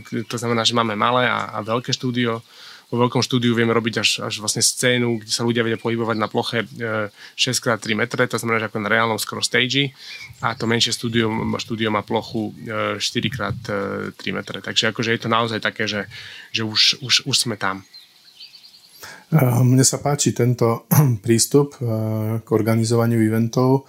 To 0.06 0.36
znamená, 0.38 0.62
že 0.62 0.78
máme 0.78 0.94
malé 0.94 1.26
a, 1.26 1.50
a 1.50 1.58
veľké 1.66 1.90
štúdio 1.90 2.46
vo 2.90 3.06
veľkom 3.06 3.22
štúdiu 3.22 3.54
vieme 3.54 3.70
robiť 3.70 3.94
až, 4.02 4.10
až 4.26 4.42
vlastne 4.42 4.60
scénu, 4.60 5.22
kde 5.22 5.30
sa 5.30 5.46
ľudia 5.46 5.62
vedia 5.62 5.78
pohybovať 5.78 6.16
na 6.18 6.26
ploche 6.26 6.66
6x3 7.38 7.86
e, 7.86 7.94
metre, 7.94 8.26
to 8.26 8.34
znamená, 8.34 8.58
že 8.58 8.66
ako 8.66 8.82
na 8.82 8.90
reálnom 8.90 9.20
skoro 9.22 9.38
stage 9.38 9.94
a 10.42 10.58
to 10.58 10.66
menšie 10.66 10.90
štúdio, 10.90 11.30
štúdio 11.62 11.94
má 11.94 12.02
plochu 12.02 12.50
4x3 12.98 14.18
e, 14.18 14.30
metre. 14.34 14.58
Takže 14.58 14.90
akože 14.90 15.14
je 15.14 15.20
to 15.22 15.30
naozaj 15.30 15.62
také, 15.62 15.86
že, 15.86 16.10
že 16.50 16.66
už, 16.66 16.98
už, 16.98 17.14
už 17.30 17.36
sme 17.38 17.54
tam. 17.54 17.86
Mne 19.62 19.86
sa 19.86 20.02
páči 20.02 20.34
tento 20.34 20.90
prístup 21.24 21.78
e, 21.78 21.86
k 22.42 22.48
organizovaniu 22.50 23.22
eventov 23.22 23.86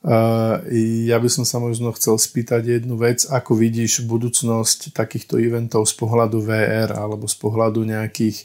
ja 0.00 1.16
by 1.20 1.28
som 1.28 1.44
sa 1.44 1.60
možno 1.60 1.92
chcel 1.92 2.16
spýtať 2.16 2.80
jednu 2.80 2.96
vec, 2.96 3.28
ako 3.28 3.52
vidíš 3.52 4.08
budúcnosť 4.08 4.96
takýchto 4.96 5.36
eventov 5.36 5.84
z 5.84 5.94
pohľadu 6.00 6.40
VR 6.40 6.96
alebo 6.96 7.28
z 7.28 7.36
pohľadu 7.36 7.84
nejakých 7.84 8.36
e, 8.40 8.44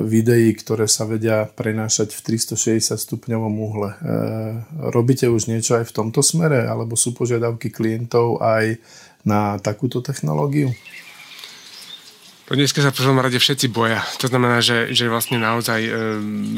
videí, 0.00 0.56
ktoré 0.56 0.88
sa 0.88 1.04
vedia 1.04 1.44
prenášať 1.44 2.16
v 2.16 2.40
360 2.40 2.96
stupňovom 2.96 3.54
uhle. 3.68 3.90
E, 3.92 3.96
robíte 4.96 5.28
už 5.28 5.52
niečo 5.52 5.76
aj 5.76 5.92
v 5.92 5.96
tomto 6.00 6.24
smere, 6.24 6.64
alebo 6.64 6.96
sú 6.96 7.12
požiadavky 7.12 7.68
klientov 7.68 8.40
aj 8.40 8.80
na 9.28 9.60
takúto 9.60 10.00
technológiu? 10.00 10.72
Dneska 12.44 12.84
sa 12.84 12.92
v 12.92 13.00
prvom 13.00 13.16
rade 13.24 13.40
všetci 13.40 13.72
boja. 13.72 14.04
To 14.20 14.28
znamená, 14.28 14.60
že, 14.60 14.92
že 14.92 15.08
vlastne 15.08 15.40
naozaj, 15.40 15.80
e, 15.80 15.90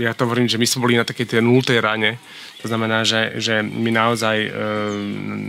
ja 0.02 0.18
to 0.18 0.26
hovorím, 0.26 0.50
že 0.50 0.58
my 0.58 0.66
sme 0.66 0.82
boli 0.82 0.98
na 0.98 1.06
takej 1.06 1.30
tej 1.30 1.46
nultej 1.46 1.78
rane. 1.78 2.18
To 2.58 2.66
znamená, 2.66 3.06
že, 3.06 3.38
že 3.38 3.62
my 3.62 3.94
naozaj 3.94 4.34
e, 4.34 4.50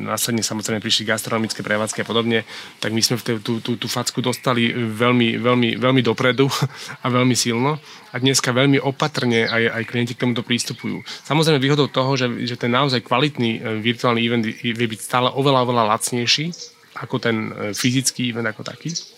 následne 0.06 0.46
samozrejme 0.46 0.78
prišli 0.78 1.10
gastronomické 1.10 1.66
prevádzky 1.66 2.06
a 2.06 2.10
podobne, 2.14 2.46
tak 2.78 2.94
my 2.94 3.02
sme 3.02 3.18
v 3.18 3.42
tú, 3.42 3.66
tú, 3.66 3.82
tú 3.82 3.90
facku 3.90 4.22
dostali 4.22 4.70
veľmi, 4.78 5.42
veľmi, 5.42 5.82
veľmi 5.82 6.02
dopredu 6.06 6.46
a 7.04 7.06
veľmi 7.10 7.34
silno. 7.34 7.82
A 8.14 8.22
dneska 8.22 8.54
veľmi 8.54 8.78
opatrne 8.78 9.50
aj, 9.50 9.74
aj 9.74 9.84
klienti 9.90 10.14
k 10.14 10.22
tomuto 10.22 10.46
prístupujú. 10.46 11.02
Samozrejme 11.26 11.58
výhodou 11.58 11.90
toho, 11.90 12.14
že, 12.14 12.46
že 12.46 12.62
ten 12.62 12.70
naozaj 12.70 13.02
kvalitný 13.02 13.58
e, 13.58 13.82
virtuálny 13.82 14.22
event 14.22 14.46
vie 14.46 14.86
byť 14.86 15.02
stále 15.02 15.34
oveľa, 15.34 15.66
oveľa 15.66 15.98
lacnejší 15.98 16.78
ako 17.02 17.22
ten 17.22 17.54
fyzický 17.78 18.34
event 18.34 18.50
ako 18.50 18.66
taký 18.66 19.16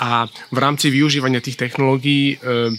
a 0.00 0.26
v 0.50 0.58
rámci 0.58 0.88
využívania 0.88 1.44
tých 1.44 1.60
technológií 1.60 2.36
e, 2.36 2.72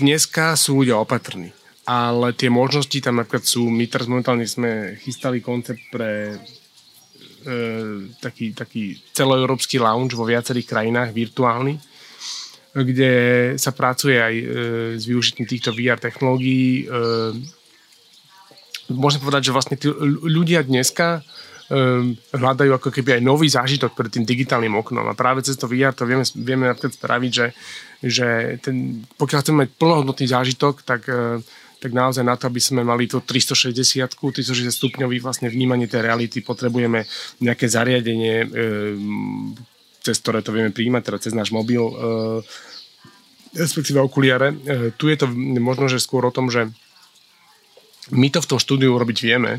dneska 0.00 0.58
sú 0.58 0.82
ľudia 0.82 0.98
opatrní. 0.98 1.54
Ale 1.90 2.36
tie 2.36 2.52
možnosti 2.52 2.94
tam 3.02 3.18
napríklad 3.18 3.42
sú, 3.42 3.66
my 3.66 3.84
teraz 3.90 4.06
momentálne 4.06 4.46
sme 4.46 4.94
chystali 5.02 5.42
koncept 5.42 5.80
pre 5.90 6.36
e, 7.42 7.56
taký, 8.20 8.54
taký 8.54 9.00
celoeurópsky 9.10 9.80
lounge 9.80 10.14
vo 10.14 10.28
viacerých 10.28 10.70
krajinách, 10.70 11.10
virtuálny, 11.16 11.74
kde 12.70 13.12
sa 13.58 13.74
pracuje 13.74 14.22
aj 14.22 14.34
e, 14.34 14.44
s 14.94 15.04
využitím 15.08 15.46
týchto 15.50 15.74
VR 15.74 15.98
technológií. 15.98 16.86
E, 16.86 16.94
môžem 18.94 19.18
povedať, 19.18 19.50
že 19.50 19.54
vlastne 19.54 19.76
tí 19.78 19.90
ľudia 20.26 20.62
dneska 20.62 21.22
um, 21.22 21.49
hľadajú 22.34 22.72
ako 22.74 22.90
keby 22.90 23.18
aj 23.18 23.22
nový 23.22 23.46
zážitok 23.46 23.94
pred 23.94 24.10
tým 24.10 24.26
digitálnym 24.26 24.74
oknom. 24.74 25.06
A 25.06 25.14
práve 25.14 25.46
cez 25.46 25.54
to 25.54 25.70
VR 25.70 25.94
to 25.94 26.02
vieme, 26.02 26.26
vieme 26.34 26.66
napríklad 26.66 26.98
spraviť, 26.98 27.32
že, 27.32 27.46
že 28.02 28.26
ten, 28.58 29.06
pokiaľ 29.14 29.38
chceme 29.38 29.58
mať 29.64 29.70
plnohodnotný 29.78 30.26
zážitok, 30.26 30.82
tak, 30.82 31.06
uh, 31.06 31.38
tak 31.78 31.94
naozaj 31.94 32.26
na 32.26 32.34
to, 32.34 32.50
aby 32.50 32.58
sme 32.58 32.82
mali 32.82 33.06
to 33.06 33.22
360 33.22 34.02
360 34.02 34.66
stupňový 34.66 35.22
vlastne 35.22 35.46
vnímanie 35.46 35.86
tej 35.86 36.02
reality, 36.02 36.42
potrebujeme 36.42 37.06
nejaké 37.38 37.70
zariadenie, 37.70 38.50
um, 38.50 39.54
cez 40.02 40.18
ktoré 40.18 40.42
to 40.42 40.50
vieme 40.50 40.74
príjmať, 40.74 41.02
teda 41.06 41.18
cez 41.22 41.38
náš 41.38 41.54
mobil, 41.54 41.86
uh, 41.86 42.42
respektíve 43.54 44.02
okuliare. 44.02 44.54
Tu 44.94 45.10
je 45.10 45.16
to 45.18 45.26
možno, 45.58 45.90
že 45.90 46.02
skôr 46.02 46.22
o 46.22 46.34
tom, 46.34 46.50
že 46.54 46.70
my 48.10 48.30
to 48.30 48.42
v 48.42 48.50
tom 48.50 48.58
štúdiu 48.62 48.94
robiť 48.94 49.18
vieme, 49.26 49.58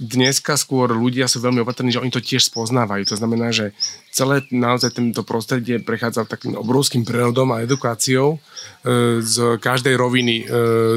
dneska 0.00 0.56
skôr 0.56 0.88
ľudia 0.96 1.28
sú 1.28 1.44
veľmi 1.44 1.60
opatrní, 1.60 1.92
že 1.92 2.00
oni 2.00 2.08
to 2.08 2.24
tiež 2.24 2.48
spoznávajú. 2.48 3.04
To 3.12 3.20
znamená, 3.20 3.52
že 3.52 3.76
celé 4.08 4.48
naozaj 4.48 4.96
tento 4.96 5.20
prostredie 5.20 5.76
prechádza 5.84 6.24
takým 6.24 6.56
obrovským 6.56 7.04
prerodom 7.04 7.52
a 7.52 7.60
edukáciou 7.60 8.40
e, 8.40 9.20
z 9.20 9.60
každej 9.60 9.94
roviny 10.00 10.34
e, 10.40 10.44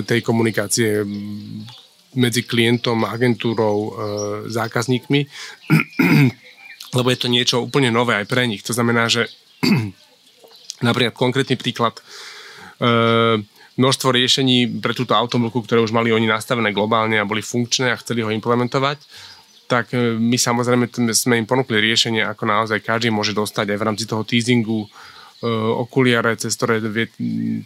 tej 0.08 0.24
komunikácie 0.24 1.04
medzi 2.16 2.42
klientom, 2.48 3.04
agentúrou, 3.04 3.78
e, 3.78 3.92
zákazníkmi, 4.48 5.22
lebo 6.98 7.08
je 7.12 7.20
to 7.20 7.28
niečo 7.28 7.60
úplne 7.60 7.92
nové 7.92 8.16
aj 8.16 8.26
pre 8.32 8.48
nich. 8.48 8.64
To 8.64 8.72
znamená, 8.72 9.12
že 9.12 9.28
napríklad 10.88 11.12
konkrétny 11.12 11.60
príklad 11.60 12.00
množstvo 13.78 14.10
riešení 14.14 14.80
pre 14.82 14.94
túto 14.94 15.18
automobilku, 15.18 15.66
ktoré 15.66 15.82
už 15.82 15.96
mali 15.96 16.14
oni 16.14 16.30
nastavené 16.30 16.70
globálne 16.74 17.18
a 17.18 17.26
boli 17.26 17.42
funkčné 17.42 17.90
a 17.94 18.00
chceli 18.00 18.22
ho 18.22 18.30
implementovať, 18.30 19.02
tak 19.66 19.94
e, 19.98 20.18
my 20.18 20.38
samozrejme 20.38 20.90
sme 21.14 21.42
im 21.42 21.48
ponúkli 21.50 21.82
riešenie, 21.82 22.22
ako 22.22 22.44
naozaj 22.46 22.80
každý 22.86 23.10
môže 23.10 23.34
dostať 23.34 23.74
aj 23.74 23.78
v 23.80 23.86
rámci 23.86 24.06
toho 24.06 24.22
teasingu 24.22 24.86
okuliare, 25.84 26.40
cez 26.40 26.56
ktoré 26.56 26.80
vie 26.80 27.12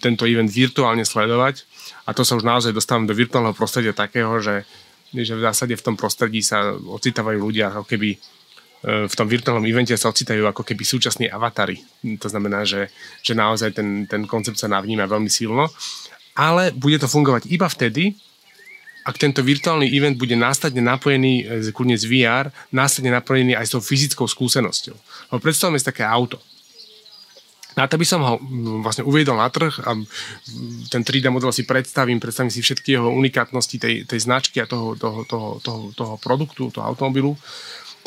tento 0.01 0.26
event 0.26 0.49
virtuálne 0.49 1.05
sledovať. 1.05 1.62
A 2.10 2.14
to 2.18 2.26
sa 2.26 2.34
už 2.34 2.41
naozaj 2.41 2.74
dostávam 2.74 3.05
do 3.05 3.14
virtuálneho 3.14 3.53
prostredia 3.53 3.93
takého, 3.93 4.41
že, 4.41 4.66
že 5.14 5.38
v 5.38 5.45
zásade 5.45 5.78
v 5.78 5.86
tom 5.86 5.93
prostredí 5.93 6.41
sa 6.41 6.74
ocitávajú 6.74 7.38
ľudia 7.38 7.70
ako 7.70 7.86
keby 7.86 8.18
v 8.88 9.13
tom 9.19 9.27
virtuálnom 9.27 9.67
evente 9.67 9.91
sa 9.99 10.07
ocitajú 10.07 10.47
ako 10.47 10.63
keby 10.63 10.88
súčasní 10.88 11.27
avatary. 11.27 11.75
To 12.23 12.31
znamená, 12.31 12.63
že, 12.63 12.88
že 13.19 13.35
naozaj 13.35 13.75
ten, 13.75 14.07
ten 14.07 14.23
koncept 14.23 14.55
sa 14.55 14.71
navníma 14.71 15.03
veľmi 15.11 15.27
silno. 15.27 15.67
Ale 16.39 16.71
bude 16.71 16.95
to 16.95 17.11
fungovať 17.11 17.51
iba 17.51 17.67
vtedy, 17.67 18.15
ak 19.07 19.15
tento 19.15 19.39
virtuálny 19.39 19.88
event 19.91 20.19
bude 20.19 20.35
následne 20.35 20.83
napojený 20.83 21.47
e, 21.47 21.71
kľudne 21.71 21.95
z 21.95 22.05
VR, 22.11 22.51
následne 22.75 23.15
napojený 23.15 23.55
aj 23.55 23.65
s 23.67 23.73
tou 23.75 23.79
fyzickou 23.79 24.27
skúsenosťou. 24.27 24.95
Lebo 25.31 25.39
predstavme 25.39 25.79
si 25.79 25.88
také 25.88 26.03
auto. 26.03 26.39
Na 27.79 27.85
to 27.88 27.95
by 27.95 28.05
som 28.09 28.19
ho 28.25 28.41
vlastne 28.81 29.05
uviedol 29.05 29.38
na 29.38 29.47
trh 29.53 29.69
a 29.85 29.93
ten 30.89 31.01
3D 31.05 31.29
model 31.29 31.53
si 31.53 31.63
predstavím, 31.63 32.17
predstavím 32.17 32.49
si 32.49 32.65
všetky 32.65 32.97
jeho 32.97 33.13
unikátnosti 33.13 33.77
tej, 33.77 33.95
tej 34.09 34.19
značky 34.25 34.59
a 34.59 34.65
toho, 34.65 34.97
toho, 34.97 35.23
toho, 35.29 35.49
toho, 35.61 35.81
toho 35.93 36.13
produktu, 36.17 36.73
toho 36.73 36.83
automobilu, 36.83 37.38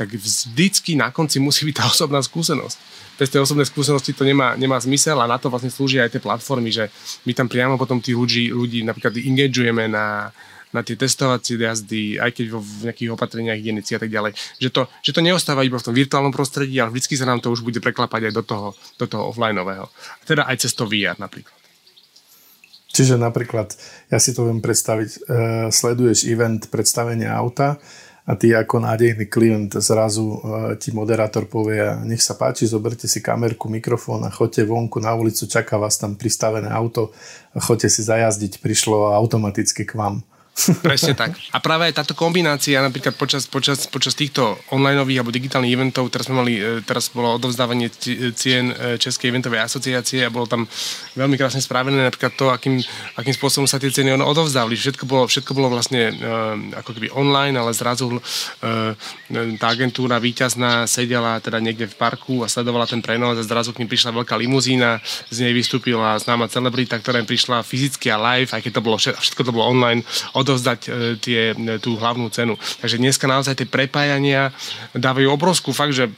tak 0.01 0.17
vždycky 0.17 0.97
na 0.97 1.13
konci 1.13 1.37
musí 1.37 1.69
byť 1.69 1.77
tá 1.77 1.85
osobná 1.93 2.25
skúsenosť. 2.25 2.77
Bez 3.21 3.29
tej 3.29 3.45
osobnej 3.45 3.69
skúsenosti 3.69 4.17
to 4.17 4.25
nemá, 4.25 4.57
nemá 4.57 4.81
zmysel 4.81 5.21
a 5.21 5.29
na 5.29 5.37
to 5.37 5.53
vlastne 5.53 5.69
slúžia 5.69 6.09
aj 6.09 6.17
tie 6.17 6.25
platformy, 6.25 6.73
že 6.73 6.89
my 7.29 7.37
tam 7.37 7.53
priamo 7.53 7.77
potom 7.77 8.01
tých 8.01 8.17
ľudí, 8.17 8.49
ľudí 8.49 8.81
napríklad 8.81 9.13
engageujeme 9.21 9.93
na, 9.93 10.33
na 10.73 10.81
tie 10.81 10.97
testovacie 10.97 11.61
jazdy, 11.61 12.17
aj 12.17 12.33
keď 12.33 12.47
vo 12.57 12.65
v 12.65 12.89
nejakých 12.89 13.13
opatreniach 13.13 13.61
hygienici 13.61 13.93
a 13.93 14.01
tak 14.01 14.09
ďalej. 14.09 14.33
Že 14.57 14.69
to, 14.73 14.83
že 15.05 15.13
to 15.13 15.21
neostáva 15.21 15.69
iba 15.69 15.77
v 15.77 15.85
tom 15.85 15.93
virtuálnom 15.93 16.33
prostredí, 16.33 16.81
ale 16.81 16.97
vždy 16.97 17.13
sa 17.13 17.29
nám 17.29 17.45
to 17.45 17.53
už 17.53 17.61
bude 17.61 17.77
preklapať 17.85 18.31
aj 18.31 18.35
do 18.41 18.43
toho, 18.47 18.69
do 18.97 19.05
toho 19.05 19.29
offlineového. 19.29 19.93
Teda 20.25 20.49
aj 20.49 20.65
cez 20.65 20.73
to 20.73 20.89
VR 20.89 21.21
napríklad. 21.21 21.53
Čiže 22.91 23.21
napríklad, 23.21 23.77
ja 24.11 24.19
si 24.19 24.35
to 24.35 24.51
viem 24.51 24.59
predstaviť, 24.59 25.11
uh, 25.11 25.21
sleduješ 25.71 26.27
event 26.27 26.73
predstavenia 26.73 27.31
auta 27.31 27.79
a 28.31 28.39
ty 28.39 28.55
ako 28.55 28.87
nádejný 28.87 29.27
klient 29.27 29.75
zrazu 29.83 30.39
uh, 30.39 30.39
ti 30.79 30.95
moderátor 30.95 31.51
povie, 31.51 31.83
nech 32.07 32.23
sa 32.23 32.39
páči, 32.39 32.71
zoberte 32.71 33.11
si 33.11 33.19
kamerku, 33.19 33.67
mikrofón 33.67 34.23
a 34.23 34.31
choďte 34.31 34.71
vonku 34.71 35.03
na 35.03 35.19
ulicu, 35.19 35.51
čaká 35.51 35.75
vás 35.75 35.99
tam 35.99 36.15
pristavené 36.15 36.71
auto, 36.71 37.11
choďte 37.59 37.91
si 37.91 38.07
zajazdiť, 38.07 38.63
prišlo 38.63 39.11
automaticky 39.19 39.83
k 39.83 39.99
vám. 39.99 40.23
Presne 40.87 41.17
tak. 41.17 41.39
A 41.55 41.59
práve 41.63 41.89
aj 41.89 42.03
táto 42.03 42.13
kombinácia 42.13 42.83
napríklad 42.83 43.17
počas, 43.17 43.49
počas, 43.49 43.87
počas 43.89 44.13
týchto 44.13 44.59
online 44.75 45.01
alebo 45.01 45.33
digitálnych 45.33 45.73
eventov, 45.73 46.11
teraz 46.13 46.29
sme 46.29 46.43
mali, 46.43 46.55
e, 46.59 46.85
teraz 46.85 47.09
bolo 47.09 47.39
odovzdávanie 47.39 47.89
cien 48.35 48.75
e, 48.75 49.01
Českej 49.01 49.33
eventovej 49.33 49.63
asociácie 49.63 50.27
a 50.27 50.33
bolo 50.33 50.45
tam 50.51 50.69
veľmi 51.17 51.39
krásne 51.41 51.63
spravené 51.65 52.05
napríklad 52.05 52.35
to, 52.37 52.53
akým, 52.53 52.83
akým 53.17 53.35
spôsobom 53.35 53.65
sa 53.65 53.81
tie 53.81 53.89
ceny 53.89 54.13
odovzdávali. 54.21 54.77
Všetko 54.77 55.05
bolo, 55.09 55.25
všetko 55.31 55.55
bolo 55.57 55.73
vlastne 55.73 56.13
ako 56.77 56.91
keby 56.97 57.09
online, 57.15 57.57
ale 57.57 57.73
zrazu 57.73 58.21
tá 58.61 59.67
agentúra 59.71 60.19
víťazná 60.19 60.85
sedela 60.91 61.39
teda 61.39 61.63
niekde 61.63 61.87
v 61.89 61.97
parku 61.97 62.43
a 62.43 62.51
sledovala 62.51 62.91
ten 62.91 63.01
prenos 63.01 63.39
a 63.39 63.45
zrazu 63.47 63.73
k 63.73 63.83
ním 63.83 63.91
prišla 63.91 64.13
veľká 64.13 64.35
limuzína, 64.37 65.01
z 65.31 65.47
nej 65.47 65.53
vystúpila 65.55 66.19
známa 66.19 66.51
celebrita, 66.51 66.99
ktorá 66.99 67.23
prišla 67.23 67.63
fyzicky 67.63 68.11
a 68.11 68.19
live, 68.19 68.51
aj 68.51 68.63
keď 68.65 68.73
to 68.81 68.85
bolo 68.85 68.97
všetko 68.99 69.41
to 69.47 69.55
bolo 69.55 69.71
online, 69.71 70.03
odovzdať 70.41 70.81
e, 70.87 70.89
tie, 71.21 71.41
e, 71.53 71.77
tú 71.79 72.01
hlavnú 72.01 72.33
cenu. 72.33 72.57
Takže 72.81 72.97
dneska 72.97 73.29
naozaj 73.29 73.61
tie 73.61 73.69
prepájania 73.69 74.51
dávajú 74.97 75.29
obrovskú 75.29 75.71
fakt, 75.77 75.93
že 75.93 76.09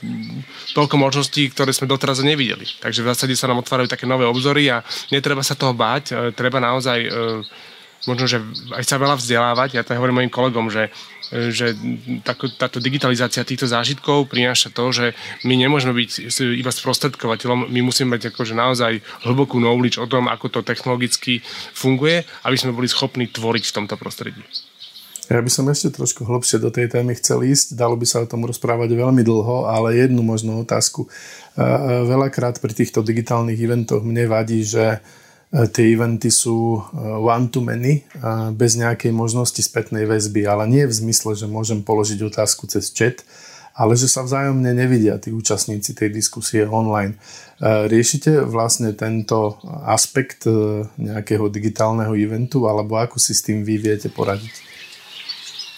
toľko 0.73 0.97
možností, 0.97 1.51
ktoré 1.51 1.75
sme 1.75 1.91
doteraz 1.91 2.23
nevideli. 2.23 2.65
Takže 2.79 3.03
v 3.03 3.11
zásade 3.11 3.35
sa 3.35 3.51
nám 3.51 3.61
otvárajú 3.61 3.91
také 3.91 4.07
nové 4.07 4.25
obzory 4.25 4.71
a 4.71 4.87
netreba 5.11 5.43
sa 5.43 5.59
toho 5.59 5.75
báť, 5.75 6.05
e, 6.11 6.15
treba 6.33 6.63
naozaj 6.63 6.99
možno, 8.07 8.27
že 8.27 8.43
aj 8.75 8.83
sa 8.83 8.99
veľa 8.99 9.15
vzdelávať. 9.15 9.79
Ja 9.79 9.87
to 9.87 9.95
hovorím 9.95 10.23
mojim 10.23 10.33
kolegom, 10.33 10.67
že 10.71 10.91
že 11.33 11.73
táto 12.61 12.77
digitalizácia 12.77 13.41
týchto 13.41 13.65
zážitkov 13.65 14.29
prináša 14.29 14.69
to, 14.69 14.93
že 14.93 15.07
my 15.49 15.57
nemôžeme 15.57 15.97
byť 15.97 16.29
iba 16.61 16.69
sprostredkovateľom, 16.69 17.73
my 17.73 17.81
musíme 17.81 18.13
mať 18.13 18.37
akože 18.37 18.53
naozaj 18.53 19.01
hlbokú 19.25 19.57
knowledge 19.57 19.97
o 19.97 20.05
tom, 20.05 20.29
ako 20.29 20.53
to 20.53 20.61
technologicky 20.61 21.41
funguje, 21.73 22.29
aby 22.45 22.57
sme 22.61 22.77
boli 22.77 22.87
schopní 22.87 23.33
tvoriť 23.33 23.65
v 23.65 23.75
tomto 23.81 23.97
prostredí. 23.97 24.45
Ja 25.33 25.41
by 25.41 25.49
som 25.49 25.65
ešte 25.73 25.97
trošku 25.97 26.29
hlbšie 26.29 26.61
do 26.61 26.69
tej 26.69 26.93
témy 26.93 27.17
chcel 27.17 27.41
ísť, 27.47 27.73
dalo 27.73 27.97
by 27.97 28.05
sa 28.05 28.21
o 28.21 28.29
tom 28.29 28.45
rozprávať 28.45 28.93
veľmi 28.93 29.25
dlho, 29.25 29.65
ale 29.65 29.97
jednu 29.97 30.21
možnú 30.21 30.61
otázku. 30.61 31.09
Veľakrát 32.05 32.61
pri 32.61 32.77
týchto 32.77 33.01
digitálnych 33.01 33.57
eventoch 33.57 34.05
mne 34.05 34.29
vadí, 34.29 34.61
že 34.61 35.01
E, 35.01 35.22
tie 35.53 35.93
eventy 35.93 36.33
sú 36.33 36.81
e, 36.81 37.01
one 37.21 37.53
to 37.53 37.61
many, 37.61 38.01
bez 38.57 38.73
nejakej 38.81 39.13
možnosti 39.13 39.61
spätnej 39.61 40.09
väzby, 40.09 40.49
ale 40.49 40.65
nie 40.65 40.89
v 40.89 40.97
zmysle, 40.97 41.37
že 41.37 41.45
môžem 41.45 41.85
položiť 41.85 42.25
otázku 42.25 42.65
cez 42.73 42.89
chat, 42.89 43.21
ale 43.77 43.93
že 43.97 44.09
sa 44.09 44.25
vzájomne 44.25 44.73
nevidia 44.73 45.21
tí 45.21 45.29
účastníci 45.33 45.93
tej 45.93 46.09
diskusie 46.09 46.65
online. 46.65 47.21
E, 47.61 47.85
riešite 47.85 48.49
vlastne 48.49 48.97
tento 48.97 49.61
aspekt 49.85 50.49
nejakého 50.97 51.53
digitálneho 51.53 52.17
eventu, 52.17 52.65
alebo 52.65 52.97
ako 52.97 53.21
si 53.21 53.37
s 53.37 53.45
tým 53.45 53.61
vy 53.61 53.77
viete 53.77 54.09
poradiť? 54.09 54.73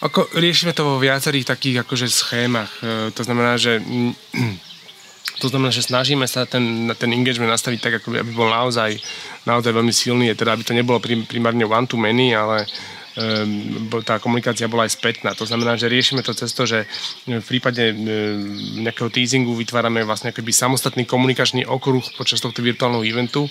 Ako, 0.07 0.31
riešime 0.39 0.71
to 0.71 0.87
vo 0.87 0.95
viacerých 1.03 1.51
takých 1.51 1.83
akože 1.83 2.07
schémach. 2.11 2.69
To 3.15 3.21
znamená, 3.25 3.57
že 3.57 3.79
to 5.39 5.51
znamená, 5.51 5.71
že 5.71 5.83
snažíme 5.83 6.25
sa 6.27 6.47
ten, 6.47 6.91
ten 6.95 7.11
engagement 7.11 7.51
nastaviť 7.51 7.79
tak, 7.79 7.93
ako 8.01 8.15
aby 8.15 8.31
bol 8.31 8.47
naozaj, 8.47 8.95
naozaj 9.43 9.71
veľmi 9.75 9.93
silný, 9.93 10.31
teda 10.31 10.55
aby 10.55 10.63
to 10.63 10.73
nebolo 10.73 11.03
primárne 11.03 11.67
one 11.67 11.87
to 11.87 11.99
many, 11.99 12.31
ale 12.31 12.63
um, 13.19 13.87
tá 14.03 14.19
komunikácia 14.19 14.71
bola 14.71 14.87
aj 14.87 14.95
spätná. 14.95 15.35
To 15.35 15.47
znamená, 15.47 15.75
že 15.75 15.91
riešime 15.91 16.23
to 16.23 16.31
cez 16.31 16.51
to, 16.55 16.63
že 16.63 16.87
v 17.27 17.45
prípade 17.45 17.91
um, 17.91 17.97
nejakého 18.83 19.11
teasingu 19.11 19.55
vytvárame 19.55 20.03
vlastne 20.07 20.31
akoby 20.31 20.51
samostatný 20.51 21.03
komunikačný 21.03 21.67
okruh 21.67 22.03
počas 22.15 22.39
tohto 22.39 22.63
virtuálneho 22.63 23.03
eventu, 23.03 23.47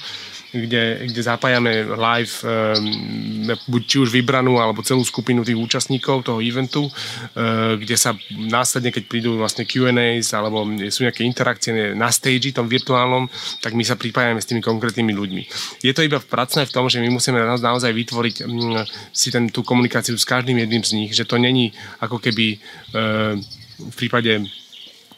kde, 0.55 1.11
kde 1.11 1.21
zapájame 1.21 1.83
live 1.83 2.35
um, 2.47 3.51
buď 3.67 3.83
či 3.83 3.97
už 3.99 4.15
vybranú 4.15 4.63
alebo 4.63 4.87
celú 4.87 5.03
skupinu 5.03 5.43
tých 5.43 5.59
účastníkov 5.59 6.31
toho 6.31 6.39
eventu, 6.39 6.87
uh, 6.87 7.75
kde 7.75 7.99
sa 7.99 8.15
následne, 8.31 8.95
keď 8.95 9.05
prídu 9.11 9.35
vlastne 9.35 9.67
Q&As 9.67 10.31
alebo 10.31 10.63
sú 10.89 11.03
nejaké 11.03 11.27
interakcie 11.27 11.93
na 11.99 12.15
stage 12.15 12.55
tom 12.55 12.71
virtuálnom, 12.71 13.27
tak 13.59 13.75
my 13.75 13.83
sa 13.83 13.99
pripájame 13.99 14.39
s 14.39 14.47
tými 14.47 14.63
konkrétnymi 14.63 15.11
ľuďmi. 15.11 15.43
Je 15.83 15.91
to 15.91 16.07
iba 16.07 16.23
pracné 16.23 16.65
v 16.65 16.75
tom, 16.75 16.87
že 16.87 17.03
my 17.03 17.11
musíme 17.11 17.43
naozaj 17.43 17.91
vytvoriť 17.91 18.37
um, 18.47 18.79
si 19.11 19.35
ten, 19.35 19.51
tú 19.51 19.67
komunikáciu 19.67 20.15
s 20.15 20.23
každým 20.23 20.63
jedným 20.63 20.87
z 20.87 20.93
nich, 20.95 21.11
že 21.11 21.27
to 21.27 21.35
není 21.35 21.75
ako 21.99 22.23
keby 22.23 22.63
uh, 22.95 23.35
v 23.75 23.95
prípade 23.99 24.47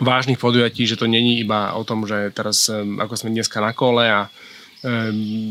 vážnych 0.01 0.37
podujatí, 0.37 0.85
že 0.85 0.97
to 0.97 1.09
není 1.09 1.41
iba 1.41 1.73
o 1.73 1.85
tom, 1.85 2.05
že 2.09 2.33
teraz 2.33 2.69
um, 2.69 3.01
ako 3.01 3.17
sme 3.17 3.37
dneska 3.37 3.61
na 3.61 3.73
kole 3.77 4.05
a 4.09 4.29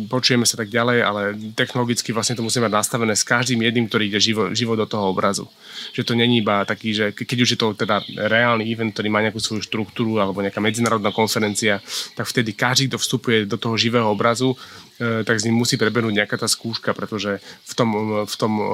počujeme 0.07 0.45
sa 0.45 0.55
tak 0.55 0.69
ďalej, 0.69 0.97
ale 1.01 1.21
technologicky 1.57 2.13
vlastne 2.13 2.37
to 2.37 2.45
musíme 2.45 2.69
mať 2.69 2.75
nastavené 2.77 3.13
s 3.17 3.25
každým 3.25 3.57
jedným, 3.65 3.89
ktorý 3.89 4.03
ide 4.07 4.19
živo, 4.21 4.53
živo 4.53 4.77
do 4.77 4.85
toho 4.85 5.09
obrazu. 5.09 5.49
Že 5.91 6.01
to 6.05 6.13
není 6.13 6.45
iba 6.45 6.63
taký, 6.63 6.93
že 6.93 7.05
keď 7.11 7.37
už 7.41 7.49
je 7.55 7.59
to 7.59 7.67
teda 7.73 8.05
reálny 8.29 8.69
event, 8.69 8.93
ktorý 8.93 9.09
má 9.09 9.19
nejakú 9.25 9.41
svoju 9.41 9.65
štruktúru 9.65 10.21
alebo 10.21 10.39
nejaká 10.45 10.61
medzinárodná 10.61 11.09
konferencia, 11.09 11.81
tak 12.13 12.29
vtedy 12.29 12.53
každý, 12.53 12.87
kto 12.87 13.01
vstupuje 13.01 13.49
do 13.49 13.57
toho 13.57 13.75
živého 13.75 14.07
obrazu, 14.07 14.53
tak 14.99 15.35
s 15.35 15.43
ním 15.43 15.59
musí 15.59 15.75
prebehnúť 15.75 16.15
nejaká 16.15 16.39
tá 16.39 16.47
skúška, 16.47 16.95
pretože 16.95 17.43
v 17.43 17.73
tom, 17.75 17.89
v 18.23 18.35
tom 18.39 18.53
uh, 18.57 18.67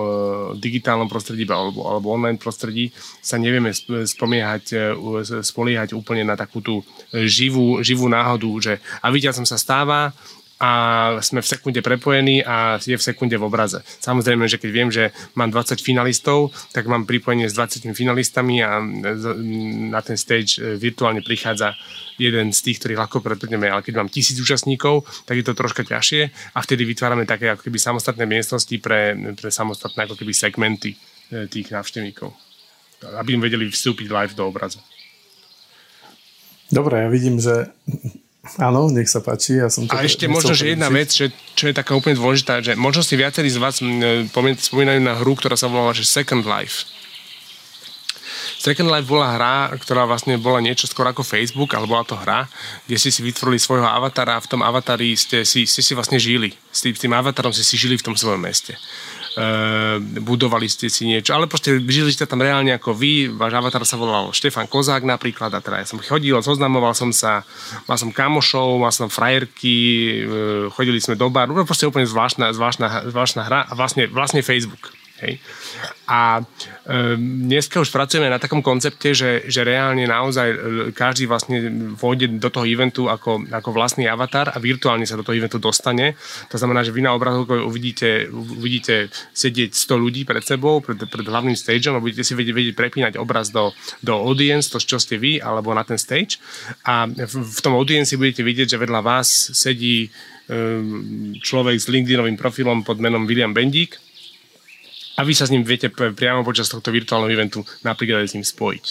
digitálnom 0.54 1.10
prostredí 1.10 1.50
alebo, 1.50 1.90
alebo 1.90 2.14
online 2.14 2.38
prostredí 2.38 2.94
sa 3.26 3.42
nevieme 3.42 3.74
spomiehať, 4.06 4.94
spoliehať 5.42 5.98
úplne 5.98 6.22
na 6.22 6.38
takú 6.38 6.62
tú 6.62 6.86
živú, 7.10 7.82
živú 7.82 8.06
náhodu, 8.06 8.50
že 8.62 8.74
a 9.02 9.10
videl 9.10 9.34
som 9.34 9.48
sa 9.48 9.58
stáva, 9.58 10.14
a 10.62 10.72
sme 11.26 11.42
v 11.42 11.52
sekunde 11.58 11.82
prepojení 11.82 12.46
a 12.46 12.78
je 12.78 12.94
v 12.94 13.02
sekunde 13.02 13.34
v 13.34 13.50
obraze. 13.50 13.82
Samozrejme, 13.98 14.46
že 14.46 14.62
keď 14.62 14.70
viem, 14.70 14.90
že 14.94 15.10
mám 15.34 15.50
20 15.50 15.82
finalistov, 15.82 16.54
tak 16.70 16.86
mám 16.86 17.10
pripojenie 17.10 17.50
s 17.50 17.58
20 17.58 17.90
finalistami 17.98 18.62
a 18.62 18.78
na 19.90 20.02
ten 20.06 20.22
stage 20.22 20.62
e, 20.62 20.78
virtuálne 20.78 21.26
prichádza 21.26 21.74
jeden 22.22 22.54
z 22.54 22.62
tých, 22.62 22.78
ktorých 22.78 23.02
ľahko 23.02 23.26
prepneme, 23.26 23.74
ale 23.74 23.82
keď 23.82 24.06
mám 24.06 24.14
tisíc 24.14 24.38
účastníkov, 24.38 25.10
tak 25.26 25.42
je 25.42 25.46
to 25.50 25.58
troška 25.58 25.82
ťažšie 25.82 26.54
a 26.54 26.60
vtedy 26.62 26.86
vytvárame 26.86 27.26
také 27.26 27.50
ako 27.50 27.66
keby 27.66 27.82
samostatné 27.82 28.30
miestnosti 28.30 28.78
pre, 28.78 29.18
pre 29.34 29.50
samostatné 29.50 30.06
ako 30.06 30.14
keby 30.14 30.30
segmenty 30.30 30.94
e, 31.34 31.50
tých 31.50 31.74
návštevníkov, 31.74 32.30
aby 33.18 33.34
im 33.34 33.42
vedeli 33.42 33.66
vstúpiť 33.66 34.14
live 34.14 34.38
do 34.38 34.46
obrazu. 34.46 34.78
Dobre, 36.70 37.02
ja 37.02 37.10
vidím, 37.10 37.42
že 37.42 37.74
Áno, 38.58 38.90
nech 38.90 39.06
sa 39.06 39.22
páči. 39.22 39.62
Ja 39.62 39.70
som 39.70 39.86
to 39.86 39.94
a 39.94 40.02
ešte 40.02 40.26
možno, 40.26 40.58
že 40.58 40.74
jedna 40.74 40.90
vec, 40.90 41.14
že, 41.14 41.30
čo 41.54 41.70
je 41.70 41.78
taká 41.78 41.94
úplne 41.94 42.18
dôležitá, 42.18 42.66
že 42.66 42.74
možno 42.74 43.06
si 43.06 43.14
viacerí 43.14 43.54
z 43.54 43.62
vás 43.62 43.78
spomínajú 44.66 44.98
na 44.98 45.14
hru, 45.22 45.38
ktorá 45.38 45.54
sa 45.54 45.70
volala 45.70 45.94
že 45.94 46.10
Second 46.10 46.42
Life. 46.50 46.90
Second 48.58 48.90
Life 48.90 49.10
bola 49.10 49.38
hra, 49.38 49.74
ktorá 49.78 50.10
vlastne 50.10 50.38
bola 50.42 50.62
niečo 50.62 50.90
skôr 50.90 51.06
ako 51.10 51.26
Facebook, 51.26 51.74
ale 51.74 51.90
bola 51.90 52.06
to 52.06 52.18
hra, 52.18 52.50
kde 52.86 52.98
ste 52.98 53.10
si 53.14 53.22
vytvorili 53.26 53.58
svojho 53.58 53.86
avatara 53.86 54.38
a 54.38 54.44
v 54.44 54.50
tom 54.50 54.62
avatari 54.66 55.18
ste 55.18 55.46
si, 55.46 55.70
ste 55.70 55.82
si 55.82 55.94
vlastne 55.94 56.18
žili. 56.18 56.54
S 56.74 56.86
tým, 56.86 56.94
tým 56.94 57.14
avatarom 57.14 57.54
ste 57.54 57.66
si 57.66 57.78
žili 57.78 57.98
v 57.98 58.06
tom 58.06 58.18
svojom 58.18 58.42
meste. 58.42 58.78
Uh, 59.32 60.04
budovali 60.20 60.68
ste 60.68 60.92
si 60.92 61.08
niečo, 61.08 61.32
ale 61.32 61.48
proste 61.48 61.80
žili 61.80 62.12
ste 62.12 62.28
tam 62.28 62.44
reálne 62.44 62.76
ako 62.76 62.92
vy, 62.92 63.32
váš 63.32 63.56
avatar 63.56 63.80
sa 63.88 63.96
volal 63.96 64.36
Štefan 64.36 64.68
Kozák 64.68 65.08
napríklad 65.08 65.56
a 65.56 65.64
teda 65.64 65.80
ja 65.80 65.88
som 65.88 66.04
chodil, 66.04 66.36
zoznamoval 66.44 66.92
som 66.92 67.16
sa, 67.16 67.48
mal 67.88 67.96
som 67.96 68.12
kamošov, 68.12 68.84
mal 68.84 68.92
som 68.92 69.08
frajerky, 69.08 69.78
uh, 70.28 70.68
chodili 70.76 71.00
sme 71.00 71.16
do 71.16 71.32
baru, 71.32 71.56
no 71.56 71.64
proste 71.64 71.88
úplne 71.88 72.04
zvláštna, 72.04 72.52
zvláštna, 72.52 73.08
zvláštna 73.08 73.42
hra 73.48 73.60
a 73.68 73.74
vlastne, 73.74 74.12
vlastne 74.12 74.44
Facebook. 74.44 74.92
Hej. 75.22 75.38
A 76.10 76.42
e, 76.42 77.14
dneska 77.46 77.78
už 77.78 77.94
pracujeme 77.94 78.26
na 78.26 78.42
takom 78.42 78.66
koncepte, 78.66 79.14
že, 79.14 79.46
že 79.46 79.62
reálne 79.62 80.10
naozaj 80.10 80.48
e, 80.50 80.58
každý 80.98 81.30
vlastne 81.30 81.62
vôjde 81.94 82.42
do 82.42 82.50
toho 82.50 82.66
eventu 82.66 83.06
ako, 83.06 83.46
ako 83.54 83.70
vlastný 83.70 84.10
avatar 84.10 84.50
a 84.50 84.58
virtuálne 84.58 85.06
sa 85.06 85.14
do 85.14 85.22
toho 85.22 85.38
eventu 85.38 85.62
dostane. 85.62 86.18
To 86.50 86.58
znamená, 86.58 86.82
že 86.82 86.90
vy 86.90 87.06
na 87.06 87.14
obrazovke 87.14 87.54
uvidíte, 87.54 88.34
uvidíte 88.34 89.14
sedieť 89.38 89.78
100 89.78 89.94
ľudí 90.02 90.22
pred 90.26 90.42
sebou, 90.42 90.82
pred, 90.82 90.98
pred 90.98 91.26
hlavným 91.30 91.54
stageom 91.54 92.02
a 92.02 92.04
budete 92.04 92.26
si 92.26 92.34
vedieť, 92.34 92.56
vedieť 92.58 92.76
prepínať 92.76 93.14
obraz 93.22 93.54
do, 93.54 93.70
do 94.02 94.18
audience, 94.18 94.74
to 94.74 94.82
čo 94.82 94.98
ste 94.98 95.22
vy, 95.22 95.38
alebo 95.38 95.70
na 95.78 95.86
ten 95.86 96.02
stage. 96.02 96.42
A 96.82 97.06
v, 97.06 97.46
v 97.46 97.60
tom 97.62 97.78
audience 97.78 98.18
budete 98.18 98.42
vidieť, 98.42 98.74
že 98.74 98.82
vedľa 98.82 99.06
vás 99.06 99.30
sedí 99.54 100.10
e, 100.10 100.60
človek 101.46 101.78
s 101.78 101.86
LinkedInovým 101.94 102.42
profilom 102.42 102.82
pod 102.82 102.98
menom 102.98 103.30
William 103.30 103.54
Bendík 103.54 104.11
a 105.18 105.28
vy 105.28 105.34
sa 105.36 105.44
s 105.44 105.52
ním 105.52 105.68
viete 105.68 105.92
priamo 105.92 106.48
počas 106.48 106.72
tohto 106.72 106.90
virtuálneho 106.90 107.36
eventu 107.36 107.62
napríklad 107.84 108.24
aj 108.24 108.30
s 108.32 108.36
ním 108.40 108.48
spojiť. 108.48 108.86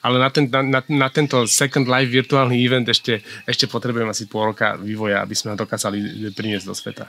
Ale 0.00 0.16
na, 0.16 0.28
ten, 0.32 0.48
na, 0.48 0.80
na 0.80 1.08
tento 1.12 1.44
Second 1.44 1.84
Life 1.84 2.08
virtuálny 2.08 2.56
event 2.56 2.88
ešte, 2.88 3.20
ešte 3.44 3.68
potrebujem 3.68 4.08
asi 4.08 4.24
pol 4.24 4.56
roka 4.56 4.80
vývoja, 4.80 5.20
aby 5.20 5.36
sme 5.36 5.52
ho 5.52 5.60
dokázali 5.60 6.32
priniesť 6.32 6.66
do 6.66 6.74
sveta. 6.74 7.06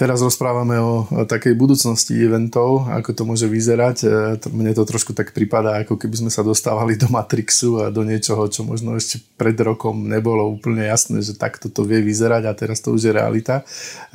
Teraz 0.00 0.24
rozprávame 0.24 0.80
o 0.80 1.04
takej 1.28 1.52
budúcnosti 1.60 2.16
eventov, 2.16 2.88
ako 2.88 3.10
to 3.12 3.22
môže 3.28 3.44
vyzerať. 3.44 3.96
E, 4.00 4.08
mne 4.48 4.72
to 4.72 4.88
trošku 4.88 5.12
tak 5.12 5.36
pripadá, 5.36 5.84
ako 5.84 6.00
keby 6.00 6.24
sme 6.24 6.30
sa 6.32 6.40
dostávali 6.40 6.96
do 6.96 7.04
Matrixu 7.12 7.84
a 7.84 7.92
do 7.92 8.00
niečoho, 8.00 8.48
čo 8.48 8.64
možno 8.64 8.96
ešte 8.96 9.20
pred 9.36 9.52
rokom 9.60 10.08
nebolo 10.08 10.48
úplne 10.48 10.88
jasné, 10.88 11.20
že 11.20 11.36
takto 11.36 11.68
to 11.68 11.84
vie 11.84 12.00
vyzerať 12.00 12.48
a 12.48 12.56
teraz 12.56 12.80
to 12.80 12.96
už 12.96 13.10
je 13.10 13.12
realita. 13.12 13.60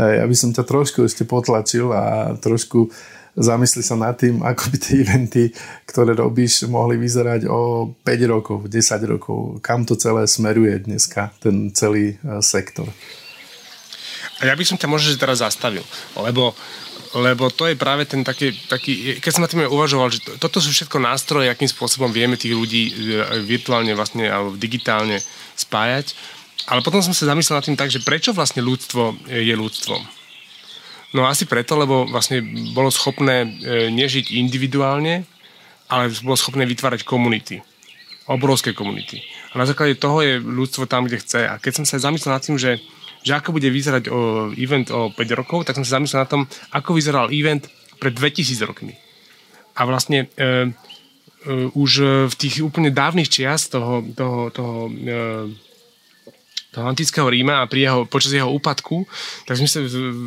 E, 0.01 0.17
ja 0.17 0.25
by 0.25 0.33
som 0.33 0.49
ťa 0.57 0.65
trošku 0.65 1.05
ešte 1.05 1.21
potlačil 1.21 1.93
a 1.93 2.33
trošku 2.41 2.89
zamysli 3.35 3.83
sa 3.83 3.99
nad 3.99 4.15
tým, 4.15 4.39
ako 4.41 4.71
by 4.71 4.77
tie 4.79 4.95
eventy, 5.03 5.43
ktoré 5.83 6.15
robíš, 6.15 6.63
mohli 6.71 6.95
vyzerať 6.95 7.51
o 7.51 7.91
5 7.99 8.31
rokov, 8.31 8.57
10 8.71 9.11
rokov. 9.11 9.59
Kam 9.59 9.83
to 9.83 9.99
celé 9.99 10.23
smeruje 10.25 10.87
dneska, 10.87 11.35
ten 11.43 11.71
celý 11.75 12.15
e, 12.15 12.39
sektor? 12.39 12.87
A 14.39 14.51
ja 14.51 14.55
by 14.55 14.63
som 14.63 14.79
ťa 14.79 14.87
možno 14.87 15.15
teraz 15.19 15.43
zastavil, 15.43 15.83
lebo 16.15 16.55
lebo 17.15 17.47
to 17.47 17.63
je 17.71 17.79
práve 17.79 18.03
ten 18.03 18.27
taký, 18.27 18.51
taký 18.67 19.23
keď 19.23 19.31
som 19.31 19.43
na 19.43 19.47
tým 19.47 19.71
uvažoval, 19.71 20.11
že 20.11 20.19
to, 20.19 20.35
toto 20.35 20.59
sú 20.59 20.67
všetko 20.75 20.99
nástroje, 20.99 21.47
akým 21.47 21.71
spôsobom 21.71 22.11
vieme 22.11 22.35
tých 22.35 22.51
ľudí 22.51 22.91
e, 22.91 22.93
virtuálne 23.47 23.95
vlastne 23.95 24.27
alebo 24.27 24.59
digitálne 24.59 25.23
spájať, 25.55 26.11
ale 26.67 26.83
potom 26.83 26.99
som 26.99 27.15
sa 27.15 27.31
zamyslel 27.31 27.55
nad 27.55 27.65
tým 27.67 27.79
tak, 27.79 27.87
že 27.87 28.03
prečo 28.03 28.35
vlastne 28.35 28.59
ľudstvo 28.59 29.31
je 29.31 29.55
ľudstvom 29.55 30.14
No 31.13 31.29
asi 31.29 31.45
preto, 31.45 31.77
lebo 31.77 32.07
vlastne 32.09 32.41
bolo 32.73 32.89
schopné 32.89 33.45
e, 33.45 33.47
nežiť 33.93 34.33
individuálne, 34.35 35.23
ale 35.91 36.09
bolo 36.25 36.39
schopné 36.39 36.65
vytvárať 36.65 37.05
komunity. 37.05 37.61
Obrovské 38.25 38.73
komunity. 38.73 39.21
A 39.53 39.61
na 39.61 39.69
základe 39.69 40.01
toho 40.01 40.25
je 40.25 40.41
ľudstvo 40.41 40.89
tam, 40.89 41.05
kde 41.05 41.21
chce. 41.21 41.45
A 41.45 41.61
keď 41.61 41.81
som 41.81 41.85
sa 41.85 42.01
zamyslel 42.01 42.33
nad 42.33 42.41
tým, 42.41 42.57
že, 42.57 42.81
že 43.21 43.31
ako 43.37 43.53
bude 43.53 43.69
vyzerať 43.69 44.09
o 44.09 44.49
event 44.57 44.89
o 44.89 45.13
5 45.13 45.39
rokov, 45.39 45.69
tak 45.69 45.77
som 45.77 45.85
sa 45.85 46.01
zamyslel 46.01 46.25
na 46.25 46.31
tom, 46.31 46.41
ako 46.73 46.97
vyzeral 46.97 47.29
event 47.29 47.69
pred 48.01 48.17
2000 48.17 48.65
rokmi. 48.65 48.97
A 49.77 49.85
vlastne 49.85 50.25
e, 50.25 50.37
e, 50.41 50.49
už 51.77 51.91
v 52.27 52.35
tých 52.35 52.65
úplne 52.65 52.89
dávnych 52.89 53.29
čias 53.29 53.69
toho, 53.69 54.01
toho, 54.17 54.49
toho 54.49 54.89
e, 54.89 54.91
toho 56.75 56.91
antického 56.91 57.31
Ríma 57.31 57.63
a 57.63 57.69
pri 57.71 57.87
jeho, 57.87 57.99
počas 58.03 58.35
jeho 58.35 58.51
úpadku, 58.51 59.07
tak 59.47 59.55
v 59.55 59.63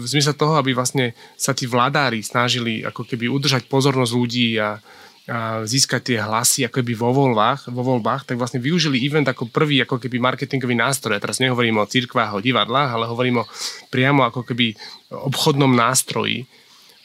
zmysle, 0.09 0.32
toho, 0.32 0.57
aby 0.57 0.72
vlastne 0.72 1.12
sa 1.36 1.53
tí 1.53 1.68
vládári 1.68 2.24
snažili 2.24 2.80
ako 2.80 3.05
keby 3.05 3.28
udržať 3.28 3.68
pozornosť 3.68 4.12
ľudí 4.16 4.57
a, 4.57 4.80
a 5.28 5.38
získať 5.68 6.01
tie 6.09 6.18
hlasy 6.24 6.64
ako 6.64 6.80
keby 6.80 6.96
vo 6.96 7.12
voľbách, 7.12 7.68
vo 7.68 7.84
voľbách, 7.84 8.24
tak 8.24 8.40
vlastne 8.40 8.64
využili 8.64 8.96
event 9.05 9.28
ako 9.28 9.53
prvý 9.53 9.84
ako 9.84 10.01
keby 10.01 10.16
marketingový 10.16 10.72
nástroj. 10.72 11.20
Ja 11.20 11.22
teraz 11.22 11.36
nehovorím 11.36 11.84
o 11.84 11.90
cirkvách, 11.90 12.40
o 12.40 12.44
divadlách, 12.44 12.90
ale 12.96 13.05
hovorím 13.05 13.44
o 13.44 13.49
priamo 13.92 14.24
ako 14.24 14.49
keby 14.49 14.72
obchodnom 15.12 15.76
nástroji, 15.76 16.49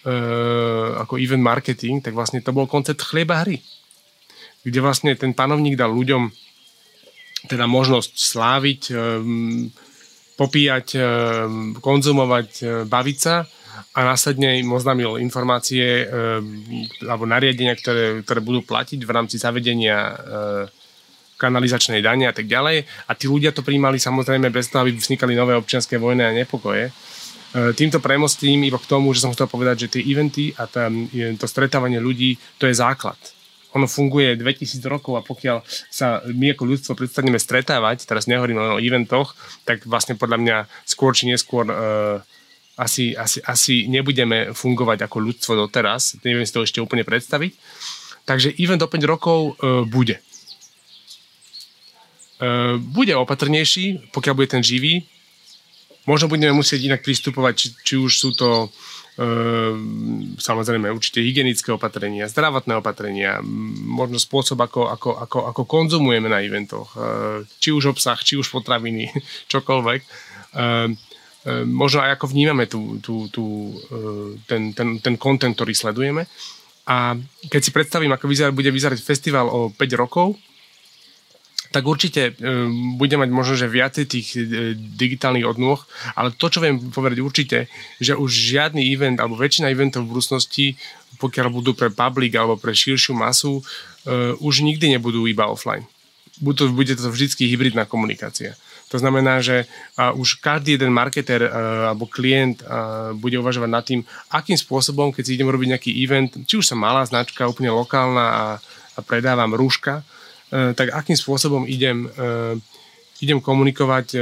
e, 0.08 0.16
ako 1.04 1.20
event 1.20 1.44
marketing, 1.44 2.00
tak 2.00 2.16
vlastne 2.16 2.40
to 2.40 2.56
bol 2.56 2.64
koncept 2.64 3.04
chlieba 3.04 3.44
hry. 3.44 3.60
Kde 4.64 4.80
vlastne 4.80 5.12
ten 5.20 5.36
panovník 5.36 5.76
dal 5.76 5.92
ľuďom 5.92 6.32
teda 7.48 7.68
možnosť 7.68 8.14
sláviť, 8.16 8.82
ehm, 8.92 9.70
popíjať, 10.40 10.88
ehm, 10.98 11.78
konzumovať, 11.78 12.50
e, 12.62 12.66
baviť 12.88 13.18
sa 13.20 13.46
a 13.94 14.00
následne 14.06 14.58
im 14.62 14.70
oznámil 14.74 15.22
informácie 15.22 16.06
alebo 17.06 17.26
nariadenia, 17.26 17.78
ktoré, 17.78 18.22
ktoré 18.26 18.40
budú 18.42 18.66
platiť 18.66 19.02
v 19.02 19.14
rámci 19.14 19.38
zavedenia 19.38 20.14
kanalizačnej 21.38 22.02
dane 22.02 22.30
a 22.30 22.34
tak 22.34 22.46
ďalej. 22.50 22.86
A 23.10 23.12
tí 23.18 23.26
ľudia 23.30 23.54
to 23.54 23.66
príjmali 23.66 23.98
samozrejme 23.98 24.50
bez 24.50 24.70
toho, 24.70 24.86
aby 24.86 24.98
vznikali 24.98 25.38
nové 25.38 25.58
občianské 25.58 25.98
vojny 25.98 26.22
a 26.26 26.34
nepokoje. 26.34 26.90
Týmto 27.54 28.02
premostím 28.02 28.66
iba 28.66 28.82
k 28.82 28.90
tomu, 28.90 29.14
že 29.14 29.26
som 29.26 29.34
chcel 29.34 29.46
povedať, 29.46 29.86
že 29.86 29.92
tie 29.98 30.06
eventy 30.06 30.54
a 30.58 30.66
to 31.38 31.46
stretávanie 31.46 32.02
ľudí, 32.02 32.38
to 32.58 32.66
je 32.66 32.74
základ 32.78 33.18
ono 33.74 33.90
funguje 33.90 34.38
2000 34.38 34.86
rokov 34.86 35.18
a 35.18 35.26
pokiaľ 35.26 35.66
sa 35.90 36.22
my 36.30 36.54
ako 36.54 36.64
ľudstvo 36.70 36.94
predstavíme 36.94 37.42
stretávať, 37.42 38.06
teraz 38.06 38.30
nehovorím 38.30 38.62
len 38.62 38.72
o 38.78 38.82
eventoch, 38.82 39.34
tak 39.66 39.84
vlastne 39.90 40.14
podľa 40.14 40.38
mňa 40.38 40.58
skôr 40.86 41.18
či 41.18 41.26
neskôr 41.26 41.66
uh, 41.66 42.22
asi, 42.78 43.18
asi, 43.18 43.42
asi 43.46 43.76
nebudeme 43.90 44.54
fungovať 44.54 45.06
ako 45.06 45.18
ľudstvo 45.22 45.54
doteraz. 45.58 46.22
Neviem 46.22 46.46
si 46.46 46.54
to 46.54 46.66
ešte 46.66 46.82
úplne 46.82 47.06
predstaviť. 47.06 47.54
Takže 48.24 48.56
event 48.62 48.82
o 48.86 48.90
5 48.90 49.04
rokov 49.10 49.40
uh, 49.58 49.84
bude. 49.90 50.22
Uh, 52.38 52.78
bude 52.78 53.14
opatrnejší, 53.18 54.14
pokiaľ 54.14 54.34
bude 54.38 54.50
ten 54.54 54.64
živý. 54.64 55.06
Možno 56.06 56.28
budeme 56.28 56.52
musieť 56.52 56.84
inak 56.84 57.02
pristupovať, 57.02 57.54
či, 57.56 57.68
či 57.82 57.94
už 57.96 58.12
sú 58.12 58.30
to 58.36 58.68
samozrejme 60.42 60.90
určite 60.90 61.22
hygienické 61.22 61.70
opatrenia, 61.70 62.26
zdravotné 62.26 62.74
opatrenia, 62.82 63.46
možno 63.86 64.18
spôsob, 64.18 64.58
ako, 64.66 64.90
ako, 64.90 65.10
ako, 65.22 65.40
ako 65.54 65.62
konzumujeme 65.70 66.30
na 66.30 66.42
eventoch, 66.42 66.98
ehm, 66.98 67.46
či 67.62 67.70
už 67.70 67.94
obsah, 67.94 68.18
či 68.18 68.38
už 68.42 68.50
potraviny, 68.50 69.14
čokoľvek. 69.54 70.02
Ehm, 70.58 70.98
možno 71.68 72.00
aj 72.00 72.16
ako 72.16 72.26
vnímame 72.32 72.72
tú, 72.72 73.04
tú, 73.04 73.28
tú, 73.28 73.76
ten, 74.48 74.72
ten, 74.72 75.04
ten 75.04 75.16
content, 75.20 75.52
ktorý 75.52 75.76
sledujeme. 75.76 76.24
A 76.88 77.20
keď 77.52 77.62
si 77.64 77.76
predstavím, 77.76 78.16
ako 78.16 78.32
vyzerá, 78.32 78.56
bude 78.56 78.72
vyzerať 78.72 79.04
festival 79.04 79.52
o 79.52 79.68
5 79.68 79.76
rokov, 80.00 80.40
tak 81.74 81.90
určite 81.90 82.22
e, 82.30 82.32
bude 83.02 83.18
mať 83.18 83.30
možno, 83.34 83.58
že 83.58 83.66
viacej 83.66 84.06
tých 84.06 84.28
e, 84.38 84.40
digitálnych 84.78 85.50
odnôh, 85.50 85.82
ale 86.14 86.30
to, 86.30 86.46
čo 86.54 86.62
viem 86.62 86.78
povedať 86.94 87.20
určite, 87.26 87.58
že 87.98 88.14
už 88.14 88.30
žiadny 88.30 88.94
event 88.94 89.18
alebo 89.18 89.34
väčšina 89.42 89.74
eventov 89.74 90.06
v 90.06 90.14
budúcnosti, 90.14 90.78
pokiaľ 91.18 91.50
budú 91.50 91.74
pre 91.74 91.90
public 91.90 92.38
alebo 92.38 92.62
pre 92.62 92.78
širšiu 92.78 93.18
masu, 93.18 93.66
e, 94.06 94.38
už 94.38 94.62
nikdy 94.62 94.94
nebudú 94.94 95.26
iba 95.26 95.50
offline. 95.50 95.90
Bude 96.38 96.62
to, 96.62 96.70
bude 96.70 96.94
to 96.94 97.10
vždy 97.10 97.50
hybridná 97.50 97.90
komunikácia. 97.90 98.54
To 98.94 99.02
znamená, 99.02 99.42
že 99.42 99.66
už 99.98 100.38
každý 100.38 100.78
jeden 100.78 100.94
marketer 100.94 101.42
alebo 101.50 102.06
klient 102.06 102.62
bude 103.18 103.42
uvažovať 103.42 103.70
nad 103.70 103.82
tým, 103.82 104.06
akým 104.30 104.54
spôsobom, 104.54 105.10
keď 105.10 105.24
si 105.26 105.34
idem 105.34 105.50
robiť 105.50 105.70
nejaký 105.74 105.92
event, 105.98 106.30
či 106.46 106.62
už 106.62 106.70
som 106.70 106.78
malá 106.78 107.02
značka, 107.02 107.50
úplne 107.50 107.74
lokálna 107.74 108.26
a, 108.30 108.46
a 108.94 109.00
predávam 109.02 109.58
rúška, 109.58 110.06
tak 110.78 110.94
akým 110.94 111.18
spôsobom 111.18 111.66
idem, 111.66 112.06
e, 112.14 112.62
idem 113.26 113.42
komunikovať 113.42 114.08
e, 114.14 114.18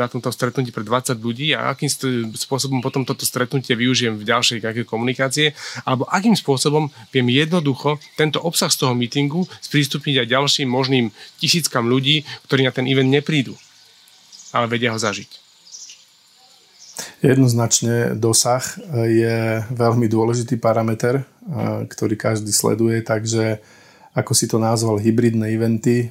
na 0.00 0.08
tomto 0.08 0.32
stretnutí 0.32 0.72
pre 0.72 0.80
20 0.80 1.20
ľudí 1.20 1.52
a 1.52 1.68
akým 1.68 1.92
spôsobom 2.32 2.80
potom 2.80 3.04
toto 3.04 3.28
stretnutie 3.28 3.76
využijem 3.76 4.16
v 4.16 4.24
ďalšej 4.24 4.64
nejakej 4.64 4.86
komunikácie, 4.88 5.46
alebo 5.84 6.08
akým 6.08 6.32
spôsobom 6.32 6.88
viem 7.12 7.28
jednoducho 7.28 8.00
tento 8.16 8.40
obsah 8.40 8.72
z 8.72 8.80
toho 8.80 8.96
meetingu 8.96 9.44
sprístupniť 9.60 10.24
aj 10.24 10.26
ďalším 10.32 10.68
možným 10.72 11.12
tisíckam 11.36 11.84
ľudí, 11.84 12.24
ktorí 12.48 12.64
na 12.64 12.72
ten 12.72 12.88
event 12.88 13.12
neprídu, 13.12 13.52
ale 14.56 14.72
vedia 14.72 14.96
ho 14.96 14.98
zažiť. 14.98 15.48
Jednoznačne 17.22 18.18
dosah 18.18 18.62
je 19.06 19.62
veľmi 19.70 20.10
dôležitý 20.10 20.58
parameter, 20.58 21.22
ktorý 21.86 22.14
každý 22.18 22.50
sleduje, 22.50 23.02
takže 23.06 23.62
ako 24.18 24.32
si 24.34 24.50
to 24.50 24.58
nazval, 24.58 24.98
hybridné 24.98 25.54
eventy 25.54 26.10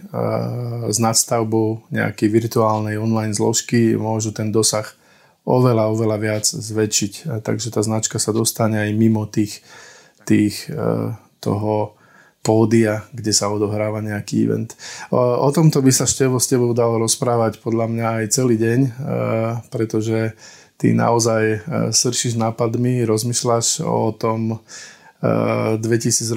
s 0.88 0.98
nadstavbou 0.98 1.92
nejakej 1.92 2.28
virtuálnej 2.32 2.96
online 2.96 3.36
zložky 3.36 4.00
môžu 4.00 4.32
ten 4.32 4.48
dosah 4.56 4.88
oveľa, 5.44 5.92
oveľa 5.92 6.18
viac 6.20 6.46
zväčšiť. 6.48 7.44
Takže 7.44 7.68
tá 7.76 7.84
značka 7.84 8.16
sa 8.16 8.32
dostane 8.32 8.80
aj 8.80 8.92
mimo 8.96 9.28
tých, 9.28 9.60
tých 10.24 10.72
toho 11.44 12.00
pódia, 12.40 13.04
kde 13.12 13.36
sa 13.36 13.52
odohráva 13.52 14.00
nejaký 14.00 14.48
event. 14.48 14.72
O, 15.12 15.20
o 15.20 15.50
tomto 15.52 15.84
by 15.84 15.92
sa 15.92 16.08
Števo 16.08 16.40
s 16.40 16.48
tebou 16.48 16.72
dalo 16.72 16.96
rozprávať 17.04 17.60
podľa 17.60 17.92
mňa 17.92 18.08
aj 18.24 18.26
celý 18.32 18.56
deň, 18.56 18.80
pretože 19.68 20.32
ty 20.80 20.96
naozaj 20.96 21.68
sršíš 21.92 22.40
nápadmi, 22.40 23.04
rozmýšľaš 23.04 23.84
o 23.84 24.16
tom, 24.16 24.64
2000 25.22 25.82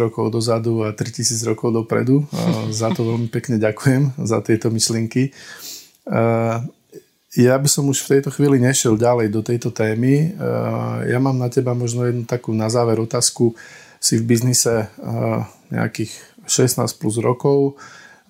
rokov 0.01 0.33
dozadu 0.33 0.89
a 0.89 0.97
3000 0.97 1.37
rokov 1.45 1.73
dopredu. 1.77 2.25
Za 2.73 2.89
to 2.97 3.05
veľmi 3.05 3.29
pekne 3.29 3.61
ďakujem, 3.61 4.17
za 4.25 4.41
tieto 4.41 4.73
myšlienky. 4.73 5.37
Ja 7.31 7.55
by 7.61 7.69
som 7.71 7.87
už 7.87 8.03
v 8.03 8.19
tejto 8.19 8.35
chvíli 8.35 8.59
nešiel 8.59 8.99
ďalej 8.99 9.29
do 9.31 9.45
tejto 9.45 9.71
témy. 9.71 10.35
Ja 11.07 11.23
mám 11.23 11.39
na 11.39 11.53
teba 11.53 11.77
možno 11.77 12.09
jednu 12.09 12.25
takú 12.27 12.57
na 12.57 12.67
záver 12.73 12.99
otázku. 12.99 13.55
Si 14.01 14.17
v 14.17 14.25
biznise 14.25 14.89
nejakých 15.69 16.11
16 16.49 16.89
plus 16.97 17.21
rokov, 17.21 17.77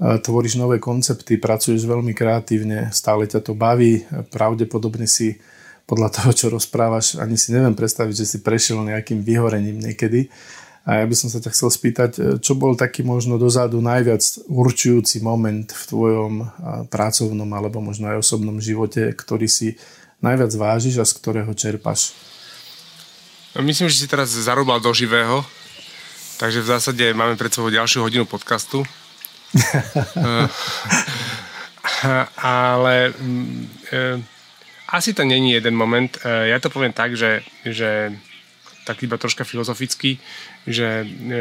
tvoríš 0.01 0.59
nové 0.59 0.83
koncepty, 0.83 1.39
pracuješ 1.39 1.87
veľmi 1.87 2.11
kreatívne, 2.13 2.91
stále 2.91 3.29
ťa 3.29 3.41
to 3.41 3.53
baví, 3.57 4.05
pravdepodobne 4.35 5.07
si 5.07 5.39
podľa 5.91 6.15
toho, 6.15 6.31
čo 6.31 6.47
rozprávaš, 6.55 7.19
ani 7.19 7.35
si 7.35 7.51
neviem 7.51 7.75
predstaviť, 7.75 8.15
že 8.15 8.27
si 8.31 8.39
prešiel 8.47 8.87
nejakým 8.87 9.27
vyhorením 9.27 9.83
niekedy. 9.83 10.31
A 10.87 11.03
ja 11.03 11.05
by 11.05 11.15
som 11.19 11.27
sa 11.27 11.43
ťa 11.43 11.51
chcel 11.51 11.69
spýtať, 11.69 12.11
čo 12.39 12.55
bol 12.55 12.79
taký 12.79 13.03
možno 13.03 13.43
dozadu 13.43 13.83
najviac 13.83 14.23
určujúci 14.47 15.19
moment 15.21 15.67
v 15.67 15.83
tvojom 15.91 16.33
pracovnom 16.89 17.51
alebo 17.51 17.83
možno 17.83 18.07
aj 18.07 18.23
osobnom 18.23 18.63
živote, 18.63 19.11
ktorý 19.13 19.51
si 19.51 19.77
najviac 20.23 20.55
vážiš 20.55 21.03
a 21.03 21.05
z 21.05 21.13
ktorého 21.19 21.53
čerpaš? 21.59 22.15
No, 23.59 23.67
myslím, 23.67 23.91
že 23.91 23.99
si 23.99 24.07
teraz 24.07 24.31
zarobal 24.31 24.79
do 24.79 24.95
živého, 24.95 25.43
takže 26.39 26.63
v 26.63 26.71
zásade 26.71 27.05
máme 27.13 27.35
pred 27.35 27.51
sebou 27.51 27.69
ďalšiu 27.69 28.07
hodinu 28.07 28.25
podcastu. 28.31 28.87
ale 32.41 33.13
mm, 33.13 33.69
e, 33.91 34.40
asi 34.91 35.15
to 35.15 35.25
není 35.25 35.53
jeden 35.53 35.75
moment. 35.75 36.19
E, 36.25 36.49
ja 36.51 36.59
to 36.59 36.71
poviem 36.71 36.93
tak, 36.93 37.15
že, 37.15 37.47
že 37.63 38.11
tak 38.85 39.03
iba 39.03 39.15
troška 39.15 39.47
filozoficky, 39.47 40.19
že 40.67 41.07
e, 41.07 41.39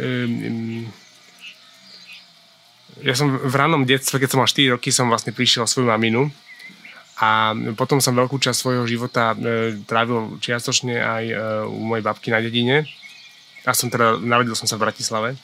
e, 0.00 0.08
ja 3.04 3.14
som 3.16 3.28
v 3.32 3.54
rannom 3.56 3.84
detstve, 3.84 4.20
keď 4.20 4.28
som 4.28 4.40
mal 4.40 4.48
4 4.48 4.74
roky, 4.76 4.88
som 4.92 5.08
vlastne 5.08 5.36
prišiel 5.36 5.68
svoju 5.68 5.88
maminu 5.88 6.32
a 7.20 7.52
potom 7.76 8.00
som 8.00 8.16
veľkú 8.16 8.40
časť 8.40 8.56
svojho 8.60 8.84
života 8.88 9.36
trávil 9.84 10.40
čiastočne 10.40 11.00
aj 11.00 11.24
u 11.68 11.80
mojej 11.84 12.04
babky 12.04 12.28
na 12.32 12.40
dedine. 12.40 12.88
Ja 13.64 13.76
som 13.76 13.92
teda, 13.92 14.20
narodil 14.20 14.56
som 14.56 14.68
sa 14.68 14.76
v 14.80 14.88
Bratislave, 14.88 15.36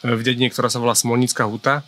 v 0.00 0.20
dedine, 0.24 0.48
ktorá 0.52 0.68
sa 0.68 0.80
volá 0.80 0.96
Smolnická 0.96 1.44
huta 1.48 1.84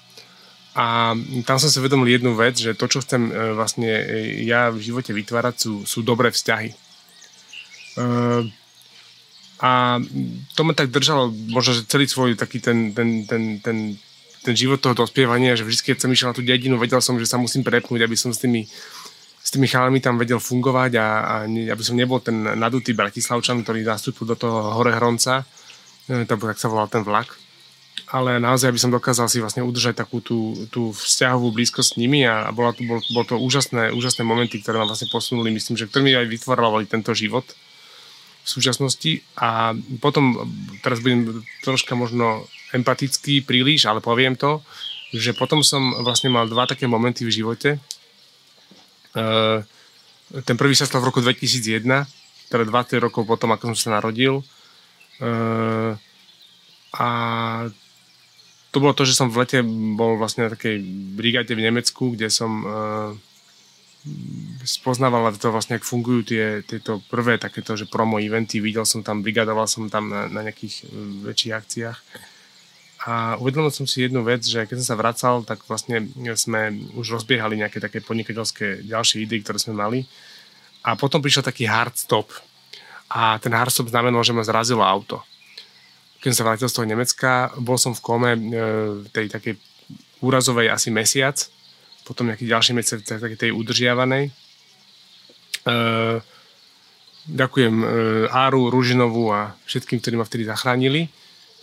a 0.77 1.17
tam 1.49 1.57
som 1.57 1.69
si 1.73 1.81
uvedomil 1.81 2.21
jednu 2.21 2.37
vec, 2.37 2.61
že 2.61 2.77
to, 2.77 2.87
čo 2.87 3.01
chcem 3.01 3.33
e, 3.33 3.57
vlastne 3.57 3.89
e, 3.89 4.45
ja 4.45 4.69
v 4.69 4.85
živote 4.85 5.17
vytvárať, 5.17 5.55
sú, 5.57 5.73
sú 5.89 6.05
dobré 6.05 6.29
vzťahy. 6.29 6.69
E, 6.71 6.77
a 9.59 9.99
to 10.55 10.61
ma 10.63 10.73
tak 10.77 10.93
držalo 10.93 11.35
možno, 11.51 11.75
že 11.75 11.89
celý 11.89 12.07
svoj 12.07 12.39
taký 12.39 12.63
ten, 12.63 12.95
ten, 12.95 13.27
ten, 13.27 13.59
ten, 13.59 13.99
ten 14.45 14.55
život 14.55 14.79
toho 14.79 14.95
dospievania, 14.95 15.59
že 15.59 15.67
vždy, 15.67 15.83
keď 15.83 15.97
som 16.05 16.13
išiel 16.15 16.31
na 16.31 16.37
tú 16.37 16.45
dedinu, 16.47 16.79
vedel 16.79 17.03
som, 17.03 17.19
že 17.19 17.27
sa 17.27 17.41
musím 17.41 17.67
prepnúť, 17.67 18.05
aby 18.07 18.15
som 18.15 18.31
s 18.31 18.39
tými, 18.39 18.63
s 19.43 19.49
tými 19.51 19.67
chalami 19.67 19.99
tam 19.99 20.15
vedel 20.15 20.39
fungovať 20.39 20.95
a, 20.95 21.07
a 21.27 21.35
aby 21.49 21.83
som 21.83 21.99
nebol 21.99 22.23
ten 22.23 22.39
nadutý 22.55 22.95
bratislavčan, 22.95 23.67
ktorý 23.67 23.83
nastúpil 23.83 24.31
do 24.31 24.37
toho 24.39 24.79
hore 24.79 24.95
hronca, 24.95 25.43
to, 26.07 26.35
tak 26.39 26.61
sa 26.61 26.71
volal 26.71 26.87
ten 26.87 27.03
vlak 27.03 27.48
ale 28.07 28.39
naozaj 28.39 28.71
by 28.71 28.81
som 28.81 28.95
dokázal 28.95 29.27
si 29.27 29.43
vlastne 29.43 29.67
udržať 29.67 29.99
takú 29.99 30.23
tú, 30.23 30.55
tú 30.71 30.95
vzťahovú 30.95 31.51
blízkosť 31.51 31.95
s 31.95 31.99
nimi 31.99 32.23
a, 32.23 32.47
a 32.47 32.51
bola 32.55 32.71
to, 32.71 32.87
bol, 32.87 33.03
bol 33.11 33.25
to 33.27 33.35
úžasné, 33.35 33.91
úžasné 33.91 34.23
momenty, 34.23 34.63
ktoré 34.63 34.79
ma 34.79 34.87
vlastne 34.87 35.11
posunuli, 35.11 35.51
myslím, 35.51 35.75
že 35.75 35.91
ktoré 35.91 36.03
mi 36.07 36.13
aj 36.15 36.31
vytvorovali 36.31 36.87
tento 36.87 37.11
život 37.13 37.45
v 38.43 38.49
súčasnosti 38.49 39.21
a 39.37 39.77
potom, 40.01 40.49
teraz 40.81 41.05
budem 41.05 41.45
troška 41.61 41.93
možno 41.93 42.49
empatický 42.73 43.45
príliš, 43.45 43.85
ale 43.85 44.01
poviem 44.01 44.37
to, 44.37 44.65
že 45.13 45.37
potom 45.37 45.65
som 45.65 46.05
vlastne 46.05 46.33
mal 46.33 46.49
dva 46.49 46.65
také 46.69 46.85
momenty 46.85 47.25
v 47.25 47.33
živote. 47.33 47.71
Uh, 49.17 49.65
ten 50.45 50.57
prvý 50.57 50.77
sa 50.77 50.85
stal 50.85 51.01
v 51.01 51.09
roku 51.13 51.21
2001, 51.25 51.85
teda 52.49 52.65
20 52.65 53.05
rokov 53.05 53.25
potom, 53.25 53.53
ako 53.53 53.73
som 53.73 53.77
sa 53.77 54.01
narodil. 54.01 54.45
Uh, 55.21 55.97
a 56.93 57.09
to 58.69 58.77
bolo 58.85 58.93
to, 58.93 59.09
že 59.09 59.17
som 59.17 59.33
v 59.33 59.45
lete 59.45 59.59
bol 59.97 60.21
vlastne 60.21 60.45
na 60.45 60.53
takej 60.53 60.77
brigáde 61.17 61.57
v 61.57 61.65
Nemecku, 61.65 62.13
kde 62.13 62.29
som 62.29 62.53
uh, 62.65 63.11
spoznával 64.65 65.33
to 65.41 65.49
vlastne, 65.49 65.81
ak 65.81 65.89
fungujú 65.89 66.21
tie, 66.29 66.45
tieto 66.65 67.01
prvé 67.09 67.41
takéto, 67.41 67.81
že 67.81 67.89
promo 67.89 68.21
eventy, 68.21 68.61
videl 68.61 68.85
som 68.85 69.01
tam, 69.01 69.25
brigadoval 69.25 69.65
som 69.65 69.89
tam 69.89 70.13
na, 70.13 70.29
na 70.29 70.45
nejakých 70.45 70.85
uh, 70.85 70.89
väčších 71.33 71.55
akciách. 71.57 71.99
A 73.09 73.39
uvedomil 73.41 73.73
som 73.73 73.89
si 73.89 74.05
jednu 74.05 74.21
vec, 74.21 74.45
že 74.45 74.69
keď 74.69 74.85
som 74.85 74.89
sa 74.93 75.01
vracal, 75.01 75.35
tak 75.47 75.65
vlastne 75.65 76.11
sme 76.37 76.77
už 76.99 77.23
rozbiehali 77.23 77.57
nejaké 77.57 77.81
také 77.81 78.05
podnikateľské 78.05 78.85
ďalšie 78.85 79.25
idei, 79.25 79.41
ktoré 79.41 79.57
sme 79.57 79.79
mali. 79.79 80.05
A 80.85 80.99
potom 80.99 81.23
prišiel 81.23 81.47
taký 81.47 81.65
hard 81.65 81.95
stop. 81.95 82.29
A 83.09 83.39
ten 83.41 83.55
hard 83.55 83.71
stop 83.73 83.89
znamenal, 83.89 84.21
že 84.27 84.35
ma 84.35 84.45
zrazilo 84.45 84.85
auto 84.85 85.25
keď 86.29 86.37
som 86.37 86.45
sa 86.45 86.49
vrátil 86.53 86.69
z 86.69 86.77
toho 86.77 86.91
Nemecka, 86.93 87.33
bol 87.57 87.81
som 87.81 87.97
v 87.97 88.05
kome 88.05 88.31
e, 88.37 88.41
tej 89.09 89.33
takej 89.33 89.57
úrazovej 90.21 90.69
asi 90.69 90.93
mesiac, 90.93 91.41
potom 92.05 92.29
nejaký 92.29 92.45
ďalší 92.45 92.77
mesiac 92.77 93.01
takej 93.01 93.49
tej 93.49 93.51
udržiavanej. 93.57 94.29
E, 94.29 94.33
ďakujem 97.33 97.75
e, 97.81 97.87
Áru, 98.29 98.69
Ružinovú 98.69 99.33
a 99.33 99.57
všetkým, 99.65 100.05
ktorí 100.05 100.21
ma 100.21 100.29
vtedy 100.29 100.45
zachránili. 100.45 101.09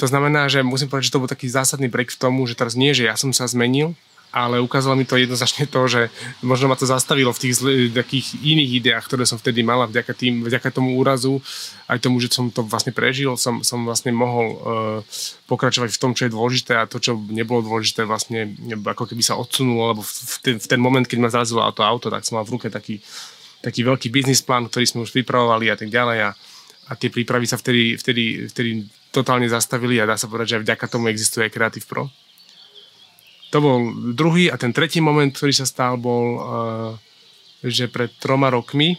To 0.02 0.10
znamená, 0.10 0.50
že 0.50 0.66
musím 0.66 0.90
povedať, 0.90 1.14
že 1.14 1.14
to 1.14 1.22
bol 1.22 1.30
taký 1.30 1.46
zásadný 1.46 1.86
break 1.86 2.10
v 2.10 2.18
tomu, 2.26 2.50
že 2.50 2.58
teraz 2.58 2.74
nie, 2.74 2.90
že 2.98 3.06
ja 3.06 3.14
som 3.14 3.30
sa 3.30 3.46
zmenil, 3.46 3.94
ale 4.36 4.60
ukázalo 4.60 5.00
mi 5.00 5.08
to 5.08 5.16
jednoznačne 5.16 5.64
to, 5.72 5.82
že 5.88 6.12
možno 6.44 6.68
ma 6.68 6.76
to 6.76 6.84
zastavilo 6.84 7.32
v 7.32 7.40
tých 7.40 7.54
zl- 7.56 7.88
takých 7.96 8.36
iných 8.44 8.84
ideách, 8.84 9.08
ktoré 9.08 9.24
som 9.24 9.40
vtedy 9.40 9.64
mala 9.64 9.88
vďaka, 9.88 10.12
tým, 10.12 10.44
vďaka 10.44 10.76
tomu 10.76 11.00
úrazu, 11.00 11.40
aj 11.88 12.04
tomu, 12.04 12.20
že 12.20 12.36
som 12.36 12.52
to 12.52 12.68
vlastne 12.68 12.92
prežil, 12.92 13.40
som, 13.40 13.64
som 13.64 13.88
vlastne 13.88 14.12
mohol 14.12 14.46
uh, 14.52 15.00
pokračovať 15.48 15.88
v 15.96 16.02
tom, 16.04 16.12
čo 16.12 16.28
je 16.28 16.36
dôležité 16.36 16.76
a 16.76 16.84
to, 16.84 17.00
čo 17.00 17.16
nebolo 17.32 17.64
dôležité, 17.64 18.04
vlastne 18.04 18.52
ako 18.84 19.08
keby 19.08 19.24
sa 19.24 19.40
odsunulo, 19.40 19.96
lebo 19.96 20.04
v 20.04 20.38
ten, 20.44 20.60
v 20.60 20.68
ten 20.68 20.80
moment, 20.84 21.08
keď 21.08 21.20
ma 21.24 21.32
zrazilo 21.32 21.64
to 21.72 21.88
auto, 21.88 22.12
tak 22.12 22.28
som 22.28 22.36
mal 22.36 22.44
v 22.44 22.60
ruke 22.60 22.68
taký, 22.68 23.00
taký 23.64 23.88
veľký 23.88 24.12
biznis 24.12 24.44
plán, 24.44 24.68
ktorý 24.68 24.84
sme 24.84 25.08
už 25.08 25.16
pripravovali 25.16 25.72
a 25.72 25.80
tak 25.80 25.88
ďalej 25.88 26.18
a, 26.28 26.30
a 26.86 26.92
tie 27.00 27.08
prípravy 27.08 27.48
sa 27.48 27.56
vtedy, 27.56 27.96
vtedy, 27.96 28.52
vtedy 28.52 28.84
totálne 29.16 29.48
zastavili 29.48 29.96
a 30.04 30.04
dá 30.04 30.20
sa 30.20 30.28
povedať, 30.28 30.48
že 30.52 30.56
aj 30.60 30.64
vďaka 30.68 30.86
tomu 30.92 31.08
existuje 31.08 31.48
aj 31.48 31.56
Creative 31.56 31.88
Pro. 31.88 32.12
To 33.54 33.58
bol 33.62 33.78
druhý 34.14 34.50
a 34.50 34.58
ten 34.58 34.74
tretí 34.74 35.00
moment, 35.00 35.30
ktorý 35.30 35.54
sa 35.54 35.70
stal, 35.70 35.96
bol, 36.02 36.26
uh, 36.38 36.92
že 37.62 37.88
pred 37.92 38.12
troma 38.18 38.50
rokmi 38.50 38.98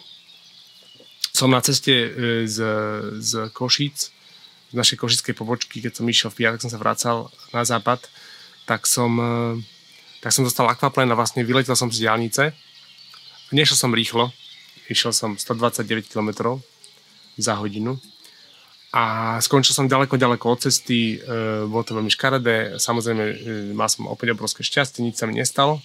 som 1.35 1.53
na 1.53 1.61
ceste 1.61 1.93
uh, 1.93 2.11
z, 2.47 2.59
z 3.21 3.31
Košíc, 3.53 4.15
z 4.71 4.75
našej 4.75 4.99
košickej 4.99 5.35
pobočky, 5.39 5.79
keď 5.79 6.03
som 6.03 6.07
išiel 6.07 6.31
v 6.33 6.43
piatok, 6.43 6.63
som 6.63 6.73
sa 6.73 6.81
vracal 6.81 7.31
na 7.55 7.63
západ, 7.63 8.03
tak 8.67 8.87
som, 8.87 9.11
uh, 9.19 9.55
tak 10.23 10.35
som 10.35 10.43
dostal 10.43 10.67
akvaplén 10.67 11.11
a 11.11 11.19
vlastne 11.19 11.47
vyletel 11.47 11.79
som 11.79 11.93
z 11.93 12.03
diálnice. 12.03 12.51
Nešiel 13.55 13.79
som 13.79 13.95
rýchlo, 13.95 14.35
išiel 14.91 15.15
som 15.15 15.39
129 15.39 16.11
km 16.11 16.59
za 17.39 17.55
hodinu 17.55 18.01
a 18.97 19.37
skončil 19.45 19.77
som 19.77 19.93
ďaleko, 19.93 20.17
ďaleko 20.17 20.57
od 20.57 20.65
cesty, 20.65 21.21
e, 21.21 21.69
bolo 21.69 21.85
to 21.85 21.93
veľmi 21.93 22.09
škaredé, 22.09 22.81
samozrejme 22.81 23.25
e, 23.29 23.35
mal 23.77 23.93
som 23.93 24.09
opäť 24.09 24.33
obrovské 24.33 24.65
šťastie, 24.65 25.05
nič 25.05 25.21
sa 25.21 25.29
mi 25.29 25.37
nestalo. 25.37 25.85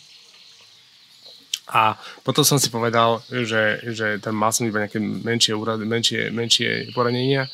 A 1.68 2.00
potom 2.24 2.48
som 2.48 2.56
si 2.56 2.72
povedal, 2.72 3.20
že, 3.28 3.84
že 3.92 4.16
tam 4.24 4.40
mal 4.40 4.56
som 4.56 4.64
iba 4.64 4.80
nejaké 4.80 5.00
menšie, 5.04 5.52
úrady, 5.52 5.84
menšie, 5.84 6.32
menšie 6.32 6.96
poranenia. 6.96 7.52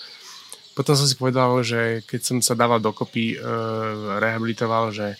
Potom 0.78 0.94
som 0.94 1.10
si 1.10 1.18
povedal, 1.18 1.50
že 1.66 2.06
keď 2.06 2.22
som 2.22 2.38
sa 2.38 2.54
dával 2.54 2.78
dokopy, 2.78 3.34
e, 3.34 3.38
rehabilitoval, 4.22 4.94
že, 4.94 5.18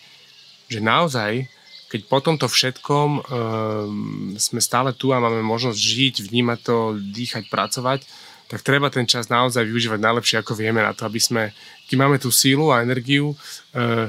že 0.70 0.78
naozaj, 0.78 1.50
keď 1.90 2.00
po 2.06 2.22
tomto 2.22 2.46
všetkom 2.46 3.08
e, 3.18 3.20
sme 4.38 4.62
stále 4.62 4.94
tu 4.94 5.10
a 5.10 5.18
máme 5.18 5.42
možnosť 5.42 5.78
žiť, 5.82 6.14
vnímať 6.30 6.58
to, 6.62 6.76
dýchať, 6.94 7.50
pracovať, 7.50 8.06
tak 8.48 8.64
treba 8.64 8.88
ten 8.88 9.04
čas 9.04 9.28
naozaj 9.28 9.60
využívať 9.60 10.00
najlepšie, 10.00 10.40
ako 10.40 10.56
vieme 10.56 10.80
na 10.80 10.96
to, 10.96 11.04
aby 11.04 11.20
sme, 11.20 11.52
keď 11.84 11.96
máme 12.00 12.16
tú 12.16 12.32
sílu 12.32 12.72
a 12.72 12.80
energiu, 12.80 13.36
e, 13.76 14.08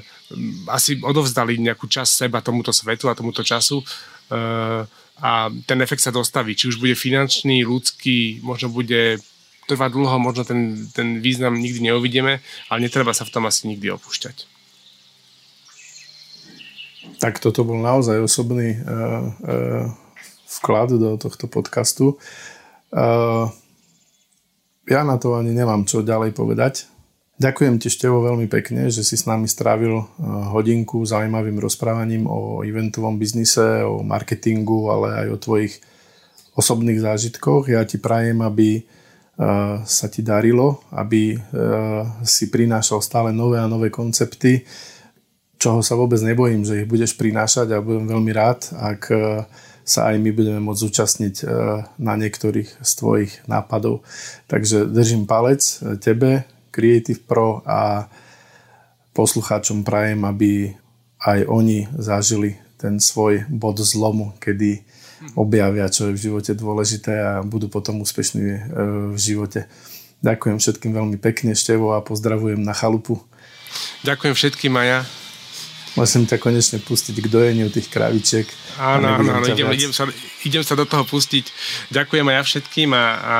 asi 0.71 0.95
odovzdali 1.03 1.59
nejakú 1.59 1.91
časť 1.91 2.25
seba 2.25 2.39
tomuto 2.39 2.71
svetu 2.71 3.11
a 3.11 3.17
tomuto 3.19 3.43
času 3.43 3.83
e, 3.83 3.85
a 5.19 5.31
ten 5.67 5.79
efekt 5.83 5.99
sa 5.99 6.15
dostaví. 6.15 6.55
Či 6.55 6.71
už 6.71 6.79
bude 6.79 6.95
finančný, 6.95 7.67
ľudský, 7.67 8.39
možno 8.39 8.71
bude 8.71 9.19
trvať 9.67 9.91
dlho, 9.91 10.17
možno 10.23 10.47
ten, 10.47 10.87
ten 10.95 11.19
význam 11.19 11.59
nikdy 11.59 11.91
neuvidíme, 11.91 12.39
ale 12.71 12.79
netreba 12.79 13.11
sa 13.11 13.27
v 13.27 13.33
tom 13.35 13.43
asi 13.43 13.67
nikdy 13.67 13.91
opúšťať. 13.91 14.47
Tak 17.19 17.43
toto 17.43 17.67
bol 17.67 17.83
naozaj 17.83 18.23
osobný 18.23 18.79
uh, 18.79 18.87
uh, 18.87 19.85
vklad 20.47 20.95
do 20.95 21.19
tohto 21.19 21.51
podcastu. 21.51 22.15
Uh, 22.89 23.51
ja 24.89 25.05
na 25.05 25.21
to 25.21 25.37
ani 25.37 25.53
nemám 25.53 25.85
čo 25.85 26.01
ďalej 26.01 26.33
povedať. 26.33 26.89
Ďakujem 27.39 27.79
ti 27.79 27.87
Števo 27.87 28.19
veľmi 28.19 28.51
pekne, 28.51 28.91
že 28.91 28.99
si 28.99 29.15
s 29.15 29.23
nami 29.23 29.47
strávil 29.47 29.95
eh, 29.95 30.05
hodinku 30.51 31.05
zaujímavým 31.07 31.55
rozprávaním 31.55 32.27
o 32.27 32.65
eventovom 32.67 33.15
biznise, 33.15 33.85
o 33.87 34.03
marketingu, 34.03 34.91
ale 34.91 35.23
aj 35.23 35.27
o 35.31 35.37
tvojich 35.39 35.79
osobných 36.59 36.99
zážitkoch. 36.99 37.71
Ja 37.71 37.87
ti 37.87 37.95
prajem, 37.95 38.43
aby 38.43 38.81
eh, 38.81 38.83
sa 39.87 40.11
ti 40.11 40.19
darilo, 40.19 40.83
aby 40.91 41.31
eh, 41.31 41.39
si 42.27 42.51
prinášal 42.51 42.99
stále 42.99 43.31
nové 43.31 43.55
a 43.55 43.71
nové 43.71 43.87
koncepty, 43.87 44.67
čoho 45.55 45.79
sa 45.79 45.95
vôbec 45.95 46.19
nebojím, 46.19 46.67
že 46.67 46.83
ich 46.83 46.91
budeš 46.91 47.15
prinášať 47.15 47.71
a 47.71 47.79
budem 47.79 48.03
veľmi 48.03 48.31
rád, 48.35 48.67
ak 48.75 49.01
sa 49.83 50.13
aj 50.13 50.21
my 50.21 50.29
budeme 50.31 50.61
môcť 50.61 50.81
zúčastniť 50.85 51.35
e, 51.41 51.45
na 51.97 52.13
niektorých 52.15 52.81
z 52.81 52.91
tvojich 52.97 53.31
nápadov. 53.49 54.05
Takže 54.45 54.85
držím 54.89 55.25
palec 55.25 55.61
e, 55.81 55.97
tebe, 55.97 56.45
Creative 56.69 57.19
Pro 57.25 57.65
a 57.65 58.05
poslucháčom 59.17 59.81
prajem, 59.81 60.21
aby 60.23 60.77
aj 61.25 61.39
oni 61.49 61.89
zažili 61.97 62.55
ten 62.79 63.01
svoj 63.01 63.43
bod 63.51 63.81
zlomu, 63.83 64.37
kedy 64.39 64.85
objavia, 65.35 65.91
čo 65.91 66.07
je 66.09 66.15
v 66.15 66.23
živote 66.31 66.55
dôležité 66.55 67.13
a 67.19 67.31
budú 67.43 67.67
potom 67.67 67.99
úspešní 67.99 68.45
e, 68.47 68.59
v 69.11 69.17
živote. 69.19 69.67
Ďakujem 70.19 70.57
všetkým 70.59 70.91
veľmi 70.95 71.17
pekne, 71.19 71.55
Števo, 71.55 71.95
a 71.95 72.03
pozdravujem 72.03 72.59
na 72.59 72.75
chalupu. 72.75 73.19
Ďakujem 74.03 74.33
všetkým 74.35 74.73
a 74.79 74.83
ja. 74.83 74.99
Musím 75.97 76.29
ťa 76.29 76.37
konečne 76.37 76.77
pustiť 76.77 77.15
k 77.17 77.27
dojeniu 77.27 77.73
tých 77.73 77.89
kravičiek. 77.89 78.45
Áno, 78.77 79.17
áno, 79.17 79.41
áno 79.41 79.45
idem, 79.49 79.65
idem, 79.73 79.91
sa, 79.93 80.05
idem 80.45 80.61
sa 80.61 80.77
do 80.77 80.85
toho 80.85 81.01
pustiť. 81.05 81.49
Ďakujem 81.89 82.25
aj 82.29 82.35
ja 82.35 82.43
všetkým 82.45 82.89
a, 82.93 83.05
a 83.17 83.37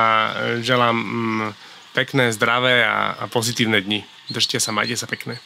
želám 0.58 0.96
mm, 0.96 1.48
pekné, 1.94 2.34
zdravé 2.34 2.82
a, 2.82 3.14
a 3.16 3.24
pozitívne 3.30 3.78
dni. 3.78 4.02
Držte 4.30 4.58
sa, 4.58 4.74
majte 4.74 4.98
sa 4.98 5.06
pekne. 5.06 5.38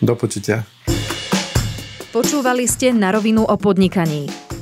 Do 0.00 0.12
počutia. 0.12 0.68
Počúvali 2.12 2.64
ste 2.64 2.96
na 2.96 3.12
rovinu 3.12 3.44
o 3.44 3.56
podnikaní. 3.60 4.45